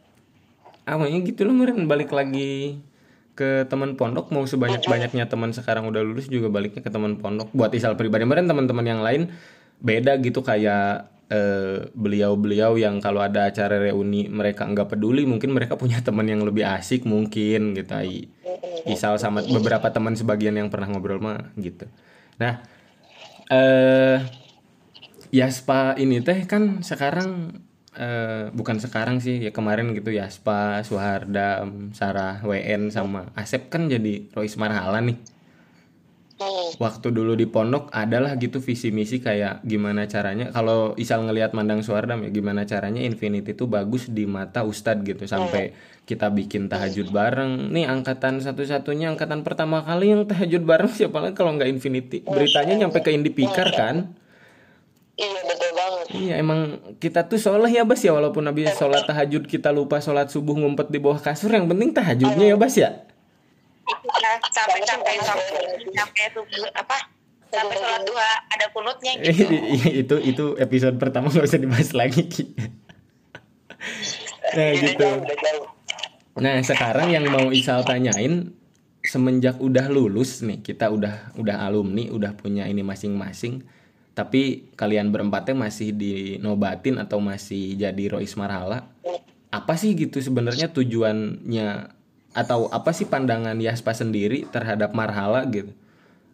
awalnya 0.84 1.24
gitu 1.24 1.48
loh 1.48 1.56
meren 1.56 1.88
balik 1.88 2.12
lagi 2.12 2.84
ke 3.32 3.64
teman 3.68 3.96
pondok. 3.96 4.28
Mau 4.28 4.44
sebanyak 4.44 4.84
banyaknya 4.84 5.24
teman 5.24 5.56
sekarang 5.56 5.88
udah 5.88 6.04
lulus 6.04 6.28
juga 6.28 6.52
baliknya 6.52 6.84
ke 6.84 6.92
teman 6.92 7.16
pondok. 7.16 7.48
Buat 7.56 7.72
Isal 7.72 7.96
pribadi. 7.96 8.28
Meren 8.28 8.44
teman-teman 8.44 8.84
yang 8.84 9.00
lain 9.00 9.32
beda 9.80 10.20
gitu. 10.20 10.44
Kayak 10.44 11.11
beliau-beliau 11.92 12.76
yang 12.76 13.00
kalau 13.00 13.20
ada 13.24 13.48
acara 13.48 13.80
reuni 13.80 14.28
mereka 14.28 14.68
nggak 14.68 14.96
peduli 14.96 15.24
mungkin 15.24 15.52
mereka 15.56 15.74
punya 15.80 15.98
teman 16.06 16.26
yang 16.28 16.42
lebih 16.44 16.64
asik 16.66 17.04
mungkin 17.08 17.74
gitu. 17.76 17.94
I- 18.02 18.28
Isal 18.82 19.14
sama 19.22 19.46
beberapa 19.46 19.94
teman 19.94 20.18
sebagian 20.18 20.58
yang 20.58 20.66
pernah 20.66 20.90
ngobrol 20.90 21.22
mah 21.22 21.54
gitu. 21.54 21.86
Nah 22.42 22.62
eh 23.46 24.18
Yaspa 25.32 25.96
ini 25.96 26.20
teh 26.20 26.44
kan 26.44 26.84
sekarang 26.84 27.56
eh, 27.96 28.52
bukan 28.52 28.76
sekarang 28.82 29.16
sih 29.24 29.40
ya 29.48 29.50
kemarin 29.54 29.96
gitu 29.96 30.12
Yaspa, 30.12 30.84
Suhardam, 30.84 31.92
Sarah, 31.96 32.44
WN 32.44 32.92
sama 32.92 33.32
Asep 33.32 33.72
kan 33.72 33.88
jadi 33.88 34.28
Rois 34.36 34.52
Marhala 34.60 35.00
nih. 35.00 35.16
Waktu 36.78 37.08
dulu 37.14 37.38
di 37.38 37.46
pondok 37.46 37.92
adalah 37.92 38.34
gitu 38.40 38.58
visi 38.58 38.90
misi 38.90 39.22
kayak 39.22 39.62
gimana 39.62 40.08
caranya 40.10 40.50
kalau 40.50 40.96
Isal 40.98 41.24
ngelihat 41.28 41.54
mandang 41.54 41.84
Suhardam 41.84 42.26
ya 42.26 42.30
gimana 42.32 42.66
caranya 42.66 43.04
Infinity 43.04 43.54
itu 43.54 43.68
bagus 43.70 44.08
di 44.10 44.24
mata 44.24 44.66
Ustadz 44.66 45.04
gitu 45.04 45.24
sampai 45.28 45.76
kita 46.02 46.34
bikin 46.34 46.66
tahajud 46.66 47.14
bareng. 47.14 47.70
Nih 47.70 47.86
angkatan 47.86 48.42
satu-satunya 48.42 49.14
angkatan 49.14 49.46
pertama 49.46 49.86
kali 49.86 50.10
yang 50.10 50.26
tahajud 50.26 50.62
bareng 50.66 50.90
siapa 50.90 51.22
lagi 51.22 51.38
kalau 51.38 51.54
nggak 51.54 51.70
Infinity. 51.70 52.26
Beritanya 52.26 52.86
nyampe 52.86 52.98
ke 52.98 53.14
Indipikar 53.14 53.70
kan? 53.70 54.10
Iya 55.12 55.40
betul 55.44 55.70
banget. 55.76 56.06
Iya 56.12 56.34
emang 56.40 56.60
kita 56.98 57.28
tuh 57.28 57.38
soleh 57.38 57.70
ya 57.70 57.84
Bas 57.86 58.00
ya 58.00 58.16
walaupun 58.16 58.42
habis 58.48 58.72
sholat 58.74 59.04
tahajud 59.06 59.46
kita 59.46 59.70
lupa 59.70 60.00
sholat 60.00 60.32
subuh 60.32 60.56
ngumpet 60.56 60.88
di 60.90 60.98
bawah 60.98 61.20
kasur 61.20 61.52
yang 61.52 61.68
penting 61.70 61.94
tahajudnya 61.94 62.46
ya 62.52 62.56
Bas 62.58 62.74
ya. 62.74 63.06
Nah, 63.82 64.36
sampai 64.54 64.80
sampai 64.86 65.14
sampai 65.18 65.46
sampai 65.90 66.24
subuh 66.30 66.70
apa 66.78 66.96
sampai 67.52 67.76
sholat 67.76 68.02
duha 68.08 68.32
ada 68.48 68.66
kunutnya 68.72 69.12
gitu 69.20 69.44
Iya, 69.76 69.88
itu 70.06 70.16
itu 70.22 70.44
episode 70.56 70.96
pertama 70.96 71.28
nggak 71.28 71.46
usah 71.46 71.60
dibahas 71.60 71.90
lagi. 71.92 72.24
Nah 74.52 74.70
gitu. 74.78 75.08
Nah 76.38 76.60
sekarang 76.62 77.10
yang 77.10 77.26
mau 77.26 77.50
Isal 77.50 77.82
tanyain 77.82 78.54
semenjak 79.02 79.58
udah 79.58 79.90
lulus 79.90 80.44
nih 80.46 80.62
kita 80.62 80.86
udah 80.86 81.34
udah 81.34 81.66
alumni 81.66 82.06
udah 82.14 82.38
punya 82.38 82.70
ini 82.70 82.86
masing-masing 82.86 83.66
tapi 84.14 84.70
kalian 84.78 85.10
berempatnya 85.10 85.56
masih 85.56 85.90
dinobatin 85.90 87.02
atau 87.02 87.18
masih 87.18 87.74
jadi 87.74 88.14
Rois 88.14 88.30
Marhala 88.38 88.86
apa 89.50 89.74
sih 89.74 89.98
gitu 89.98 90.22
sebenarnya 90.22 90.70
tujuannya 90.70 91.68
atau 92.32 92.68
apa 92.72 92.90
sih 92.96 93.08
pandangan 93.08 93.56
Yaspa 93.56 93.92
sendiri 93.92 94.48
terhadap 94.48 94.96
Marhala 94.96 95.44
gitu? 95.48 95.72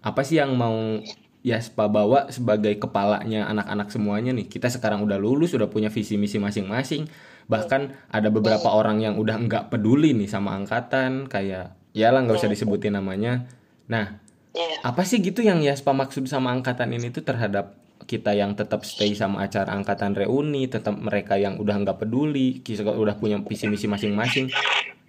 Apa 0.03 0.23
sih 0.23 0.39
yang 0.39 0.55
mau 0.55 1.03
Yaspa 1.43 1.87
bawa 1.91 2.31
sebagai 2.31 2.75
kepalanya 2.79 3.51
anak-anak 3.51 3.89
semuanya 3.91 4.31
nih? 4.35 4.47
Kita 4.47 4.71
sekarang 4.71 5.03
udah 5.03 5.19
lulus 5.19 5.55
udah 5.55 5.71
punya 5.71 5.91
visi 5.91 6.15
misi 6.15 6.39
masing-masing. 6.39 7.07
Bahkan 7.51 8.11
ada 8.15 8.29
beberapa 8.31 8.71
orang 8.71 9.03
yang 9.03 9.19
udah 9.19 9.37
nggak 9.39 9.75
peduli 9.75 10.15
nih 10.15 10.29
sama 10.31 10.55
angkatan 10.55 11.27
kayak 11.27 11.75
ya 11.97 12.09
lah 12.15 12.23
nggak 12.23 12.39
usah 12.39 12.51
disebutin 12.53 12.95
namanya. 12.95 13.49
Nah 13.91 14.29
Iya. 14.59 14.83
apa 14.83 15.07
sih 15.07 15.23
gitu 15.23 15.45
yang 15.45 15.63
Yaspa 15.63 15.95
maksud 15.95 16.27
sama 16.27 16.51
angkatan 16.51 16.91
ini 16.91 17.15
tuh 17.15 17.23
terhadap 17.23 17.79
kita 18.09 18.35
yang 18.35 18.57
tetap 18.59 18.83
stay 18.83 19.15
sama 19.15 19.47
acara 19.47 19.71
angkatan 19.71 20.17
reuni 20.19 20.67
tetap 20.67 20.99
mereka 20.99 21.39
yang 21.39 21.61
udah 21.63 21.79
nggak 21.79 22.03
peduli 22.03 22.65
kita 22.65 22.83
udah 22.83 23.15
punya 23.21 23.39
visi 23.45 23.71
misi 23.71 23.87
masing-masing 23.87 24.51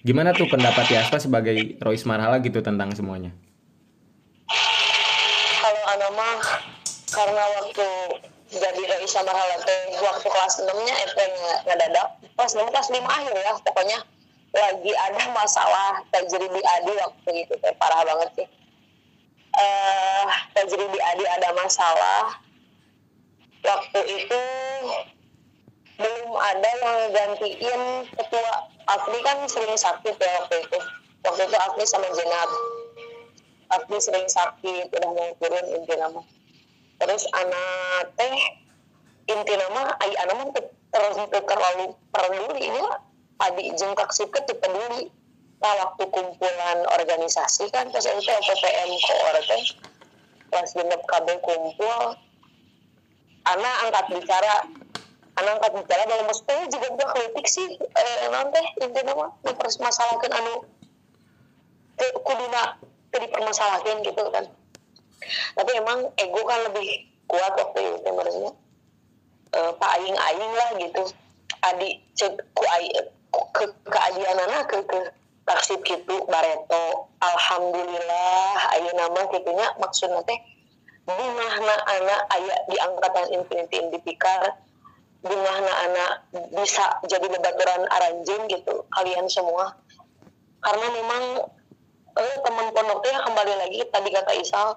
gimana 0.03 0.31
tuh 0.31 0.47
pendapat 0.47 0.87
Yaspa 0.87 1.19
sebagai 1.19 1.75
Rois 1.83 2.03
Marhala 2.07 2.39
gitu 2.39 2.63
tentang 2.63 2.95
semuanya? 2.95 3.35
Kalau 5.59 5.83
anak 5.91 6.11
mah 6.15 6.39
karena 7.09 7.43
waktu 7.59 7.87
jadi 8.49 8.81
Rais 8.89 9.11
sama 9.13 9.29
teh 9.61 9.79
waktu 10.01 10.25
kelas 10.25 10.53
6 10.65 10.65
nya 10.87 10.95
itu 11.05 11.23
ngedadak 11.69 12.07
kelas 12.33 12.53
6 12.57 12.65
kelas 12.73 12.89
5 12.89 12.97
akhir 13.05 13.33
ya 13.37 13.53
pokoknya 13.61 13.99
lagi 14.49 14.91
ada 14.97 15.23
masalah 15.29 16.01
tajribi 16.09 16.57
adi 16.57 16.93
waktu 16.97 17.31
itu 17.45 17.53
teh 17.61 17.73
parah 17.77 18.01
banget 18.01 18.29
sih. 18.33 18.47
Eh 19.53 20.27
tajribi 20.57 20.97
adi 20.97 21.25
ada 21.29 21.49
masalah. 21.53 22.41
Waktu 23.59 24.01
itu 24.07 24.41
belum 25.99 26.31
ada 26.39 26.71
yang 26.79 26.99
gantiin 27.11 27.81
ketua 28.15 28.53
Afri 28.87 29.19
kan 29.21 29.43
sering 29.51 29.75
sakit 29.75 30.15
ya 30.15 30.29
waktu 30.41 30.63
itu. 30.63 30.79
Waktu 31.27 31.41
itu 31.45 31.57
Afri 31.59 31.83
sama 31.85 32.07
Jenab. 32.15 32.49
Abdi 33.69 33.97
sering 34.01 34.25
sakit 34.25 34.89
udah 34.89 35.09
mau 35.13 35.29
turun 35.37 35.65
inti 35.77 35.93
nama. 35.93 36.23
Terus 36.97 37.23
anak 37.35 38.15
teh 38.17 38.37
inti 39.29 39.53
nama 39.59 39.93
ai 40.01 40.13
anak 40.25 40.35
mah 40.39 40.47
teu 40.55 41.41
terlalu 41.45 41.93
peduli. 42.09 42.63
Ini 42.65 42.79
lah 42.81 42.97
adi 43.45 43.69
jeung 43.77 43.93
kaksipke 43.93 44.41
teu 44.49 44.57
peduli. 44.57 45.11
Nah 45.59 45.73
waktu 45.85 46.07
kumpulan 46.09 46.79
organisasi 46.95 47.67
kan 47.75 47.91
terus 47.91 48.07
itu 48.07 48.31
PPM 48.31 48.89
koor 49.03 49.35
teh 49.43 49.63
pas 50.49 50.65
genep 50.65 51.01
kabel 51.05 51.37
kumpul 51.45 52.17
anak 53.45 53.75
angkat 53.85 54.05
bicara 54.17 54.65
anak 55.39 55.51
angkat 55.59 55.71
bicara 55.79 56.03
dalam 56.05 56.25
maksudnya 56.27 56.67
juga 56.67 56.87
udah 56.95 57.07
kritik 57.15 57.47
sih 57.47 57.67
eh, 57.79 58.27
nanti 58.31 58.61
intinya 58.83 59.13
mah 59.15 59.29
mempermasalahkan 59.43 60.31
anu 60.35 60.53
ke- 61.95 62.19
kuduna 62.23 62.77
ke 63.09 63.17
dipermasalahkan 63.23 64.03
gitu 64.03 64.23
kan. 64.31 64.45
Tapi 65.55 65.71
emang 65.75 66.11
ego 66.15 66.41
kan 66.47 66.59
lebih 66.71 66.87
kuat 67.27 67.53
waktu 67.55 67.79
itu 67.99 68.09
menurutnya 68.09 68.53
Eh, 69.49 69.71
pak 69.81 69.91
aing 69.97 70.13
aing 70.13 70.53
lah 70.53 70.69
gitu. 70.77 71.03
Adi 71.65 71.97
cek 72.13 72.37
ku 72.53 72.63
ke 73.49 73.65
keadianana 73.89 74.61
ke 74.69 74.77
ke 74.85 74.99
taksib 75.49 75.81
gitu 75.81 76.25
bareto 76.29 77.09
alhamdulillah 77.17 78.53
ayeuna 78.77 79.09
nama 79.09 79.21
gitunya 79.33 79.67
maksudnya 79.81 80.21
teh 80.29 80.37
bungahna 81.09 81.75
anak 81.89 82.21
ayah 82.37 82.59
di 82.69 82.77
angkatan 82.77 83.25
Infinity 83.33 83.81
Indipikar 83.81 84.61
bungahna 85.19 85.73
anak 85.89 86.11
bisa 86.55 86.95
jadi 87.07 87.27
bebaturan 87.27 87.83
aranjing 87.91 88.41
gitu 88.47 88.87
kalian 88.95 89.27
semua. 89.27 89.75
Karena 90.59 90.87
memang 90.91 91.23
eh, 92.19 92.35
teman 92.43 92.67
pondok 92.71 92.99
teh 93.03 93.15
kembali 93.15 93.53
lagi 93.59 93.79
tadi 93.91 94.09
kata 94.11 94.31
Isal 94.39 94.69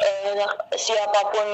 eh, 0.00 0.48
siapa 0.76 1.20
pun 1.32 1.48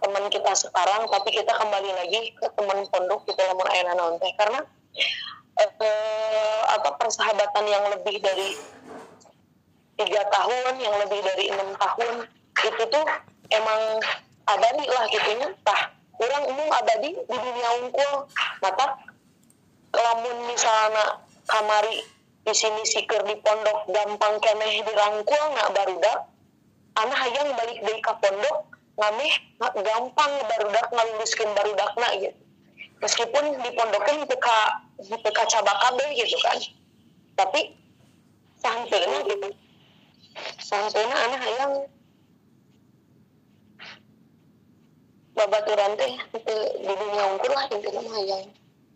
teman 0.00 0.24
kita 0.28 0.52
sekarang 0.56 1.08
tapi 1.08 1.28
kita 1.32 1.52
kembali 1.56 1.90
lagi 1.96 2.36
ke 2.36 2.46
teman 2.52 2.84
pondok 2.88 3.24
kita 3.24 3.40
lamun 3.48 3.68
ayana 3.72 3.92
naon 3.96 4.20
teh. 4.20 4.32
Karena 4.36 4.60
eh, 5.56 6.60
apa 6.68 6.96
persahabatan 7.00 7.64
yang 7.64 7.84
lebih 7.96 8.20
dari 8.20 8.56
tiga 9.96 10.22
tahun 10.32 10.80
yang 10.80 10.94
lebih 11.04 11.20
dari 11.20 11.44
enam 11.52 11.76
tahun 11.76 12.26
itu 12.62 12.82
tuh 12.88 13.04
emang 13.52 13.80
abadi 14.48 14.84
lah 14.88 15.04
gitunya 15.12 15.48
tah 15.62 16.01
orang 16.22 16.44
umum 16.50 16.68
abadi 16.70 17.10
di 17.14 17.36
dunia 17.36 17.70
unggul. 17.82 18.12
Mata 18.62 18.86
lamun 19.92 20.36
misalnya 20.48 21.20
kamari 21.46 22.00
di 22.42 22.54
sini 22.54 22.82
siker 22.82 23.22
di 23.26 23.38
pondok 23.38 23.86
gampang 23.90 24.38
keneh 24.42 24.82
dirangkul 24.82 25.44
nak 25.54 25.70
barudak 25.76 26.26
anak 26.98 27.18
hayang 27.22 27.54
balik 27.54 27.78
dari 27.80 28.00
ke 28.02 28.12
pondok 28.18 28.56
ngameh 28.98 29.32
nggak 29.58 29.74
gampang 29.80 30.32
barudak 30.48 30.86
ngaluluskeun 30.92 31.50
barudakna 31.54 32.08
gitu. 32.20 32.38
Meskipun 33.02 33.44
di 33.62 33.70
pondoknya 33.74 34.26
teka 34.30 34.58
teka 35.02 35.42
cabak 35.50 35.76
kabeh 35.82 36.08
gitu 36.14 36.36
kan. 36.38 36.58
Tapi 37.34 37.74
santeuna 38.62 39.18
gitu. 39.26 39.48
Santeuna 40.62 41.16
anak 41.30 41.40
hayang 41.42 41.72
babaturan 45.46 45.92
teh 45.98 46.12
teu 46.46 46.58
di 46.78 46.92
dunia 46.92 47.22
unggul 47.34 47.50
lah 47.50 47.66
intinya 47.74 48.00
mah 48.06 48.14
hayang 48.18 48.44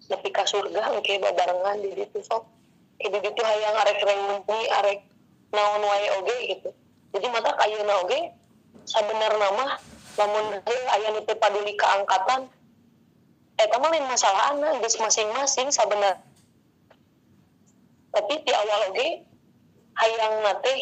nepi 0.07 0.29
ka 0.31 0.47
surga 0.47 0.95
engke 0.95 1.19
babarengan 1.19 1.83
di 1.83 1.91
ditu 1.99 2.23
sok. 2.23 2.47
Di 3.03 3.11
ditu 3.11 3.43
hayang 3.43 3.75
arek 3.83 3.99
reuni 4.07 4.61
arek 4.71 4.99
naon 5.51 5.83
wae 5.83 6.07
oge 6.23 6.37
gitu. 6.55 6.71
Jadi 7.11 7.27
mata 7.35 7.51
kayeuna 7.59 7.95
oge 8.07 8.31
sabenerna 8.87 9.49
mah 9.59 9.73
lamun 10.17 10.47
heuh 10.63 10.85
aya 10.97 11.09
nu 11.13 11.21
teu 11.27 11.37
paduli 11.37 11.77
ka 11.77 12.01
angkatan 12.01 12.49
eta 13.59 13.77
mah 13.77 13.91
lain 13.93 14.07
masalah 14.09 14.53
anak 14.55 14.81
geus 14.81 14.97
masing-masing 14.97 15.69
sabener 15.69 16.17
tapi 18.15 18.41
di 18.47 18.53
awal 18.53 18.93
oge 18.95 19.27
hayang 19.97 20.35
nate 20.41 20.73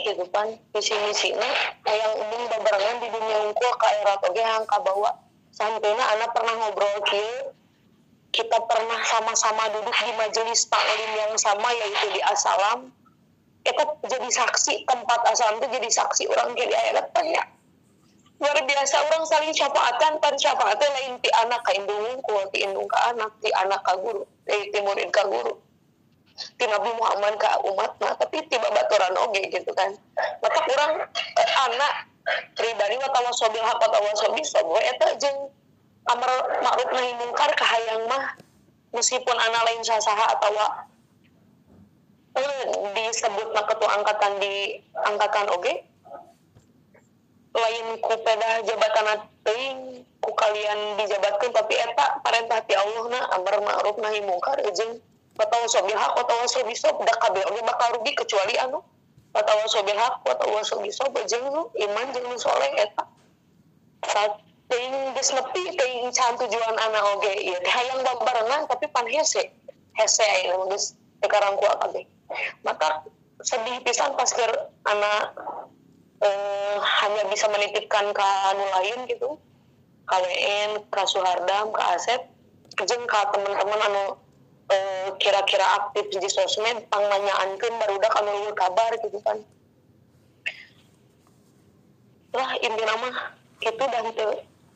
visi 0.70 0.94
misina 1.06 1.50
hayang 1.86 2.14
umum 2.18 2.42
babarengan 2.50 3.02
di 3.02 3.08
dunia 3.10 3.36
unggul 3.46 3.72
ka 3.78 3.88
erat 4.02 4.22
oge 4.22 4.42
hayang 4.42 4.66
kabawa 4.70 5.23
sampainya 5.54 6.04
anak 6.18 6.34
pernah 6.34 6.54
ngobrol 6.58 6.98
kieu 7.06 7.54
kita 8.34 8.58
pernah 8.66 8.98
sama-sama 9.06 9.70
duduk 9.70 9.94
di 9.94 10.12
majelis 10.18 10.66
taklim 10.66 11.12
yang 11.14 11.34
sama 11.38 11.70
yaitu 11.70 12.06
di 12.10 12.20
Asalam 12.26 12.90
kita 13.62 13.82
jadi 14.10 14.28
saksi 14.28 14.82
tempat 14.84 15.20
Asalam 15.30 15.62
itu 15.62 15.70
jadi 15.70 15.88
saksi 15.88 16.26
orang 16.34 16.58
jadi 16.58 16.74
ayat 16.74 17.06
tanya 17.14 17.54
luar 18.42 18.58
biasa 18.66 18.96
orang 19.08 19.24
saling 19.24 19.54
syafaatan 19.54 20.18
pan 20.18 20.34
syafaatnya 20.34 20.88
lain 20.90 21.16
ti 21.22 21.30
anak 21.38 21.62
ka 21.62 21.70
indung 21.72 21.96
unggul 21.96 22.42
ti 22.50 22.66
indung 22.66 22.90
ka 22.90 23.14
anak 23.14 23.30
ti 23.38 23.48
anak 23.54 23.80
ka 23.86 23.94
guru 23.94 24.26
ti, 24.44 24.68
ti 24.74 24.78
murid 24.82 25.08
ka 25.14 25.22
guru. 25.24 25.54
Ti 26.34 26.66
Nabi 26.66 26.90
Muhammad 26.98 27.38
ka 27.38 27.62
umat 27.62 27.94
nah 28.02 28.12
tapi 28.18 28.42
tiba 28.50 28.66
baturan 28.74 29.14
oge 29.22 29.48
gitu 29.54 29.70
kan. 29.72 29.94
Maka 30.42 30.60
orang 30.66 30.92
eh, 31.14 31.48
anak 31.70 31.92
pribadi 32.56 32.96
wa 32.96 33.08
tawasobil 33.12 33.64
hak 33.64 33.78
wa 33.80 33.88
tawasobil 33.92 34.44
sobo 34.44 34.80
eta 34.80 35.16
jeung 35.20 35.52
amar 36.08 36.30
ma'ruf 36.60 36.90
nahi 36.92 37.12
mungkar 37.20 37.50
kahayang 37.56 38.04
mah. 38.08 38.36
Meskipun 38.94 39.34
anak 39.34 39.62
lain 39.66 39.82
sasaha 39.82 40.38
atau 40.38 40.54
eh, 42.38 42.62
disebut 42.94 43.50
na 43.50 43.66
ketua 43.66 43.90
angkatan 43.98 44.38
di 44.38 44.78
angkatan 44.94 45.50
oge 45.50 45.82
lain 47.54 47.86
ku 48.02 48.14
pedah 48.22 48.62
jabatan 48.66 49.18
teuing 49.46 50.02
ku 50.18 50.30
kalian 50.34 50.98
dijabatkan 50.98 51.50
tapi 51.54 51.74
eta 51.78 52.18
parentah 52.22 52.62
ti 52.66 52.74
Allah 52.74 53.04
na 53.10 53.20
amar 53.38 53.62
ma'ruf 53.62 53.98
nahi 54.02 54.22
mungkar 54.26 54.58
jeung 54.74 54.98
watawasobil 55.38 55.94
hak 55.94 56.14
watawasobil 56.18 56.74
sob 56.74 56.98
da 57.06 57.14
kabeh 57.18 57.42
oge 57.46 57.62
bakal 57.62 57.98
rugi 57.98 58.14
kecuali 58.14 58.58
anu 58.58 58.82
watawasobil 59.34 59.98
hak 59.98 60.22
watawasobil 60.22 60.94
sob 60.94 61.14
jeung 61.26 61.44
nu 61.50 61.68
iman 61.74 62.06
jeung 62.14 62.26
nu 62.30 62.38
soleh 62.38 62.70
eta 62.78 63.02
teuing 64.70 65.12
geus 65.18 65.30
nepi 65.34 65.74
teuing 65.76 66.08
can 66.14 66.38
tujuan 66.38 66.76
anak 66.78 67.04
oge 67.18 67.32
ieu 67.42 67.58
teh 67.60 67.72
hayang 67.72 68.00
babarengan 68.00 68.64
tapi 68.70 68.86
pan 68.88 69.04
hese. 69.10 69.52
Hese 69.94 70.24
ayeuna 70.24 70.64
mah 70.64 70.66
geus 70.74 70.94
teu 71.20 71.28
karangku 71.28 71.62
kabeh 71.66 72.04
maka 72.64 73.04
sedih 73.44 73.78
pisan 73.84 74.16
pas 74.16 74.30
keur 74.32 74.72
anak 74.88 75.36
eh, 76.24 76.76
hanya 76.80 77.22
bisa 77.28 77.46
menitipkan 77.50 78.14
ke 78.14 78.24
anu 78.54 78.64
lain 78.80 78.98
gitu. 79.10 79.36
KWN, 80.04 80.84
ke 80.92 81.00
Suhardam, 81.08 81.72
ke 81.72 81.80
Asep 81.96 82.28
jeung 82.76 83.04
ka 83.08 83.32
teman-teman 83.32 83.80
anu 83.88 84.04
eh, 84.70 85.08
kira-kira 85.20 85.66
aktif 85.82 86.08
di 86.12 86.28
sosmed 86.30 86.86
pangmanyaankeun 86.88 87.74
barudak 87.80 88.12
anu 88.16 88.30
luhur 88.32 88.54
kabar 88.56 88.90
gitu 89.00 89.18
kan. 89.24 89.38
Lah 92.34 92.50
intina 92.60 92.94
mah 92.98 93.16
itu 93.62 93.84
dan 93.84 94.06
teu 94.14 94.30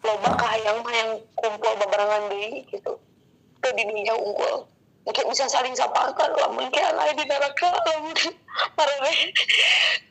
loba 0.05 0.31
kahayang 0.39 0.79
mah 0.85 0.95
yang 0.95 1.11
kumpul 1.37 1.73
bebarengan 1.81 2.31
deui 2.31 2.65
gitu. 2.71 3.01
Teu 3.65 3.71
di 3.75 3.83
dunia 3.87 4.15
unggul. 4.15 4.69
Mungkin 5.09 5.25
bisa 5.33 5.49
saling 5.49 5.73
sapakan 5.73 6.37
lamun 6.37 6.69
ke 6.69 6.85
lain 6.85 7.17
di 7.17 7.25
neraka 7.25 7.73
lamun 7.73 8.13
parane 8.77 9.13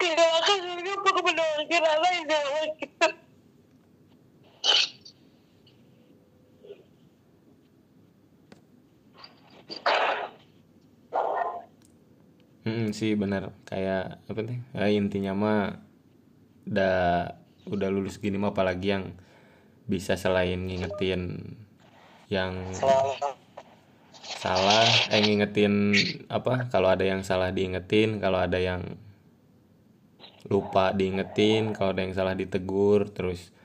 di 0.01 0.07
neraka 0.17 0.53
surga 0.57 0.93
pokok 1.05 1.21
mendoakan 1.21 1.84
Allah 1.86 2.11
insya 2.17 2.38
Allah 2.41 2.65
gitu 2.82 3.07
Hmm, 12.68 12.91
sih 12.91 13.15
benar. 13.15 13.55
Kayak 13.63 14.20
apa 14.28 14.39
nih 14.43 14.59
ya, 14.76 14.86
intinya 14.91 15.32
mah 15.32 15.61
udah 16.68 17.32
udah 17.72 17.89
lulus 17.91 18.20
gini 18.20 18.36
mah 18.36 18.51
apalagi 18.51 18.91
yang 18.91 19.15
bisa 19.88 20.20
selain 20.20 20.68
ngingetin 20.68 21.55
yang 22.28 22.51
salah 24.20 24.84
eh 25.15 25.24
ngingetin 25.24 25.95
apa? 26.28 26.68
Kalau 26.68 26.91
ada 26.91 27.07
yang 27.07 27.24
salah 27.24 27.55
diingetin 27.55 28.20
kalau 28.20 28.43
ada 28.43 28.59
yang 28.59 28.84
lupa 30.51 30.91
diingetin 30.91 31.72
kalau 31.72 31.95
ada 31.95 32.03
yang 32.03 32.15
salah 32.15 32.36
ditegur 32.36 33.07
terus 33.15 33.55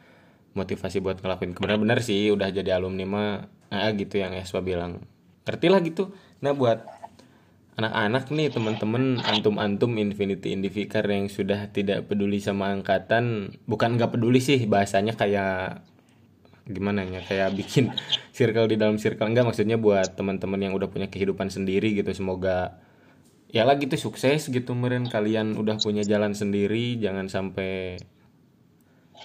motivasi 0.55 1.03
buat 1.03 1.19
ngelakuin. 1.19 1.59
Benar-benar 1.59 1.99
sih 2.07 2.31
udah 2.31 2.55
jadi 2.55 2.79
alumni 2.79 3.03
mah 3.03 3.31
ah, 3.75 3.91
gitu 3.99 4.23
yang 4.23 4.31
Eswa 4.39 4.63
bilang 4.63 5.03
ngerti 5.47 5.67
lah 5.71 5.81
gitu. 5.83 6.15
Nah 6.43 6.55
buat 6.55 6.85
anak-anak 7.73 8.29
nih 8.29 8.53
teman-teman 8.53 9.19
antum-antum 9.25 9.97
Infinity 9.97 10.53
Indivikar 10.53 11.09
yang 11.09 11.33
sudah 11.33 11.73
tidak 11.73 12.05
peduli 12.05 12.37
sama 12.37 12.69
angkatan 12.69 13.57
bukan 13.65 13.97
nggak 13.97 14.13
peduli 14.13 14.45
sih 14.45 14.61
bahasanya 14.69 15.17
kayak 15.17 15.81
gimana 16.69 17.03
ya 17.03 17.25
kayak 17.25 17.57
bikin 17.59 17.91
circle 18.37 18.69
di 18.71 18.77
dalam 18.79 19.01
circle. 19.01 19.27
Enggak 19.27 19.49
maksudnya 19.49 19.81
buat 19.81 20.15
teman-teman 20.15 20.61
yang 20.61 20.73
udah 20.77 20.87
punya 20.93 21.09
kehidupan 21.09 21.49
sendiri 21.51 21.97
gitu 21.97 22.13
semoga 22.15 22.79
ya 23.51 23.67
lah 23.67 23.81
gitu 23.81 23.99
sukses 23.99 24.47
gitu 24.53 24.77
meren. 24.79 25.09
Kalian 25.11 25.59
udah 25.59 25.81
punya 25.83 26.07
jalan 26.07 26.37
sendiri 26.37 27.01
jangan 27.01 27.27
sampai 27.27 27.99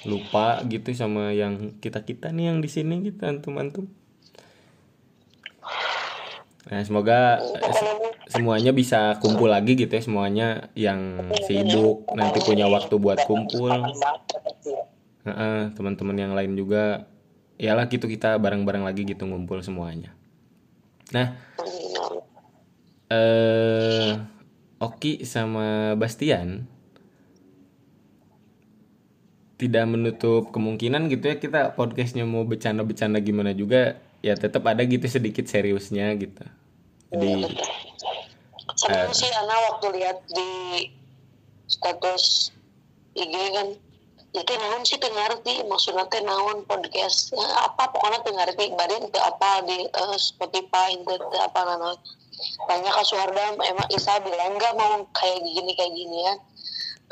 lupa 0.05 0.61
gitu 0.69 0.93
sama 0.93 1.33
yang 1.33 1.81
kita 1.81 2.05
kita 2.05 2.29
nih 2.29 2.53
yang 2.53 2.61
di 2.61 2.69
sini 2.69 3.01
gitu 3.01 3.25
antum 3.25 3.57
antum 3.57 3.89
nah 6.67 6.83
semoga 6.83 7.39
se- 7.71 8.35
semuanya 8.35 8.75
bisa 8.75 9.15
kumpul 9.23 9.47
lagi 9.47 9.79
gitu 9.79 9.91
ya 9.91 10.03
semuanya 10.03 10.47
yang 10.75 11.31
sibuk 11.47 12.03
nanti 12.11 12.43
punya 12.43 12.67
waktu 12.67 12.95
buat 12.99 13.23
kumpul. 13.23 13.71
Heeh, 15.27 15.59
teman-teman 15.75 16.15
yang 16.15 16.33
lain 16.35 16.55
juga 16.55 17.07
yalah 17.59 17.87
gitu 17.87 18.07
kita 18.07 18.35
bareng-bareng 18.37 18.83
lagi 18.83 19.07
gitu 19.07 19.23
ngumpul 19.27 19.63
semuanya. 19.63 20.11
Nah 21.15 21.35
eh 23.07 24.19
Oki 24.77 25.23
sama 25.25 25.95
Bastian 25.95 26.67
tidak 29.57 29.89
menutup 29.89 30.53
kemungkinan 30.53 31.09
gitu 31.09 31.33
ya 31.33 31.35
kita 31.41 31.73
podcastnya 31.73 32.29
mau 32.29 32.45
bercanda-bercanda 32.45 33.17
gimana 33.23 33.57
juga 33.57 33.97
ya 34.21 34.37
tetap 34.37 34.61
ada 34.69 34.85
gitu 34.85 35.09
sedikit 35.09 35.49
seriusnya 35.49 36.13
gitu 36.13 36.45
jadi 37.11 37.47
Senang 38.77 39.09
Eh. 39.09 39.15
sih 39.15 39.31
Ana 39.33 39.55
waktu 39.73 39.87
lihat 39.95 40.21
di 40.29 40.51
status 41.65 42.53
IG 43.17 43.33
kan. 43.57 43.67
Itu 44.35 44.53
naon 44.53 44.85
sih 44.85 45.01
teu 45.01 45.09
ngarti 45.09 45.65
maksudnya 45.65 46.05
teh 46.13 46.21
naon 46.21 46.61
podcast. 46.69 47.33
Ya, 47.33 47.47
apa 47.65 47.89
pokoknya 47.89 48.21
teu 48.21 48.37
ngarti 48.37 48.69
badan 48.77 49.09
teu 49.09 49.23
apa 49.23 49.65
di 49.65 49.87
eh, 49.87 50.17
Spotify 50.21 50.93
teu 50.99 51.17
apa 51.41 51.59
naon 51.63 51.97
banyak 52.69 52.93
ke 52.93 53.03
Suhardam 53.07 53.57
emang 53.65 53.87
Isa 53.89 54.21
bilang 54.21 54.61
enggak 54.61 54.77
mau 54.77 55.01
kayak 55.17 55.41
gini 55.41 55.71
kayak 55.73 55.93
gini 55.97 56.17
ya? 56.21 56.33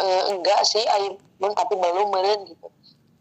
Eh, 0.06 0.24
enggak 0.38 0.62
sih 0.70 0.86
ayo 0.86 1.18
tapi 1.42 1.74
belum 1.74 2.14
meren 2.14 2.46
gitu. 2.46 2.68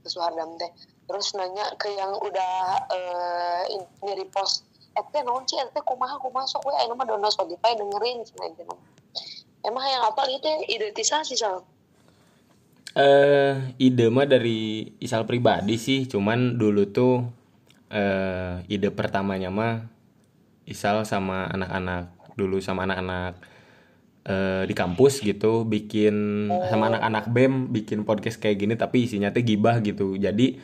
Ke 0.04 0.08
Suhardam 0.10 0.60
teh. 0.60 0.68
Terus 1.08 1.32
nanya 1.32 1.64
ke 1.80 1.88
yang 1.96 2.12
udah 2.18 2.52
eh, 2.92 3.62
ini 3.72 4.20
repost 4.20 4.68
ete 4.94 5.18
naon 5.26 5.42
sih 5.44 5.58
ete 5.58 5.82
kumaha 5.82 6.16
kumaha 6.22 6.46
sok 6.46 6.70
we 6.70 6.72
ayeuna 6.78 6.94
mah 6.94 7.06
download 7.06 7.34
Spotify 7.34 7.74
dengerin 7.74 8.22
cenah 8.22 8.46
ente 8.46 8.62
mah. 8.66 8.78
emang 9.64 9.84
yang 9.88 10.04
apa 10.04 10.28
itu 10.28 10.46
identitasasi 10.70 11.34
sal? 11.34 11.64
Eh 12.94 13.74
ide 13.82 14.06
mah 14.06 14.28
dari 14.28 14.86
Isal 15.02 15.26
pribadi 15.26 15.74
sih 15.80 16.06
cuman 16.06 16.54
dulu 16.60 16.86
tuh 16.94 17.26
eh 17.90 18.62
ide 18.70 18.94
pertamanya 18.94 19.50
mah 19.50 19.82
Isal 20.64 21.02
sama 21.02 21.50
anak-anak 21.50 22.14
dulu 22.38 22.62
sama 22.62 22.86
anak-anak 22.86 23.34
eh 24.24 24.62
di 24.64 24.72
kampus 24.72 25.20
gitu 25.20 25.68
bikin 25.68 26.48
sama 26.70 26.88
anak-anak 26.88 27.28
BEM 27.28 27.74
bikin 27.74 28.06
podcast 28.06 28.40
kayak 28.40 28.56
gini 28.62 28.74
tapi 28.78 29.10
isinya 29.10 29.34
tuh 29.34 29.42
gibah 29.42 29.82
gitu. 29.82 30.14
Jadi 30.14 30.62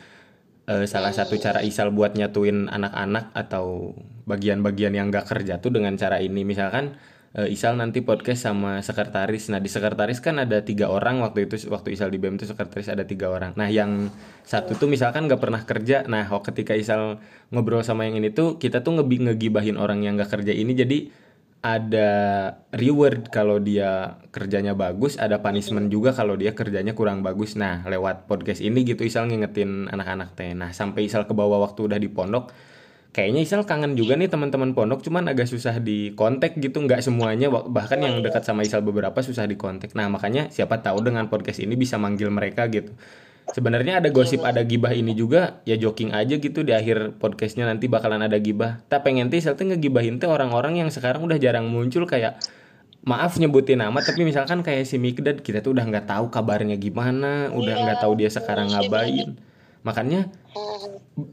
eh, 0.71 0.85
salah 0.87 1.11
satu 1.11 1.35
cara 1.35 1.59
Isal 1.59 1.91
buat 1.91 2.15
nyatuin 2.15 2.71
anak-anak 2.71 3.35
atau 3.35 3.91
bagian-bagian 4.23 4.95
yang 4.95 5.11
gak 5.11 5.27
kerja 5.27 5.59
tuh 5.59 5.75
dengan 5.75 5.99
cara 5.99 6.23
ini. 6.23 6.47
Misalkan 6.47 6.95
eh, 7.35 7.51
Isal 7.51 7.75
nanti 7.75 7.99
podcast 7.99 8.47
sama 8.47 8.79
sekretaris. 8.79 9.51
Nah 9.51 9.59
di 9.59 9.67
sekretaris 9.67 10.23
kan 10.23 10.39
ada 10.39 10.63
tiga 10.63 10.87
orang 10.87 11.19
waktu 11.19 11.51
itu 11.51 11.67
waktu 11.67 11.99
Isal 11.99 12.07
di 12.07 12.17
BEM 12.23 12.39
tuh 12.39 12.47
sekretaris 12.47 12.87
ada 12.87 13.03
tiga 13.03 13.27
orang. 13.27 13.51
Nah 13.59 13.67
yang 13.67 14.07
satu 14.47 14.79
tuh 14.79 14.87
misalkan 14.87 15.27
gak 15.27 15.43
pernah 15.43 15.61
kerja. 15.67 16.07
Nah 16.07 16.31
kok 16.31 16.47
ketika 16.47 16.71
Isal 16.71 17.19
ngobrol 17.51 17.83
sama 17.83 18.07
yang 18.07 18.23
ini 18.23 18.31
tuh 18.31 18.55
kita 18.55 18.79
tuh 18.79 19.03
ngegibahin 19.03 19.75
orang 19.75 20.07
yang 20.07 20.15
gak 20.15 20.39
kerja 20.39 20.55
ini. 20.55 20.71
Jadi 20.71 20.97
ada 21.61 22.09
reward 22.73 23.29
kalau 23.29 23.61
dia 23.61 24.17
kerjanya 24.33 24.73
bagus, 24.73 25.21
ada 25.21 25.45
punishment 25.45 25.93
juga 25.93 26.09
kalau 26.09 26.33
dia 26.33 26.57
kerjanya 26.57 26.97
kurang 26.97 27.21
bagus. 27.21 27.53
Nah, 27.53 27.85
lewat 27.85 28.25
podcast 28.25 28.65
ini 28.65 28.81
gitu 28.81 29.05
Isal 29.05 29.29
ngingetin 29.29 29.85
anak-anak 29.85 30.33
teh. 30.33 30.57
Nah, 30.57 30.73
sampai 30.73 31.05
Isal 31.05 31.29
ke 31.29 31.33
bawah 31.37 31.61
waktu 31.61 31.85
udah 31.85 32.01
di 32.01 32.09
pondok, 32.09 32.49
kayaknya 33.13 33.45
Isal 33.45 33.69
kangen 33.69 33.93
juga 33.93 34.17
nih 34.17 34.33
teman-teman 34.33 34.73
pondok, 34.73 35.05
cuman 35.05 35.29
agak 35.29 35.45
susah 35.45 35.77
di 35.77 36.17
kontak 36.17 36.57
gitu, 36.57 36.81
nggak 36.81 37.05
semuanya 37.05 37.53
bah- 37.53 37.69
bahkan 37.69 38.01
yang 38.01 38.25
dekat 38.25 38.41
sama 38.41 38.65
Isal 38.65 38.81
beberapa 38.81 39.21
susah 39.21 39.45
di 39.45 39.53
kontak. 39.53 39.93
Nah, 39.93 40.09
makanya 40.09 40.49
siapa 40.49 40.81
tahu 40.81 41.05
dengan 41.05 41.29
podcast 41.29 41.61
ini 41.61 41.77
bisa 41.77 42.01
manggil 42.01 42.33
mereka 42.33 42.65
gitu. 42.73 42.89
Sebenarnya 43.51 43.99
ada 43.99 44.13
gosip 44.13 44.45
ada 44.45 44.63
gibah 44.63 44.93
ini 44.93 45.11
juga 45.17 45.59
ya 45.67 45.75
joking 45.75 46.13
aja 46.15 46.39
gitu 46.39 46.63
di 46.63 46.71
akhir 46.71 47.19
podcastnya 47.19 47.67
nanti 47.67 47.89
bakalan 47.89 48.23
ada 48.23 48.37
gibah. 48.37 48.79
Tak 48.87 49.03
pengen 49.03 49.27
teh 49.27 49.41
teh 49.41 49.65
ngegibahin 49.65 50.21
teh 50.21 50.29
orang-orang 50.29 50.79
yang 50.79 50.89
sekarang 50.93 51.25
udah 51.25 51.35
jarang 51.41 51.67
muncul 51.67 52.07
kayak 52.07 52.39
maaf 53.01 53.41
nyebutin 53.41 53.81
nama 53.81 53.97
tapi 53.97 54.21
misalkan 54.21 54.61
kayak 54.61 54.85
si 54.85 55.01
Mikdad 55.01 55.41
kita 55.41 55.65
tuh 55.65 55.73
udah 55.73 55.83
nggak 55.89 56.05
tahu 56.05 56.29
kabarnya 56.29 56.77
gimana, 56.77 57.49
udah 57.51 57.75
nggak 57.75 57.97
tahu 57.99 58.13
dia 58.15 58.29
sekarang 58.29 58.71
ngapain. 58.71 59.35
Makanya 59.81 60.29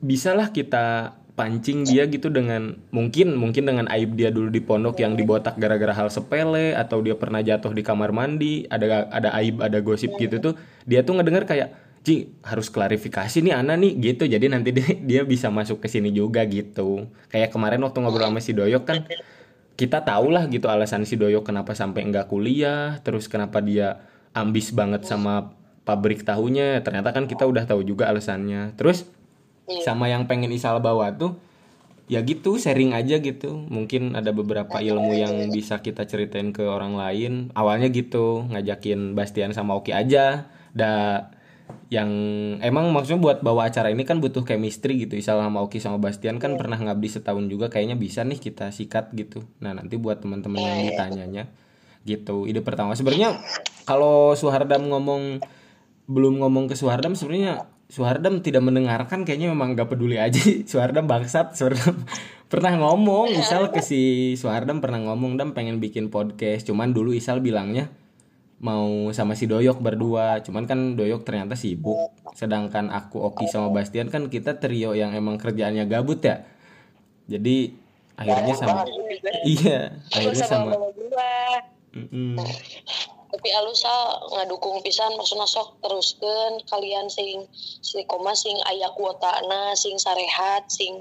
bisalah 0.01 0.51
kita 0.51 1.15
pancing 1.39 1.87
dia 1.87 2.11
gitu 2.11 2.35
dengan 2.35 2.75
mungkin 2.91 3.39
mungkin 3.39 3.63
dengan 3.63 3.87
aib 3.95 4.19
dia 4.19 4.35
dulu 4.35 4.51
di 4.51 4.59
pondok 4.59 4.99
yang 4.99 5.15
dibotak 5.15 5.55
gara-gara 5.55 5.95
hal 5.95 6.11
sepele 6.11 6.75
atau 6.75 6.99
dia 6.99 7.15
pernah 7.15 7.39
jatuh 7.39 7.71
di 7.71 7.87
kamar 7.87 8.11
mandi 8.11 8.67
ada 8.67 9.07
ada 9.07 9.31
aib 9.39 9.63
ada 9.63 9.79
gosip 9.79 10.19
gitu 10.19 10.43
tuh 10.43 10.59
dia 10.83 11.07
tuh 11.07 11.15
ngedenger 11.15 11.47
kayak 11.47 11.69
Ci 12.09 12.33
harus 12.41 12.73
klarifikasi 12.73 13.45
nih 13.45 13.53
Ana 13.53 13.77
nih 13.77 13.93
gitu. 14.01 14.25
Jadi 14.25 14.49
nanti 14.49 14.73
dia, 14.73 14.89
dia 15.11 15.23
bisa 15.29 15.53
masuk 15.53 15.85
ke 15.85 15.93
sini 15.93 16.09
juga 16.09 16.41
gitu. 16.49 17.05
Kayak 17.29 17.53
kemarin 17.53 17.85
waktu 17.85 18.01
ngobrol 18.01 18.33
sama 18.33 18.41
si 18.41 18.57
Doyok 18.57 18.85
kan 18.89 19.05
kita 19.77 20.01
tahu 20.03 20.33
lah 20.33 20.49
gitu 20.49 20.73
alasan 20.73 21.05
si 21.05 21.21
Doyok 21.21 21.45
kenapa 21.45 21.77
sampai 21.77 22.09
enggak 22.09 22.27
kuliah 22.33 22.99
terus 23.05 23.31
kenapa 23.31 23.61
dia 23.63 24.03
ambis 24.33 24.73
banget 24.73 25.05
sama 25.05 25.53
pabrik 25.85 26.25
tahunya. 26.25 26.81
Ternyata 26.81 27.13
kan 27.13 27.29
kita 27.29 27.45
udah 27.45 27.69
tahu 27.69 27.85
juga 27.85 28.09
alasannya. 28.09 28.73
Terus 28.81 29.05
sama 29.85 30.09
yang 30.09 30.25
pengen 30.25 30.49
Isal 30.49 30.81
bawa 30.81 31.13
tuh 31.13 31.37
ya 32.09 32.25
gitu 32.25 32.57
sharing 32.57 32.97
aja 32.97 33.21
gitu. 33.21 33.69
Mungkin 33.69 34.17
ada 34.17 34.33
beberapa 34.33 34.81
ilmu 34.81 35.13
yang 35.13 35.53
bisa 35.53 35.85
kita 35.85 36.09
ceritain 36.09 36.57
ke 36.57 36.65
orang 36.65 36.97
lain. 36.97 37.53
Awalnya 37.53 37.93
gitu 37.93 38.49
ngajakin 38.49 39.13
Bastian 39.13 39.53
sama 39.53 39.77
Oki 39.77 39.93
aja. 39.93 40.49
Da 40.73 41.29
yang 41.89 42.11
emang 42.61 42.93
maksudnya 42.93 43.17
buat 43.17 43.39
bawa 43.41 43.73
acara 43.73 43.89
ini 43.89 44.05
kan 44.05 44.21
butuh 44.21 44.45
chemistry 44.45 45.09
gitu. 45.09 45.17
Isal 45.17 45.41
sama 45.41 45.65
Oki 45.65 45.81
sama 45.81 45.97
Bastian 45.97 46.37
kan 46.37 46.61
pernah 46.61 46.77
ngabdi 46.77 47.09
setahun 47.09 47.49
juga 47.49 47.73
kayaknya 47.73 47.97
bisa 47.97 48.25
nih 48.29 48.37
kita 48.37 48.69
sikat 48.69 49.17
gitu. 49.17 49.41
Nah 49.65 49.73
nanti 49.73 49.97
buat 49.97 50.21
teman-teman 50.21 50.61
yang 50.61 50.81
ditanyanya 50.93 51.49
gitu. 52.05 52.45
Ide 52.45 52.61
pertama. 52.61 52.93
Sebenarnya 52.93 53.41
kalau 53.89 54.37
Suhardam 54.37 54.93
ngomong 54.93 55.41
belum 56.09 56.45
ngomong 56.45 56.69
ke 56.69 56.77
Suhardam 56.77 57.17
sebenarnya 57.17 57.69
Suhardam 57.89 58.45
tidak 58.45 58.61
mendengarkan 58.61 59.25
kayaknya 59.25 59.49
memang 59.49 59.73
gak 59.73 59.89
peduli 59.89 60.21
aja. 60.21 60.41
Suhardam 60.71 61.09
bangsat 61.09 61.57
Suhardam. 61.57 62.05
Pernah 62.53 62.77
ngomong 62.81 63.33
Isal 63.33 63.73
ke 63.73 63.85
si 63.85 64.33
Suhardam 64.41 64.81
pernah 64.81 65.01
ngomong 65.05 65.37
Dam 65.37 65.53
pengen 65.53 65.85
bikin 65.85 66.09
podcast. 66.09 66.65
Cuman 66.69 66.97
dulu 66.97 67.13
Isal 67.13 67.45
bilangnya 67.45 67.93
mau 68.59 69.11
sama 69.15 69.39
si 69.39 69.47
Doyok 69.47 69.79
berdua. 69.83 70.43
Cuman 70.43 70.67
kan 70.67 70.95
Doyok 70.95 71.23
ternyata 71.27 71.55
sibuk. 71.55 72.15
Sedangkan 72.35 72.91
aku 72.91 73.23
Oki 73.23 73.47
sama 73.51 73.71
Bastian 73.71 74.11
kan 74.11 74.27
kita 74.31 74.59
trio 74.59 74.95
yang 74.95 75.15
emang 75.15 75.39
kerjaannya 75.39 75.87
gabut 75.87 76.23
ya. 76.23 76.45
Jadi 77.29 77.89
akhirnya 78.19 78.55
sama 78.59 78.83
iya 79.47 79.95
akhirnya 80.11 80.47
sama 80.51 80.75
tapi 83.29 83.49
alusa 83.55 83.93
ngadukung 84.35 84.83
pisan 84.83 85.15
maksudnya 85.15 85.47
sok 85.47 85.79
teruskan 85.85 86.59
kalian 86.67 87.07
sing 87.07 87.47
si 87.55 88.03
koma 88.11 88.35
sing 88.35 88.57
aya 88.67 88.91
kuotana 88.99 89.77
sing 89.79 89.95
sarehat 90.01 90.67
sing 90.67 90.99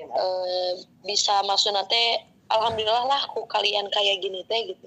eh, 0.00 0.72
bisa 1.06 1.44
maksudnya 1.46 1.86
teh 1.86 2.26
alhamdulillah 2.50 3.06
lah 3.06 3.22
ku 3.30 3.46
kalian 3.46 3.86
kayak 3.92 4.18
gini 4.24 4.42
teh 4.48 4.74
gitu 4.74 4.86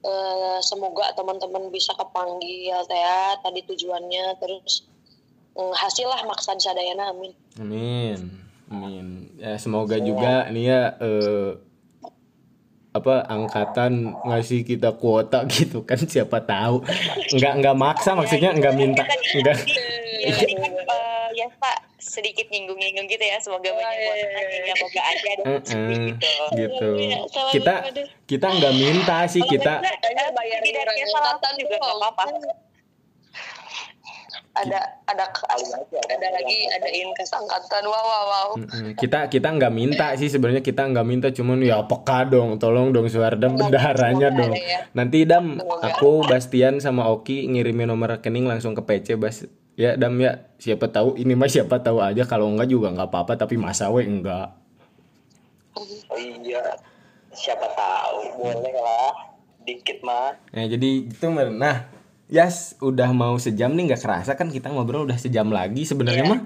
Eh, 0.00 0.58
semoga 0.64 1.12
teman-teman 1.12 1.68
bisa 1.68 1.92
kepanggil 1.92 2.72
ya, 2.88 3.36
tadi 3.44 3.60
tujuannya 3.68 4.32
terus 4.40 4.88
mm, 5.52 5.76
hasil 5.76 6.08
lah 6.08 6.24
maksa 6.24 6.56
sadayana 6.56 7.12
amin 7.12 7.36
Amin. 7.60 8.18
Amin. 8.72 9.28
Ya 9.36 9.60
semoga 9.60 10.00
juga 10.00 10.48
nih 10.48 10.72
ya 10.72 10.82
eh, 11.04 11.52
apa 12.96 13.28
angkatan 13.28 14.16
ngasih 14.24 14.64
kita 14.64 14.96
kuota 14.96 15.44
gitu 15.52 15.84
kan 15.84 16.00
siapa 16.00 16.40
tahu. 16.48 16.80
Enggak 17.36 17.52
enggak 17.60 17.76
maksa 17.76 18.16
maksudnya 18.16 18.56
enggak 18.56 18.72
minta 18.78 19.04
enggak 19.36 19.58
Iya, 20.20 20.32
tadi 20.32 20.54
kan 20.56 20.72
eh, 20.80 21.28
ya 21.36 21.48
Pak 21.60 21.76
sedikit 22.00 22.48
nyinggung-nyinggung 22.48 23.06
gitu 23.06 23.20
ya 23.20 23.36
semoga 23.38 23.70
banyak 23.70 23.96
kuotanya 24.00 24.58
ya 24.58 24.74
semoga 24.74 25.00
aja 25.04 25.28
ada 25.30 25.44
rezeki 25.60 25.76
Heeh, 25.76 26.48
gitu. 26.56 26.88
gitu. 26.96 27.42
Kita 27.60 27.74
deh. 27.92 28.06
kita 28.24 28.46
enggak 28.48 28.74
minta 28.74 29.16
sih 29.28 29.42
kita 29.44 29.84
Kalau 29.84 29.92
bayar 30.08 30.28
bayar 30.34 30.60
tidak 30.64 30.82
angkatan 30.88 31.52
juga 31.60 31.74
nggak 31.76 31.96
apa-apa. 32.00 32.24
ada 34.50 34.80
ada 35.06 35.24
ada 35.30 36.28
lagi 36.34 36.58
ada 36.74 36.88
inkes 36.90 37.30
angkatan 37.32 37.86
wow 37.86 38.02
wow 38.02 38.24
wow 38.26 38.48
kita 38.98 39.30
kita 39.30 39.46
nggak 39.46 39.72
minta 39.72 40.10
sih 40.18 40.26
sebenarnya 40.26 40.60
kita 40.60 40.90
nggak 40.90 41.06
minta 41.06 41.28
cuman 41.30 41.62
ya 41.62 41.80
peka 41.86 42.26
dong 42.26 42.58
tolong 42.58 42.90
dong 42.90 43.06
Suardam 43.06 43.54
bendaharanya 43.54 44.28
dong 44.34 44.50
ada 44.52 44.58
ya. 44.58 44.80
nanti 44.92 45.22
dam 45.22 45.54
aku 45.62 46.26
Bastian 46.26 46.82
sama 46.82 47.06
Oki 47.08 47.46
ngirimin 47.46 47.88
nomor 47.88 48.18
rekening 48.18 48.44
langsung 48.50 48.74
ke 48.74 48.82
PC 48.82 49.14
Bas 49.16 49.46
ya 49.80 49.96
dam 49.96 50.20
ya 50.20 50.52
siapa 50.60 50.92
tahu 50.92 51.16
ini 51.16 51.32
mah 51.32 51.48
siapa 51.48 51.80
tahu 51.80 52.04
aja. 52.04 52.28
Kalau 52.28 52.52
enggak 52.52 52.68
juga 52.68 52.92
nggak 52.92 53.08
apa-apa 53.08 53.40
tapi 53.40 53.56
masa 53.56 53.88
we 53.88 54.04
enggak. 54.04 54.52
Oh 55.72 56.16
iya 56.20 56.76
siapa 57.32 57.64
tahu 57.72 58.36
boleh 58.36 58.74
lah. 58.76 59.32
Dikit 59.64 60.04
mah. 60.04 60.36
Nah, 60.52 60.64
jadi 60.68 61.08
itu. 61.08 61.26
Nah, 61.32 61.88
Yas 62.28 62.76
udah 62.84 63.10
mau 63.16 63.40
sejam 63.40 63.72
nih 63.72 63.92
nggak 63.92 64.02
kerasa 64.04 64.36
kan 64.36 64.52
kita 64.52 64.68
ngobrol 64.68 65.08
udah 65.08 65.16
sejam 65.16 65.48
lagi. 65.48 65.88
Sebenarnya 65.88 66.24
mah 66.28 66.40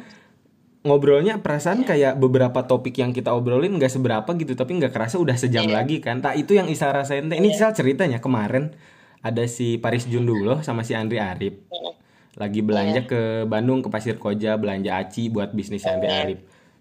ngobrolnya 0.87 1.41
perasaan 1.43 1.83
kayak 1.83 2.21
beberapa 2.21 2.63
topik 2.69 3.01
yang 3.01 3.11
kita 3.11 3.35
obrolin 3.35 3.75
nggak 3.75 3.91
seberapa 3.91 4.31
gitu, 4.37 4.55
tapi 4.55 4.79
nggak 4.79 4.93
kerasa 4.95 5.19
udah 5.19 5.35
sejam 5.35 5.67
lagi 5.67 5.99
kan. 5.99 6.23
Tak 6.23 6.39
itu 6.39 6.55
yang 6.55 6.71
Isal 6.71 6.95
rasain. 6.95 7.27
Ini 7.27 7.49
Isal 7.51 7.75
ceritanya 7.75 8.23
kemarin 8.23 8.77
ada 9.25 9.49
si 9.49 9.81
Paris 9.81 10.05
Jundulo 10.05 10.61
sama 10.61 10.85
si 10.85 10.93
Andri 10.93 11.17
Arif 11.17 11.57
lagi 12.35 12.61
belanja 12.67 13.07
ke 13.07 13.47
Bandung 13.47 13.83
ke 13.83 13.89
Pasir 13.91 14.19
Koja 14.19 14.59
belanja 14.59 14.99
aci 14.99 15.31
buat 15.31 15.55
bisnis 15.55 15.87
Andri 15.87 16.11
Arif. 16.11 16.41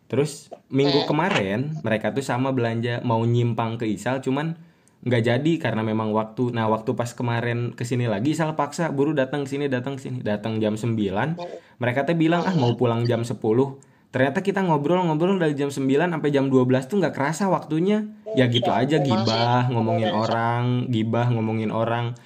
Terus 0.09 0.49
minggu 0.69 1.05
kemarin 1.09 1.77
mereka 1.81 2.13
tuh 2.13 2.25
sama 2.25 2.53
belanja 2.53 3.01
mau 3.05 3.21
nyimpang 3.21 3.81
ke 3.81 3.85
Isal 3.85 4.21
cuman 4.21 4.57
nggak 5.03 5.23
jadi 5.25 5.53
karena 5.59 5.83
memang 5.83 6.15
waktu 6.15 6.55
nah 6.55 6.71
waktu 6.71 6.95
pas 6.95 7.11
kemarin 7.11 7.75
ke 7.75 7.83
sini 7.83 8.07
lagi 8.07 8.31
Isal 8.31 8.55
paksa 8.55 8.89
buru 8.89 9.13
datang 9.13 9.45
sini 9.45 9.69
datang 9.69 9.97
sini. 10.01 10.21
Datang 10.25 10.57
jam 10.57 10.73
9 10.73 10.97
mereka 11.81 12.05
tuh 12.05 12.17
bilang 12.17 12.45
ah 12.45 12.55
mau 12.57 12.73
pulang 12.73 13.05
jam 13.05 13.21
10 13.21 13.37
ternyata 14.13 14.45
kita 14.45 14.61
ngobrol-ngobrol 14.61 15.41
dari 15.41 15.57
jam 15.57 15.73
9 15.73 15.89
sampai 15.89 16.29
jam 16.29 16.45
12 16.45 16.89
tuh 16.89 16.97
nggak 17.01 17.13
kerasa 17.13 17.49
waktunya. 17.49 18.05
Ya 18.33 18.49
gitu 18.49 18.69
aja 18.73 18.97
gibah 19.01 19.69
ngomongin 19.69 20.09
orang 20.09 20.89
gibah 20.89 21.29
ngomongin 21.29 21.69
orang 21.69 22.17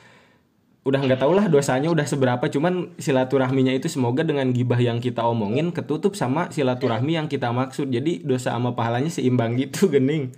udah 0.88 1.04
nggak 1.04 1.20
tau 1.20 1.36
lah 1.36 1.52
dosanya 1.52 1.92
udah 1.92 2.08
seberapa 2.08 2.48
cuman 2.48 2.96
silaturahminya 2.96 3.76
itu 3.76 3.92
semoga 3.92 4.24
dengan 4.24 4.56
gibah 4.56 4.80
yang 4.80 5.04
kita 5.04 5.20
omongin 5.20 5.76
ketutup 5.76 6.16
sama 6.16 6.48
silaturahmi 6.48 7.20
yang 7.20 7.28
kita 7.28 7.52
maksud. 7.52 7.92
Jadi 7.92 8.24
dosa 8.24 8.56
sama 8.56 8.72
pahalanya 8.72 9.12
seimbang 9.12 9.60
gitu 9.60 9.88
gening. 9.94 10.32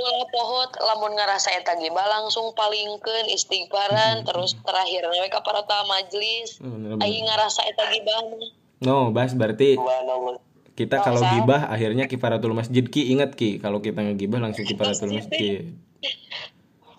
Ngepohot 0.00 0.80
lamun 0.80 1.12
ngerasa 1.12 1.52
eta 1.60 1.76
gibah 1.76 2.08
langsung 2.08 2.56
palingkeun 2.56 3.28
istighfaran 3.28 4.24
terus 4.24 4.56
terakhir 4.64 5.08
we 5.12 5.28
ka 5.28 5.44
parata 5.44 5.84
majelis 5.84 6.60
Hmm, 6.60 6.96
bener 6.96 7.04
aing 7.04 7.24
ngerasa 7.28 7.60
eta 7.68 7.84
gibah. 7.92 8.20
No 8.80 9.12
bas 9.12 9.36
berarti 9.36 9.76
kita 10.80 11.04
kalau 11.04 11.20
gibah 11.20 11.68
akhirnya 11.68 12.08
kifaratul 12.08 12.56
masjid 12.56 12.88
ki. 12.88 13.12
Ingat 13.12 13.36
ki 13.36 13.60
kalau 13.60 13.84
kita 13.84 14.00
ngegibah 14.00 14.40
langsung 14.40 14.64
kifaratul 14.64 15.12
masjid 15.12 15.68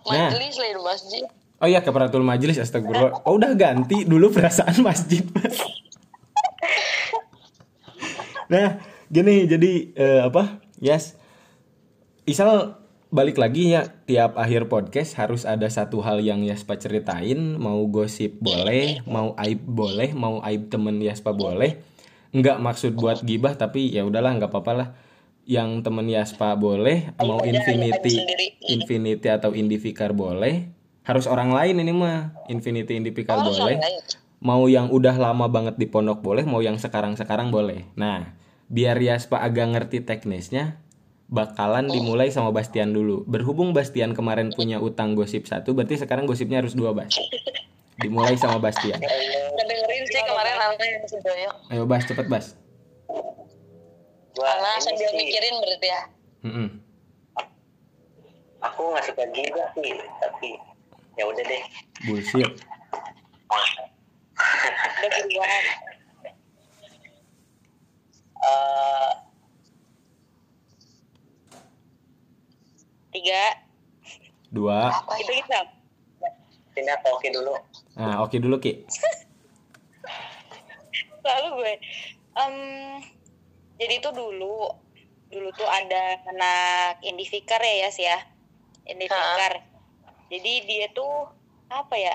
Nah. 0.10 0.34
majelis 0.34 0.56
lain 0.58 0.78
masjid. 0.82 1.24
Oh 1.62 1.70
iya 1.70 1.86
kifaratul 1.86 2.26
majelis 2.26 2.58
astagfirullah. 2.58 3.22
Oh 3.22 3.38
udah 3.38 3.54
ganti 3.54 4.02
dulu 4.02 4.34
perasaan 4.34 4.82
masjid. 4.82 5.22
Mas. 5.38 5.62
nah 8.52 8.82
gini 9.08 9.45
jadi 9.45 9.72
eh, 9.93 10.22
apa? 10.26 10.58
Yes. 10.82 11.14
Isal 12.26 12.82
balik 13.14 13.38
lagi 13.38 13.76
ya 13.76 13.91
tiap 14.08 14.39
akhir 14.39 14.72
podcast 14.72 15.20
harus 15.20 15.43
ada 15.45 15.68
satu 15.70 16.02
hal 16.02 16.18
yang 16.26 16.41
Yaspa 16.41 16.82
ceritain. 16.82 17.62
Mau 17.62 17.86
gosip 17.86 18.41
boleh 18.41 19.06
mau 19.06 19.38
aib 19.38 19.62
boleh 19.62 20.18
mau 20.18 20.41
aib 20.41 20.74
temen 20.74 20.97
Yaspa 20.97 21.30
boleh. 21.30 21.78
Nggak 22.34 22.58
maksud 22.58 22.97
buat 22.97 23.22
gibah 23.22 23.54
tapi 23.54 23.93
ya 23.93 24.02
udahlah 24.02 24.34
nggak 24.34 24.49
apa-apa 24.49 24.74
lah 24.74 24.89
yang 25.46 25.82
temen 25.82 26.06
Yaspa 26.06 26.54
boleh 26.54 27.12
mau 27.18 27.42
infinity 27.42 28.22
sendiri. 28.22 28.48
infinity 28.70 29.28
atau 29.28 29.52
indivikar 29.52 30.14
boleh 30.14 30.70
harus 31.02 31.26
orang 31.26 31.50
lain 31.50 31.82
ini 31.82 31.92
mah 31.92 32.30
infinity 32.46 32.94
indivikar 32.94 33.42
Oh, 33.42 33.50
boleh. 33.50 33.82
mau 34.38 34.70
yang 34.70 34.94
udah 34.94 35.18
lama 35.18 35.50
banget 35.50 35.82
di 35.82 35.89
pondok 35.89 36.22
boleh 36.22 36.46
mau 36.46 36.62
yang 36.62 36.78
sekarang-sekarang 36.78 37.50
boleh. 37.50 37.89
Nah 37.98 38.38
biar 38.70 39.02
Yaspa 39.02 39.42
agak 39.42 39.74
ngerti 39.74 40.06
teknisnya 40.06 40.78
bakalan 41.26 41.89
dimulai 41.89 42.30
sama 42.30 42.54
Bastian 42.54 42.94
dulu. 42.94 43.26
Berhubung 43.26 43.74
Bastian 43.74 44.14
kemarin 44.14 44.54
punya 44.54 44.78
utang 44.78 45.18
gosip 45.18 45.50
satu 45.50 45.74
berarti 45.74 45.98
sekarang 45.98 46.30
gosipnya 46.30 46.62
harus 46.62 46.78
dua 46.78 46.94
Bas. 46.94 47.12
Dimulai 47.98 48.38
sama 48.38 48.62
Bastian. 48.62 49.02
Ngedengerin 49.02 50.04
sih 50.06 50.22
kemarin 50.22 50.54
yang 50.54 50.74
ayo 51.72 51.84
Bas 51.89 52.06
cepet 52.06 52.28
Bas 52.30 52.54
gua 54.42 54.74
ini 54.74 54.82
sambil 54.82 55.08
sih, 55.08 55.18
mikirin 55.20 55.56
berarti 55.56 55.88
ya. 55.88 56.02
Mm-mm. 56.42 56.68
aku 58.60 58.82
nggak 58.88 59.06
suka 59.06 59.24
gibah 59.30 59.68
sih 59.76 59.92
tapi 60.18 60.50
ya 61.16 61.24
udah 61.24 61.44
deh 61.44 61.64
bullshit 62.04 62.50
Udah 65.02 65.10
buruan. 65.22 65.64
Eh, 68.42 69.12
Tiga. 73.12 73.44
dua 74.50 74.89
Apa 74.89 75.14
Itu 75.16 75.30
itu? 75.32 75.42
kita. 75.44 75.60
pindah 76.72 76.96
ke 76.98 77.08
Oki 77.12 77.30
dulu 77.30 77.54
nah 77.94 78.24
oke 78.24 78.36
dulu 78.36 78.56
Ki 78.58 78.82
Lalu 81.22 81.48
gue. 81.54 81.74
em, 82.34 82.56
jadi 83.82 83.98
itu 83.98 84.10
dulu. 84.14 84.70
Dulu 85.32 85.50
tuh 85.58 85.66
ada 85.66 86.22
anak 86.30 87.02
Indifikar 87.02 87.58
ya 87.58 87.88
Yas 87.88 87.98
ya. 87.98 88.18
Indifikar. 88.86 89.66
Jadi 90.30 90.54
dia 90.70 90.86
tuh 90.94 91.34
apa 91.68 91.96
ya? 91.98 92.14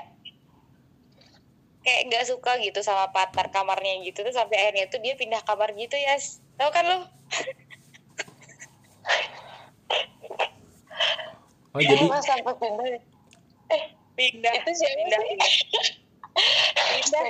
Kayak 1.83 2.01
nggak 2.07 2.25
suka 2.29 2.55
gitu 2.63 2.79
sama 2.79 3.11
partner 3.11 3.51
kamarnya 3.51 3.99
gitu 4.03 4.23
tuh 4.23 4.31
sampai 4.31 4.59
akhirnya 4.59 4.87
tuh 4.87 5.03
dia 5.03 5.19
pindah 5.19 5.43
kamar 5.43 5.75
gitu 5.75 5.95
ya. 5.95 6.15
Tahu 6.55 6.69
kan 6.71 6.83
lo? 6.87 6.97
oh 11.75 11.81
jadi 11.81 12.03
Emang 12.05 12.23
sampai 12.23 12.53
pindah. 12.55 12.87
Eh, 13.67 13.83
Pindah. 14.15 14.53
itu 14.55 14.71
siapa 14.73 14.95
pindah, 14.97 15.19
sih? 15.19 15.29
pindah. 15.29 15.51
Pindah. 16.95 17.25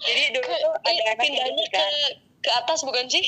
Jadi 0.00 0.22
dulu 0.34 0.48
Ke, 0.48 0.56
tuh 0.58 0.72
ada 0.74 0.90
eh, 0.90 1.06
anak 1.06 1.16
pindahnya 1.22 1.64
ke 1.70 1.80
Indifikar. 1.80 1.92
ke 2.40 2.50
atas 2.56 2.78
bukan 2.84 3.06
sih? 3.08 3.26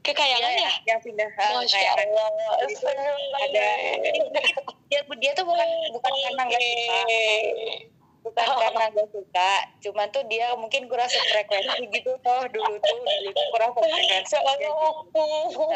Ke 0.00 0.10
Iya, 0.10 0.16
kayangan 0.16 0.52
ya? 0.56 0.72
yang 0.88 1.00
pindah 1.04 1.28
Masya 1.28 1.76
kayak 1.76 1.92
Allah. 2.08 2.56
itu 2.64 2.86
ada 2.88 3.12
dia 4.88 5.00
dia 5.04 5.32
tuh 5.36 5.44
bukan 5.44 5.68
bukan 5.92 6.12
karena 6.24 6.42
nggak 6.48 6.60
suka. 6.60 7.00
Bukan 8.20 8.44
karena 8.48 8.84
nggak 8.92 9.08
suka 9.12 9.50
cuman 9.80 10.06
tuh 10.12 10.22
dia 10.28 10.52
mungkin 10.56 10.88
kurang 10.88 11.08
sefrekuensi 11.08 11.84
gitu 11.92 12.12
toh 12.20 12.42
dulu 12.48 12.74
tuh 12.80 12.96
dulu 12.96 13.30
tuh 13.32 13.46
kurang 13.52 13.70
sefrekuensi. 13.76 14.28
Sampai 14.28 14.68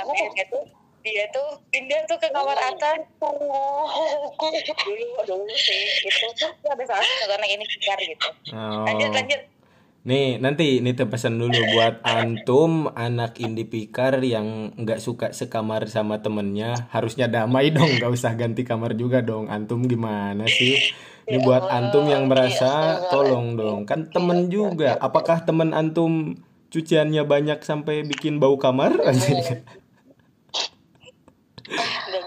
akhirnya 0.00 0.44
tuh 0.48 0.64
dia 1.04 1.28
tuh 1.28 1.60
pindah 1.68 2.00
tuh 2.08 2.16
ke 2.16 2.32
kamar 2.32 2.56
atas. 2.56 3.04
Dulu 3.20 3.60
dulu 5.28 5.52
sih 5.52 5.84
itu 6.00 6.26
tuh 6.40 6.48
ada 6.64 6.80
salah 6.88 7.04
satu 7.04 7.36
anak 7.36 7.52
ini 7.52 7.64
pikir 7.68 7.98
gitu. 8.08 8.28
Oh. 8.56 8.88
lanjut 8.88 9.12
lanjut 9.12 9.40
Nih 10.04 10.36
nanti 10.36 10.84
nitip 10.84 11.08
pesan 11.08 11.40
dulu 11.40 11.56
buat 11.72 12.04
antum 12.04 12.92
anak 12.92 13.40
indipikar 13.40 14.20
yang 14.20 14.76
nggak 14.76 15.00
suka 15.00 15.32
sekamar 15.32 15.88
sama 15.88 16.20
temennya 16.20 16.92
harusnya 16.92 17.24
damai 17.24 17.72
dong 17.72 17.88
nggak 17.88 18.12
usah 18.12 18.36
ganti 18.36 18.68
kamar 18.68 19.00
juga 19.00 19.24
dong. 19.24 19.48
Antum 19.48 19.88
gimana 19.88 20.44
sih? 20.44 20.76
Ini 21.24 21.40
buat 21.40 21.72
antum 21.72 22.04
yang 22.04 22.28
merasa 22.28 23.00
tolong 23.08 23.56
dong. 23.56 23.88
Kan 23.88 24.12
temen 24.12 24.52
juga. 24.52 25.00
Apakah 25.00 25.40
temen 25.40 25.72
antum 25.72 26.36
cuciannya 26.68 27.24
banyak 27.24 27.64
sampai 27.64 28.04
bikin 28.04 28.36
bau 28.36 28.60
kamar? 28.60 29.00
Nggak 29.00 29.16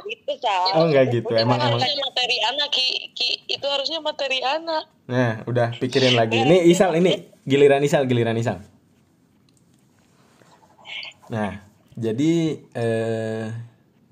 gitu 0.02 0.34
oh 0.74 0.90
nggak 0.90 1.06
gitu. 1.14 1.30
Itu 1.30 1.46
emang 1.46 1.62
emang. 1.62 1.78
materi 1.78 2.42
anak 2.42 2.74
ki, 2.74 3.14
ki 3.14 3.54
itu 3.54 3.66
harusnya 3.70 4.02
materi 4.02 4.42
anak. 4.42 4.90
nah 5.06 5.46
udah 5.46 5.78
pikirin 5.78 6.18
lagi. 6.18 6.42
Ini 6.42 6.74
Isal 6.74 6.98
ini 6.98 7.37
giliran 7.48 7.82
Isal 7.82 8.04
giliran 8.06 8.36
Isal 8.36 8.60
nah 11.32 11.68
jadi 11.98 12.62
eh, 12.78 13.46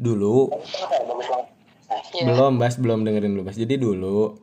dulu. 0.01 0.49
Belum, 2.15 2.57
Bas, 2.57 2.75
belum 2.81 3.05
dengerin 3.05 3.37
dulu, 3.37 3.45
Bas. 3.45 3.59
Jadi 3.59 3.77
dulu 3.77 4.33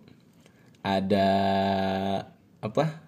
ada 0.86 1.28
apa? 2.62 3.02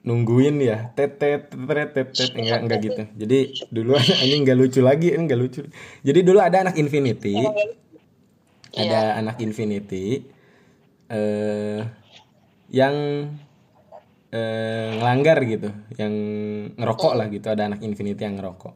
Nungguin 0.00 0.56
ya, 0.64 0.88
tet 0.96 1.20
tet 1.20 1.52
tet 1.52 1.88
tet 1.92 2.08
tet 2.16 2.30
enggak 2.32 2.60
enggak 2.64 2.78
gitu. 2.80 3.02
Jadi 3.20 3.38
dulu 3.68 4.00
ini 4.24 4.34
enggak 4.40 4.56
lucu 4.56 4.80
lagi, 4.80 5.12
ini 5.12 5.28
enggak 5.28 5.40
lucu. 5.40 5.60
Jadi 6.00 6.20
dulu 6.24 6.40
ada 6.40 6.64
anak 6.64 6.80
Infinity. 6.80 7.36
Ada 8.72 9.20
anak 9.20 9.36
Infinity. 9.44 10.24
eh 11.10 11.82
yang 12.70 12.94
eh 14.30 14.88
ngelanggar 14.94 15.42
gitu 15.42 15.74
yang 15.98 16.14
ngerokok 16.78 17.12
lah 17.18 17.26
gitu 17.26 17.50
ada 17.50 17.66
anak 17.66 17.82
Infinity 17.82 18.22
yang 18.22 18.38
ngerokok. 18.38 18.74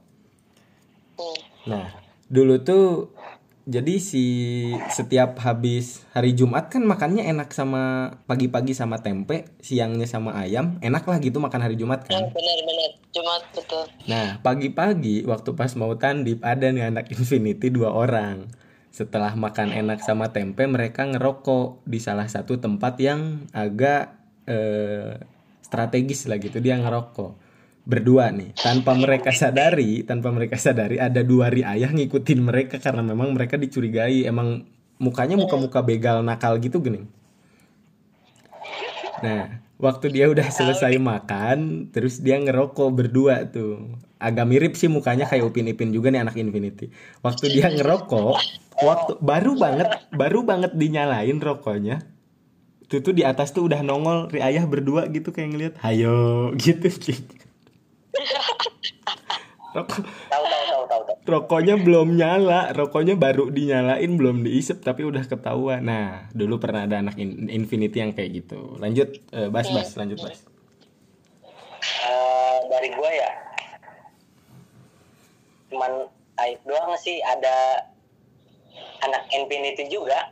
Nah, 1.71 1.95
dulu 2.27 2.59
tuh 2.61 3.15
jadi 3.65 3.97
si 3.97 4.25
setiap 4.93 5.41
habis 5.41 6.05
hari 6.13 6.37
Jumat 6.37 6.69
kan 6.69 6.85
makannya 6.85 7.25
enak 7.25 7.49
sama 7.57 8.13
pagi-pagi 8.29 8.77
sama 8.77 9.01
tempe, 9.01 9.49
siangnya 9.65 10.05
sama 10.05 10.37
ayam, 10.37 10.77
enak 10.85 11.07
lah 11.09 11.17
gitu 11.17 11.41
makan 11.41 11.65
hari 11.65 11.81
Jumat 11.81 12.05
kan. 12.05 12.29
benar-benar 12.29 12.91
Jumat 13.15 13.43
betul. 13.57 13.85
Nah, 14.05 14.37
pagi-pagi 14.45 15.25
waktu 15.25 15.57
pas 15.57 15.73
mau 15.81 15.97
tandip 15.97 16.45
ada 16.45 16.69
nih 16.69 16.93
anak 16.93 17.09
Infinity 17.15 17.73
dua 17.73 17.95
orang. 17.95 18.64
Setelah 18.95 19.35
makan 19.35 19.75
enak 19.75 20.07
sama 20.07 20.31
tempe, 20.31 20.63
mereka 20.71 21.03
ngerokok 21.03 21.83
di 21.83 21.99
salah 21.99 22.31
satu 22.31 22.63
tempat 22.63 22.95
yang 23.03 23.51
agak 23.51 24.15
eh, 24.47 25.19
strategis 25.67 26.31
lah 26.31 26.39
gitu. 26.39 26.63
Dia 26.63 26.79
ngerokok 26.79 27.43
berdua 27.83 28.31
nih. 28.31 28.55
Tanpa 28.55 28.95
mereka 28.95 29.35
sadari 29.35 30.07
tanpa 30.07 30.31
mereka 30.31 30.55
sadari 30.55 31.03
ada 31.03 31.27
dua 31.27 31.51
riayah 31.51 31.91
ngikutin 31.91 32.41
mereka 32.41 32.79
karena 32.79 33.03
memang 33.03 33.35
mereka 33.35 33.59
dicurigai. 33.59 34.31
Emang 34.31 34.63
mukanya 34.99 35.35
muka-muka 35.35 35.83
begal 35.83 36.23
nakal 36.23 36.59
gitu 36.63 36.79
gini 36.79 37.07
nah 39.23 39.64
waktu 39.81 40.07
dia 40.15 40.31
udah 40.31 40.49
selesai 40.49 40.97
makan 40.99 41.91
terus 41.91 42.23
dia 42.23 42.39
ngerokok 42.39 42.89
berdua 42.91 43.47
tuh. 43.49 43.99
Agak 44.19 44.49
mirip 44.49 44.73
sih 44.79 44.89
mukanya 44.89 45.29
kayak 45.29 45.45
Upin 45.45 45.69
Ipin 45.69 45.93
juga 45.93 46.09
nih 46.09 46.25
anak 46.25 46.41
Infinity. 46.41 46.89
Waktu 47.21 47.53
dia 47.53 47.69
ngerokok 47.69 48.65
waktu 48.83 49.13
baru 49.23 49.55
banget 49.55 49.89
baru 50.11 50.43
banget 50.43 50.75
dinyalain 50.75 51.39
rokoknya 51.39 52.03
itu 52.85 53.01
tuh 53.01 53.15
di 53.17 53.23
atas 53.25 53.55
tuh 53.55 53.67
udah 53.67 53.81
nongol 53.81 54.29
riayah 54.29 54.67
berdua 54.67 55.07
gitu 55.09 55.31
kayak 55.31 55.51
ngeliat 55.55 55.75
hayo 55.81 56.51
gitu 56.63 56.91
Rokok, 59.75 60.07
tahu 60.07 60.45
tahu 60.47 60.65
tahu 60.71 60.83
tahu 60.87 61.03
tahu. 61.03 61.17
Rokoknya 61.27 61.75
belum 61.75 62.15
nyala, 62.15 62.71
rokoknya 62.79 63.19
baru 63.19 63.51
dinyalain 63.51 64.07
belum 64.15 64.47
diisep 64.47 64.87
tapi 64.87 65.03
udah 65.03 65.27
ketahuan. 65.27 65.83
Nah, 65.83 66.31
dulu 66.31 66.63
pernah 66.63 66.87
ada 66.87 67.03
anak 67.03 67.19
In- 67.19 67.51
Infinity 67.51 67.99
yang 67.99 68.15
kayak 68.15 68.31
gitu. 68.39 68.79
Lanjut 68.79 69.19
eh, 69.35 69.51
Bas 69.51 69.67
Bas, 69.75 69.99
lanjut 69.99 70.23
Bas. 70.23 70.39
Eh, 72.07 72.59
dari 72.71 72.89
gue 72.95 73.11
ya. 73.19 73.31
Cuman 75.75 76.07
aib 76.47 76.63
doang 76.63 76.95
sih 76.95 77.19
ada 77.27 77.91
anak 79.03 79.27
Infinity 79.35 79.91
juga. 79.91 80.31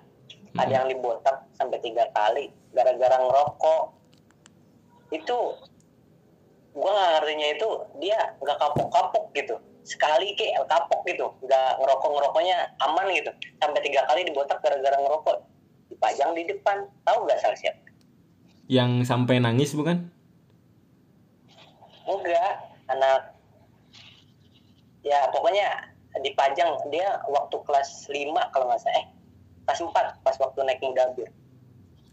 Ada 0.55 0.85
yang 0.85 0.93
dibotak 0.93 1.51
sampai 1.59 1.83
tiga 1.83 2.07
kali 2.15 2.47
gara-gara 2.71 3.19
ngerokok. 3.19 3.85
Itu 5.11 5.59
gue 6.73 6.91
nggak 6.91 7.11
ngertinya 7.21 7.49
itu 7.53 7.69
dia 8.01 8.19
nggak 8.41 8.59
kapok-kapok 8.59 9.25
gitu. 9.37 9.57
Sekali 9.85 10.33
kayak 10.33 10.65
kapok 10.67 11.05
gitu. 11.05 11.29
Nggak 11.45 11.71
ngerokok 11.79 12.11
ngerokoknya 12.17 12.57
aman 12.81 13.07
gitu. 13.13 13.31
Sampai 13.61 13.81
tiga 13.85 14.09
kali 14.09 14.25
dibotak 14.25 14.65
gara-gara 14.65 14.97
ngerokok. 14.97 15.37
Dipajang 15.93 16.33
di 16.33 16.49
depan. 16.49 16.89
Tahu 17.05 17.19
nggak 17.29 17.39
salah 17.45 17.59
siapa? 17.61 17.83
Yang 18.71 19.05
sampai 19.05 19.37
nangis 19.43 19.77
bukan? 19.77 20.09
enggak. 22.03 22.53
Anak 22.89 23.37
ya 25.05 25.29
pokoknya 25.29 25.93
dipajang. 26.25 26.73
Dia 26.89 27.21
waktu 27.29 27.57
kelas 27.69 28.09
5 28.09 28.53
kalau 28.57 28.73
nggak 28.73 28.81
salah. 28.81 28.97
Eh 28.97 29.07
kelas 29.69 29.81
4 29.85 30.25
pas 30.25 30.37
waktu 30.41 30.59
naik 30.65 30.81
mobil. 30.81 31.29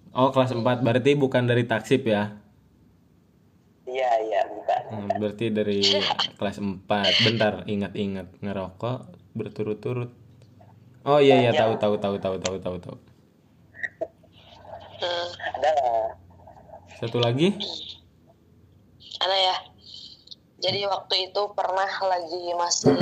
Oh, 0.10 0.34
kelas 0.34 0.52
4 0.52 0.66
berarti 0.82 1.14
bukan 1.14 1.46
dari 1.46 1.64
taksip 1.64 2.04
ya. 2.10 2.34
Iya 3.90 4.12
iya 4.22 4.42
bukan 4.48 4.82
Hmm, 4.90 5.10
berarti 5.22 5.54
dari 5.54 5.86
kelas 6.42 6.58
4. 6.58 7.22
Bentar, 7.22 7.54
ingat-ingat 7.70 8.42
ngerokok 8.42 9.06
berturut-turut. 9.38 10.10
Oh 11.06 11.22
iya 11.22 11.46
iya 11.46 11.52
tahu 11.54 11.78
tahu 11.78 11.96
tahu 12.02 12.18
tahu 12.18 12.36
tahu 12.42 12.58
tahu 12.58 12.78
tahu. 12.82 12.98
Hmm. 15.00 15.28
ada 15.56 15.70
lah. 15.78 16.10
Satu 16.98 17.22
lagi? 17.22 17.54
Ada 19.22 19.38
ya. 19.38 19.56
Jadi 20.60 20.90
waktu 20.90 21.32
itu 21.32 21.42
pernah 21.54 21.88
lagi 21.88 22.44
masih 22.58 22.98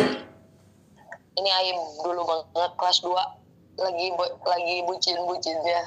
ini 1.39 1.49
aib 1.49 1.79
dulu 2.03 2.21
banget 2.27 2.71
kelas 2.75 2.99
2 3.01 3.15
lagi 3.79 4.07
bu- 4.11 4.37
lagi 4.43 4.75
bucin-bucinnya. 4.83 5.81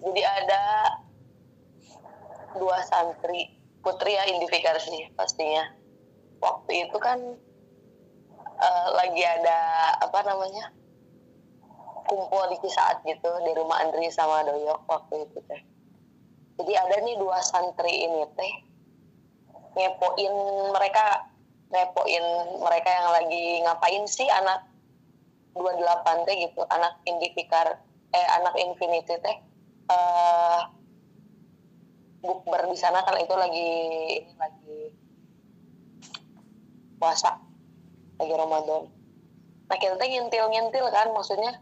Jadi 0.00 0.22
ada 0.24 0.62
dua 2.56 2.82
santri 2.82 3.59
putri 3.80 4.16
ya 4.16 4.24
indifikasi 4.28 5.12
pastinya. 5.16 5.64
Waktu 6.40 6.88
itu 6.88 6.96
kan 6.96 7.18
eh, 8.40 8.86
lagi 8.96 9.22
ada 9.24 9.58
apa 10.00 10.20
namanya 10.24 10.72
kumpul 12.08 12.42
di 12.50 12.70
saat 12.70 13.04
gitu 13.06 13.30
di 13.46 13.52
rumah 13.54 13.84
Andri 13.84 14.08
sama 14.10 14.42
Doyok 14.42 14.80
waktu 14.88 15.14
itu 15.28 15.38
teh. 15.46 15.62
Jadi 16.60 16.72
ada 16.76 16.96
nih 17.00 17.16
dua 17.16 17.40
santri 17.40 18.04
ini 18.04 18.24
teh 18.36 18.52
ngepoin 19.78 20.34
mereka 20.74 21.30
ngepoin 21.70 22.26
mereka 22.58 22.90
yang 22.90 23.08
lagi 23.14 23.44
ngapain 23.62 24.04
sih 24.10 24.26
anak 24.26 24.66
28 25.54 26.26
teh 26.26 26.36
gitu 26.50 26.62
anak 26.66 26.98
indifikar 27.06 27.78
eh 28.10 28.28
anak 28.34 28.54
infinity 28.58 29.14
teh 29.22 29.36
eh 29.90 30.60
bukber 32.20 32.68
di 32.68 32.76
sana 32.76 33.00
kan 33.04 33.16
itu 33.16 33.32
lagi 33.32 33.70
ini 34.20 34.32
lagi 34.36 34.78
puasa 37.00 37.40
lagi 38.20 38.34
Ramadan. 38.36 38.82
Nah 39.68 39.76
kita 39.80 39.96
teh 39.96 40.08
ngintil-ngintil 40.08 40.86
kan 40.92 41.08
maksudnya 41.16 41.52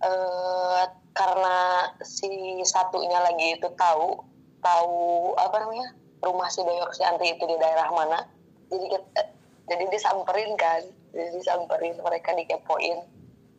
eh 0.00 0.84
karena 1.12 1.90
si 2.00 2.62
satunya 2.64 3.20
lagi 3.20 3.60
itu 3.60 3.68
tahu 3.76 4.24
tahu 4.64 4.96
apa 5.36 5.56
namanya 5.60 5.92
rumah 6.24 6.48
si 6.48 6.64
Doyok 6.64 6.96
si 6.96 7.02
Antri 7.04 7.36
itu 7.36 7.44
di 7.44 7.56
daerah 7.60 7.90
mana 7.92 8.24
jadi 8.70 8.86
kita, 8.96 9.22
jadi 9.68 9.84
disamperin 9.92 10.56
kan 10.56 10.80
jadi 11.12 11.28
disamperin 11.36 11.98
mereka 12.00 12.32
dikepoin 12.32 13.04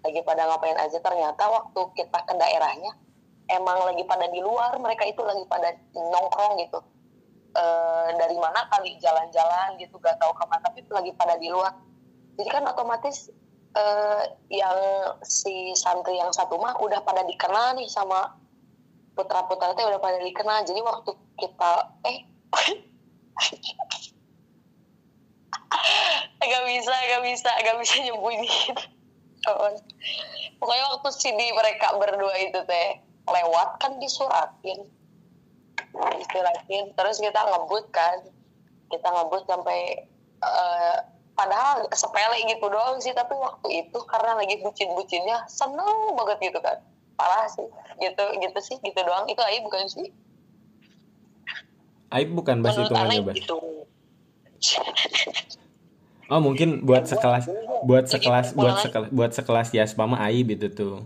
lagi 0.02 0.20
pada 0.26 0.50
ngapain 0.50 0.78
aja. 0.82 0.98
Ternyata 0.98 1.44
waktu 1.46 1.82
kita 1.94 2.20
ke 2.26 2.34
daerahnya 2.34 2.98
emang 3.52 3.84
lagi 3.86 4.04
pada 4.08 4.28
di 4.32 4.40
luar 4.40 4.76
mereka 4.80 5.04
itu 5.06 5.22
lagi 5.24 5.44
pada 5.48 5.76
nongkrong 5.94 6.60
gitu. 6.64 6.80
Eh, 7.52 8.10
dari 8.16 8.38
mana 8.40 8.64
kali 8.72 8.96
jalan-jalan 9.04 9.76
gitu 9.76 10.00
gak 10.00 10.16
tahu 10.24 10.32
ke 10.32 10.44
mana 10.48 10.64
tapi 10.64 10.88
lagi 10.88 11.12
pada 11.20 11.36
di 11.36 11.52
luar. 11.52 11.76
Jadi 12.40 12.48
kan 12.48 12.64
otomatis 12.64 13.28
eh, 13.76 14.24
yang 14.48 14.80
si 15.24 15.76
santri 15.76 16.16
yang 16.16 16.32
satu 16.32 16.56
mah 16.56 16.80
udah 16.80 17.04
pada 17.04 17.28
dikenal 17.28 17.76
nih 17.76 17.92
sama 17.92 18.40
putra-putra 19.20 19.76
teh 19.76 19.84
udah 19.84 20.00
pada 20.00 20.24
dikenal. 20.24 20.64
Jadi 20.64 20.80
waktu 20.80 21.12
kita 21.36 21.72
eh 22.08 22.18
agak 26.42 26.62
bisa 26.68 26.94
agak 26.94 27.22
bisa 27.28 27.50
agak 27.60 27.76
bisa 27.80 27.96
nyembunyiin 28.04 28.76
kawan 29.42 29.74
pokoknya 30.62 30.86
waktu 30.94 31.10
di 31.34 31.48
mereka 31.54 31.88
berdua 31.98 32.36
itu 32.38 32.60
teh 32.66 32.90
lewat 33.28 33.70
kan 33.78 33.98
disuratin 34.02 34.90
disuratin 35.92 36.86
terus 36.96 37.20
kita 37.20 37.42
ngebut 37.42 37.86
kan. 37.92 38.18
Kita 38.92 39.08
ngebut 39.08 39.48
sampai 39.48 40.04
eh, 40.44 40.98
padahal 41.32 41.88
sepele 41.96 42.44
gitu 42.44 42.66
doang 42.68 43.00
sih 43.00 43.16
tapi 43.16 43.34
waktu 43.40 43.88
itu 43.88 44.00
karena 44.08 44.36
lagi 44.36 44.60
bucin-bucinnya 44.60 45.48
seneng 45.48 46.16
banget 46.16 46.52
gitu 46.52 46.60
kan. 46.60 46.80
Parah 47.16 47.48
sih. 47.48 47.68
Gitu 48.00 48.24
gitu 48.40 48.60
sih 48.60 48.78
gitu 48.84 49.00
doang. 49.04 49.28
Itu 49.28 49.40
aja 49.44 49.60
bukan 49.64 49.88
sih? 49.88 50.08
Aib 52.12 52.36
bukan 52.36 52.60
hitungannya 52.60 53.24
Ana 53.24 53.28
Bas. 53.32 53.36
gitu. 53.40 53.58
Oh 56.32 56.40
mungkin 56.40 56.84
buat 56.88 57.08
sekelas 57.08 57.48
buat 57.84 58.06
sekelas 58.08 58.52
Gitu, 58.52 58.60
buat 58.60 58.76
pulangan. 58.76 58.84
sekelas 58.84 59.10
buat 59.12 59.32
sekelas 59.36 59.68
Yaspa 59.76 60.04
mah 60.08 60.20
Aib 60.28 60.52
itu 60.52 60.68
tuh. 60.72 61.04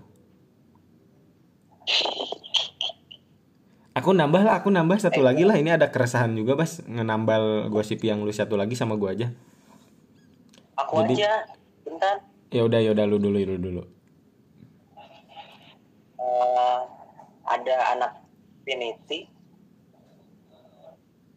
Aku 3.96 4.12
nambah 4.12 4.44
lah, 4.44 4.60
aku 4.60 4.68
nambah 4.68 5.00
satu 5.00 5.24
lagi 5.24 5.48
lah. 5.48 5.56
Ini 5.56 5.80
ada 5.80 5.88
keresahan 5.88 6.36
juga, 6.36 6.60
Bas. 6.60 6.84
Ngenambal 6.84 7.72
gosip 7.72 8.04
yang 8.04 8.28
lu 8.28 8.32
satu 8.36 8.60
lagi 8.60 8.76
sama 8.76 9.00
gua 9.00 9.16
aja. 9.16 9.32
aku 10.76 11.08
Jadi- 11.08 11.24
aja 11.24 11.48
bentar 11.88 12.20
Ya 12.52 12.68
udah, 12.68 12.84
ya 12.84 12.92
udah 12.92 13.08
lu 13.08 13.16
dulu, 13.16 13.40
lu 13.40 13.56
dulu. 13.56 13.84
Eh, 16.20 16.80
ada 17.48 17.76
anak 17.96 18.12
Infinity 18.66 19.30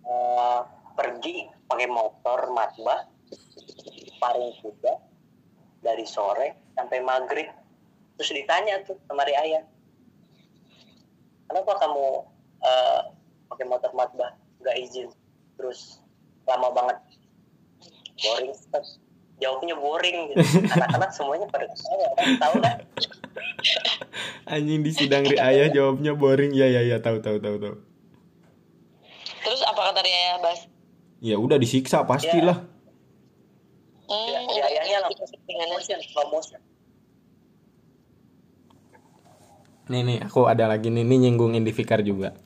eh, 0.09 0.61
pergi 0.97 1.45
pakai 1.69 1.89
motor 1.93 2.49
matbah 2.57 3.05
paling 4.17 4.57
kuda 4.65 4.95
dari 5.85 6.09
sore 6.09 6.73
sampai 6.73 7.05
maghrib 7.05 7.53
terus 8.17 8.33
ditanya 8.33 8.81
tuh 8.83 8.97
sama 9.05 9.29
Ayah 9.29 9.61
kenapa 11.49 11.73
kamu 11.81 12.07
eh, 12.61 13.01
pakai 13.49 13.67
motor 13.67 13.91
matbah 13.93 14.33
nggak 14.61 14.77
izin 14.79 15.09
terus 15.57 15.99
lama 16.45 16.71
banget 16.71 16.97
boring 18.19 18.51
Ustaz. 18.51 18.99
jawabnya 19.39 19.75
boring 19.75 20.35
gitu. 20.35 20.43
anak-anak 20.75 21.11
semuanya 21.15 21.47
pada 21.47 21.67
ketawa 21.71 22.09
kan 22.15 22.29
tahu 22.37 22.55
kan 22.61 22.77
Anjing 24.55 24.83
di 24.83 24.91
sidang 24.91 25.23
riayah 25.23 25.69
jawabnya 25.71 26.11
boring. 26.17 26.51
Ya 26.57 26.67
ya 26.67 26.83
ya 26.83 26.99
tahu 26.99 27.21
tahu 27.23 27.39
tahu 27.39 27.57
tahu. 27.61 27.75
terus 29.39 29.61
apa 29.63 29.93
kata 29.93 30.01
dia 30.03 30.19
ya 30.19 30.35
Bas 30.43 30.61
Ya 31.19 31.37
udah 31.39 31.59
disiksa 31.59 32.03
pastilah. 32.03 32.63
hmm, 34.07 34.27
ya, 34.31 34.41
ya, 34.55 34.65
ayahnya 34.71 34.99
dikasih 35.07 35.07
langsung 35.07 35.29
settingannya. 35.31 35.75
motion 35.75 36.01
slow 36.03 36.27
Nih 39.89 40.05
nih 40.05 40.19
aku 40.21 40.45
ada 40.45 40.69
lagi 40.69 40.93
nih, 40.93 41.01
nih 41.01 41.19
nyinggung 41.29 41.57
Indifikar 41.57 42.05
juga. 42.05 42.37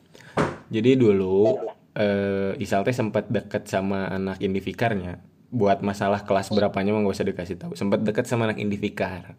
Jadi 0.71 0.95
dulu 0.95 1.59
eh 1.93 2.55
Isal 2.57 2.87
teh 2.87 2.95
sempat 2.95 3.27
deket 3.27 3.67
sama 3.67 4.07
anak 4.07 4.39
Indifikarnya. 4.39 5.19
Buat 5.53 5.85
masalah 5.85 6.25
kelas 6.25 6.49
berapanya 6.49 6.97
mah 6.97 7.05
gak 7.05 7.13
usah 7.13 7.27
dikasih 7.27 7.57
tahu. 7.61 7.77
Sempat 7.77 8.01
deket 8.01 8.25
sama 8.25 8.49
anak 8.49 8.57
Indifikar. 8.63 9.35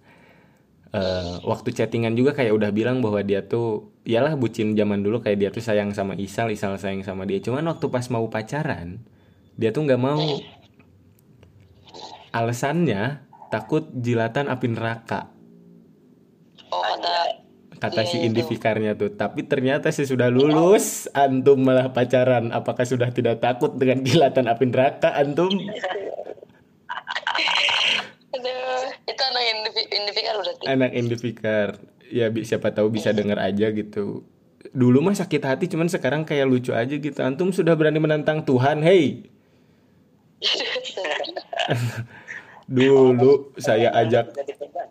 Eh 0.95 1.37
waktu 1.43 1.75
chattingan 1.75 2.15
juga 2.15 2.37
kayak 2.37 2.55
udah 2.55 2.71
bilang 2.71 3.03
bahwa 3.03 3.19
dia 3.25 3.43
tuh 3.43 3.91
iyalah 4.07 4.39
bucin 4.39 4.79
zaman 4.79 5.03
dulu 5.03 5.19
kayak 5.25 5.39
dia 5.41 5.51
tuh 5.51 5.65
sayang 5.65 5.91
sama 5.91 6.15
Isal, 6.15 6.55
Isal 6.55 6.79
sayang 6.79 7.03
sama 7.03 7.27
dia. 7.27 7.43
Cuman 7.43 7.67
waktu 7.67 7.91
pas 7.91 8.07
mau 8.15 8.29
pacaran, 8.31 9.03
dia 9.59 9.75
tuh 9.75 9.83
nggak 9.91 9.99
mau. 9.99 10.23
Alasannya 12.31 13.27
takut 13.51 13.91
jilatan 13.91 14.47
api 14.47 14.67
neraka 14.71 15.34
kata 17.85 18.03
si 18.09 18.17
Iya, 18.25 18.93
tuh. 18.97 19.11
Tapi 19.13 19.45
ternyata 19.45 19.93
sih 19.93 20.09
sudah 20.09 20.33
lulus, 20.33 21.09
antum 21.13 21.61
malah 21.61 21.93
pacaran. 21.93 22.49
Apakah 22.51 22.89
sudah 22.89 23.13
tidak 23.13 23.45
takut 23.45 23.77
dengan 23.77 24.01
kilatan 24.01 24.49
api 24.49 24.65
neraka 24.73 25.13
antum? 25.13 25.53
aduh 28.35 28.83
itu 29.07 29.23
anak 29.31 29.43
individual 29.95 30.37
udah 30.43 30.55
Anak 30.67 30.91
Indifikar. 30.97 31.69
Ya 32.11 32.29
bi- 32.35 32.43
siapa 32.43 32.75
tahu 32.75 32.91
bisa 32.91 33.15
denger 33.15 33.39
aja 33.39 33.71
gitu. 33.71 34.27
Dulu 34.75 34.99
mah 35.05 35.15
sakit 35.15 35.43
hati 35.45 35.71
cuman 35.71 35.87
sekarang 35.87 36.27
kayak 36.27 36.49
lucu 36.51 36.75
aja 36.75 36.97
gitu. 36.99 37.21
Antum 37.23 37.55
sudah 37.55 37.79
berani 37.79 38.03
menantang 38.03 38.43
Tuhan, 38.43 38.83
hey. 38.83 39.31
Dulu 42.69 43.55
saya 43.61 43.93
ajak 43.93 44.33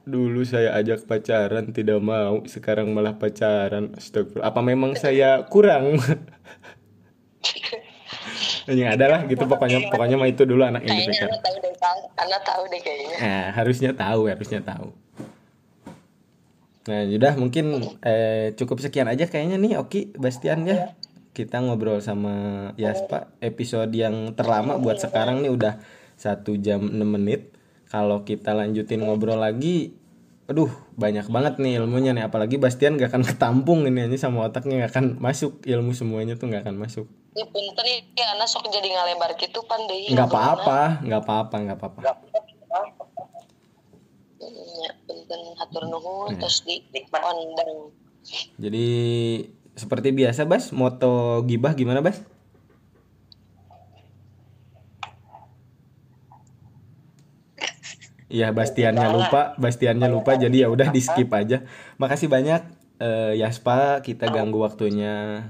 Dulu 0.04 0.44
saya 0.44 0.76
ajak 0.76 1.08
pacaran 1.08 1.72
tidak 1.72 2.04
mau, 2.04 2.44
sekarang 2.44 2.92
malah 2.92 3.16
pacaran. 3.16 3.96
Astagfirullah. 3.96 4.52
Apa 4.52 4.60
memang 4.60 5.00
saya 5.00 5.48
kurang? 5.48 5.96
yang 8.72 8.96
ada 8.96 9.06
lah 9.12 9.22
gitu 9.28 9.44
pokoknya 9.44 9.92
pokoknya 9.92 10.16
mah 10.16 10.30
itu 10.32 10.48
dulu 10.48 10.64
anak 10.64 10.88
Indifeker. 10.88 11.28
anak 11.28 11.44
tahu 11.44 11.56
deh 11.60 11.74
anak 12.16 12.42
tahu 12.48 12.64
deh 12.72 12.80
kayaknya 12.80 13.16
Nah, 13.20 13.46
harusnya 13.52 13.92
tahu, 13.92 14.22
harusnya 14.32 14.60
tahu. 14.64 14.88
Nah, 16.84 17.02
sudah 17.08 17.34
mungkin 17.40 17.66
eh, 18.04 18.52
cukup 18.60 18.84
sekian 18.84 19.08
aja 19.08 19.28
kayaknya 19.28 19.56
nih 19.60 19.80
Oki 19.80 20.16
Bastian 20.20 20.68
ya. 20.68 20.96
Kita 21.34 21.64
ngobrol 21.64 22.04
sama 22.04 22.70
Yaspa 22.78 23.32
episode 23.42 23.90
yang 23.96 24.38
terlama 24.38 24.78
buat 24.78 25.02
sekarang 25.02 25.42
nih 25.42 25.52
udah 25.52 25.74
satu 26.20 26.60
jam 26.60 26.84
6 26.92 27.00
menit. 27.04 27.53
Kalau 27.94 28.26
kita 28.26 28.58
lanjutin 28.58 29.06
ngobrol 29.06 29.38
lagi, 29.38 29.94
aduh 30.50 30.74
banyak 30.98 31.30
banget 31.30 31.62
nih 31.62 31.78
ilmunya 31.78 32.18
nih. 32.18 32.26
Apalagi 32.26 32.58
Bastian 32.58 32.98
gak 32.98 33.14
akan 33.14 33.22
ketampung 33.22 33.86
ini 33.86 34.10
ini 34.10 34.18
sama 34.18 34.50
otaknya 34.50 34.90
gak 34.90 34.98
akan 34.98 35.06
masuk 35.22 35.62
ilmu 35.62 35.94
semuanya 35.94 36.34
tuh 36.34 36.50
gak 36.50 36.66
akan 36.66 36.82
masuk. 36.82 37.06
Ini 37.38 37.46
punten 37.54 37.86
ya 38.18 38.34
anak 38.34 38.50
sok 38.50 38.66
jadi 38.66 38.90
ngalebar 38.98 39.38
gitu 39.38 39.62
pan 39.70 39.86
deh 39.86 40.10
Nggak 40.10 40.26
apa-apa, 40.26 41.06
nggak 41.06 41.22
apa-apa, 41.22 41.56
nggak 41.66 41.78
apa-apa. 41.78 42.00
ya 44.84 44.92
punten 45.06 45.42
hatur 45.56 45.86
nuhun 45.88 46.34
terus 46.36 46.66
di 46.66 46.82
ondang 47.14 47.94
Jadi 48.58 48.88
seperti 49.78 50.10
biasa 50.14 50.50
Bas, 50.50 50.74
moto 50.74 51.46
gibah 51.46 51.78
gimana 51.78 52.02
Bas? 52.02 52.22
Iya, 58.34 58.50
Bastiannya 58.50 59.08
lupa, 59.14 59.54
Bastiannya 59.62 60.10
lupa 60.10 60.34
jadi 60.34 60.66
ya 60.66 60.68
udah 60.74 60.90
di 60.90 60.98
skip 61.06 61.30
aja. 61.30 61.62
Makasih 62.02 62.26
banyak 62.26 62.62
eh, 62.98 63.38
Yaspa, 63.38 64.02
kita 64.02 64.34
ganggu 64.34 64.58
waktunya. 64.66 65.46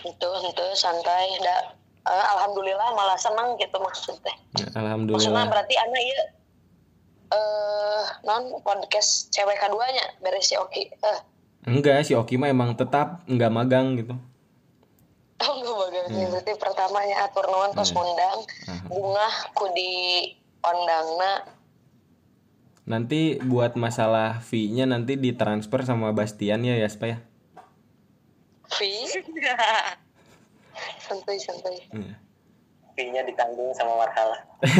itu 0.00 0.28
itu 0.48 0.64
santai 0.80 1.28
dah 1.44 1.80
Eh, 2.00 2.24
alhamdulillah 2.32 2.96
malah 2.96 3.18
senang 3.20 3.60
gitu 3.60 3.76
maksudnya. 3.76 4.32
Ya, 4.56 4.66
maksudnya 4.66 4.80
Alhamdulillah. 4.80 5.46
berarti 5.52 5.74
anak 5.76 6.02
ya 6.02 6.20
eh 7.30 8.02
non 8.26 8.58
podcast 8.66 9.30
cewek 9.30 9.54
keduanya 9.54 10.02
beres 10.18 10.50
si 10.50 10.58
Oki 10.58 10.90
eh. 10.90 11.20
Enggak, 11.68 12.02
si 12.02 12.18
Oki 12.18 12.40
mah 12.40 12.50
emang 12.50 12.74
tetap 12.74 13.22
nggak 13.30 13.52
magang 13.52 13.94
gitu. 13.94 14.16
oh 15.40 15.52
enggak 15.56 15.76
bagus 15.78 16.26
berarti 16.34 16.52
pertamanya 16.58 17.16
atur 17.24 17.46
nuhun 17.48 17.72
tos 17.72 17.94
undang 17.96 18.44
bunga 18.90 19.28
ku 19.56 19.70
di 19.72 19.92
ondangna 20.60 21.32
Nanti 22.84 23.38
buat 23.38 23.78
masalah 23.78 24.42
fee-nya 24.42 24.82
nanti 24.82 25.14
ditransfer 25.14 25.86
sama 25.86 26.10
Bastian 26.10 26.66
ya 26.66 26.74
Yaspa 26.74 27.06
ya. 27.06 27.18
fee 28.70 29.06
santai 31.00 31.36
santai 31.38 31.76
Iya. 31.90 32.14
fee-nya 32.94 33.22
ditanggung 33.22 33.70
sama 33.74 33.98
Warhala 33.98 34.38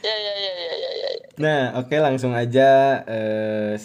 ya 0.00 0.14
ya 0.14 0.34
ya 0.34 0.52
ya 0.54 0.74
ya 0.74 0.90
ya 0.92 1.10
Nah, 1.36 1.76
oke 1.76 1.92
langsung 2.00 2.32
aja. 2.32 3.04
Eh, 3.04 3.76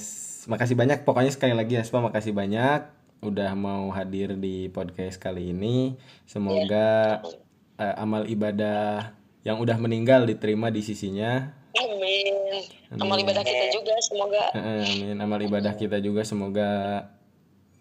makasih 0.48 0.72
banyak. 0.72 1.04
Pokoknya 1.04 1.36
sekali 1.36 1.52
lagi 1.52 1.76
Aspa, 1.76 2.00
makasih 2.00 2.32
banyak 2.32 2.88
udah 3.20 3.52
mau 3.54 3.92
hadir 3.92 4.40
di 4.40 4.72
podcast 4.72 5.20
kali 5.20 5.52
ini. 5.52 6.00
Semoga 6.24 7.20
eh, 7.76 7.96
amal 8.00 8.24
ibadah 8.26 9.12
yang 9.42 9.58
udah 9.58 9.78
meninggal 9.82 10.26
diterima 10.26 10.70
di 10.70 10.82
sisinya. 10.86 11.58
amin 11.72 12.42
amal 13.00 13.16
ibadah 13.16 13.44
kita 13.48 13.66
juga 13.72 13.96
semoga 14.04 14.44
Amin. 14.52 15.16
Amal 15.16 15.40
ibadah 15.48 15.74
kita 15.80 16.04
juga 16.04 16.28
semoga 16.28 16.70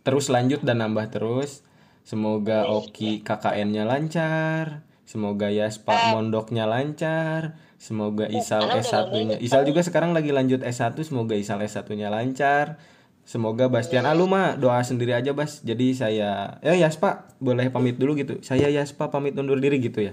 terus 0.07 0.31
lanjut 0.31 0.63
dan 0.63 0.79
nambah 0.83 1.11
terus. 1.11 1.67
Semoga 2.07 2.67
Oki 2.71 3.21
KKN-nya 3.27 3.85
lancar. 3.85 4.87
Semoga 5.05 5.51
Yaspa 5.51 6.15
mondoknya 6.15 6.71
lancar. 6.71 7.59
Semoga 7.81 8.31
Isal 8.31 8.71
S1-nya. 8.71 9.43
Isal 9.43 9.67
juga 9.67 9.83
sekarang 9.83 10.13
lagi 10.15 10.31
lanjut 10.31 10.61
S1, 10.63 10.95
semoga 11.03 11.35
Isal 11.35 11.65
S1-nya 11.65 12.13
lancar. 12.13 12.79
Semoga 13.27 13.71
Bastian 13.71 14.07
ah, 14.09 14.15
lu 14.17 14.26
mah 14.26 14.59
doa 14.59 14.80
sendiri 14.83 15.14
aja, 15.14 15.30
Bas. 15.34 15.63
Jadi 15.63 15.95
saya 15.95 16.61
eh 16.63 16.79
Yaspa 16.79 17.30
boleh 17.39 17.71
pamit 17.71 17.99
dulu 17.99 18.17
gitu. 18.18 18.39
Saya 18.43 18.68
Yaspa 18.71 19.11
pamit 19.11 19.37
undur 19.39 19.61
diri 19.61 19.79
gitu 19.79 20.03
ya. 20.03 20.13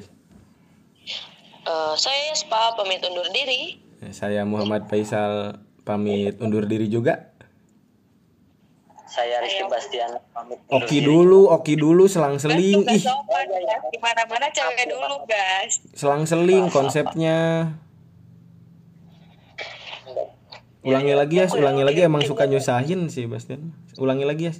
Eh, 1.68 1.94
saya 2.00 2.32
Spa 2.32 2.72
pamit 2.74 3.04
undur 3.04 3.28
diri 3.30 3.84
Ya, 3.98 4.14
Saya 4.14 4.42
Muhammad 4.44 4.88
Faisal 4.88 5.58
pamit 5.84 6.40
undur 6.40 6.64
diri 6.64 6.88
juga. 6.88 7.34
saya 9.08 9.40
Rizky 9.40 9.64
Bastian 9.66 10.20
pamit 10.30 10.60
undur 10.64 10.84
Oki 10.84 11.00
diri. 11.00 11.08
dulu, 11.08 11.42
Oki 11.50 11.74
dulu 11.76 12.06
selang-seling. 12.06 12.86
Ih, 12.86 13.02
sopan 13.02 13.48
ya 13.50 13.80
di 13.88 13.98
mana 13.98 14.22
mana 14.28 14.48
cewek 14.48 14.86
dulu 14.86 15.24
guys 15.26 15.80
selang-seling 15.92 16.68
konsepnya. 16.70 17.72
Ulangi 20.84 21.14
lagi 21.14 21.36
ya, 21.36 21.48
ulangi 21.50 21.84
lagi 21.84 22.00
emang 22.00 22.24
suka 22.24 22.46
nyusahin 22.46 23.08
sih 23.08 23.28
Bastian. 23.28 23.76
Ulangi 23.98 24.24
lagi 24.24 24.44
ya. 24.52 24.54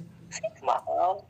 maaf 0.60 1.24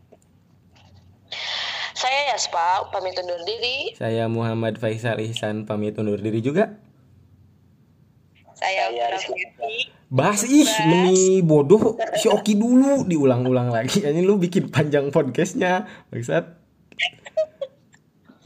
saya 1.98 2.30
Yaspa 2.30 2.94
pamit 2.94 3.18
undur 3.18 3.42
diri 3.42 3.90
Saya 3.98 4.30
Muhammad 4.30 4.78
Faisal 4.78 5.18
Ihsan 5.18 5.66
pamit 5.66 5.98
undur 5.98 6.22
diri 6.22 6.38
juga. 6.38 6.78
saya 8.54 8.90
Saya. 8.90 9.18
Bahas 10.10 10.42
ih, 10.46 10.66
meni 10.86 11.42
bodoh 11.42 11.98
si 12.18 12.26
Oki 12.30 12.58
dulu 12.58 13.06
diulang-ulang 13.06 13.70
lagi. 13.74 14.02
Ini 14.06 14.22
lu 14.22 14.38
bikin 14.38 14.70
panjang 14.70 15.10
podcastnya, 15.10 15.86
maksud. 16.10 16.58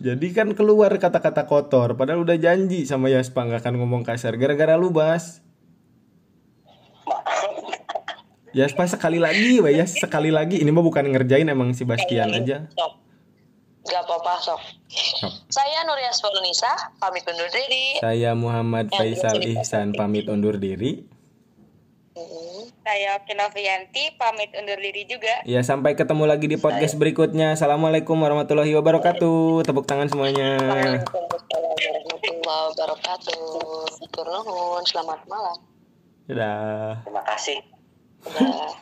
Jadi 0.02 0.26
kan 0.34 0.52
keluar 0.52 0.92
kata-kata 0.96 1.48
kotor, 1.48 1.94
padahal 1.96 2.28
udah 2.28 2.36
janji 2.36 2.84
sama 2.88 3.08
Yaspa 3.08 3.44
nggak 3.46 3.64
akan 3.64 3.74
ngomong 3.80 4.02
kasar. 4.04 4.36
Gara-gara 4.36 4.76
lu 4.76 4.92
bahas. 4.92 5.40
Yaspa 8.58 8.84
sekali 8.84 9.16
lagi, 9.16 9.64
Bay, 9.64 9.80
ya 9.80 9.88
sekali 9.88 10.28
lagi. 10.28 10.60
Ini 10.60 10.68
mah 10.68 10.84
bukan 10.84 11.08
ngerjain 11.08 11.48
emang 11.48 11.72
si 11.72 11.88
Bastian 11.88 12.36
aja. 12.36 12.68
Gak 13.86 14.02
apa-apa 14.06 14.38
sok 14.38 14.60
Sok. 14.92 15.32
saya 15.50 15.82
Nur 15.88 15.98
Yaspa 15.98 16.28
Nisa 16.44 16.70
pamit 17.02 17.26
undur 17.26 17.48
diri 17.50 17.98
Saya 17.98 18.36
Muhammad 18.36 18.92
Faisal 18.92 19.40
Ihsan 19.42 19.96
pamit 19.96 20.28
undur 20.28 20.60
diri. 20.60 21.08
Mm-mm. 22.12 22.68
Saya 22.84 23.16
Oki 23.16 23.32
Novianti 23.32 24.12
pamit 24.20 24.52
undur 24.52 24.76
diri 24.76 25.08
juga. 25.08 25.40
Ya 25.48 25.64
sampai 25.64 25.96
ketemu 25.96 26.28
lagi 26.28 26.44
di 26.44 26.60
podcast 26.60 27.00
berikutnya. 27.00 27.56
Assalamualaikum 27.56 28.20
warahmatullahi 28.20 28.76
wabarakatuh. 28.76 29.64
Tepuk 29.64 29.88
tangan 29.88 30.12
semuanya. 30.12 30.60
Waalaikumsalam 30.60 32.36
warahmatullahi 32.44 32.76
wabarakatuh. 32.76 34.84
Selamat 34.84 35.24
malam. 35.24 35.72
Dadah. 36.30 37.02
terima 37.02 37.22
kasih 37.26 37.58
Udah. 38.22 38.78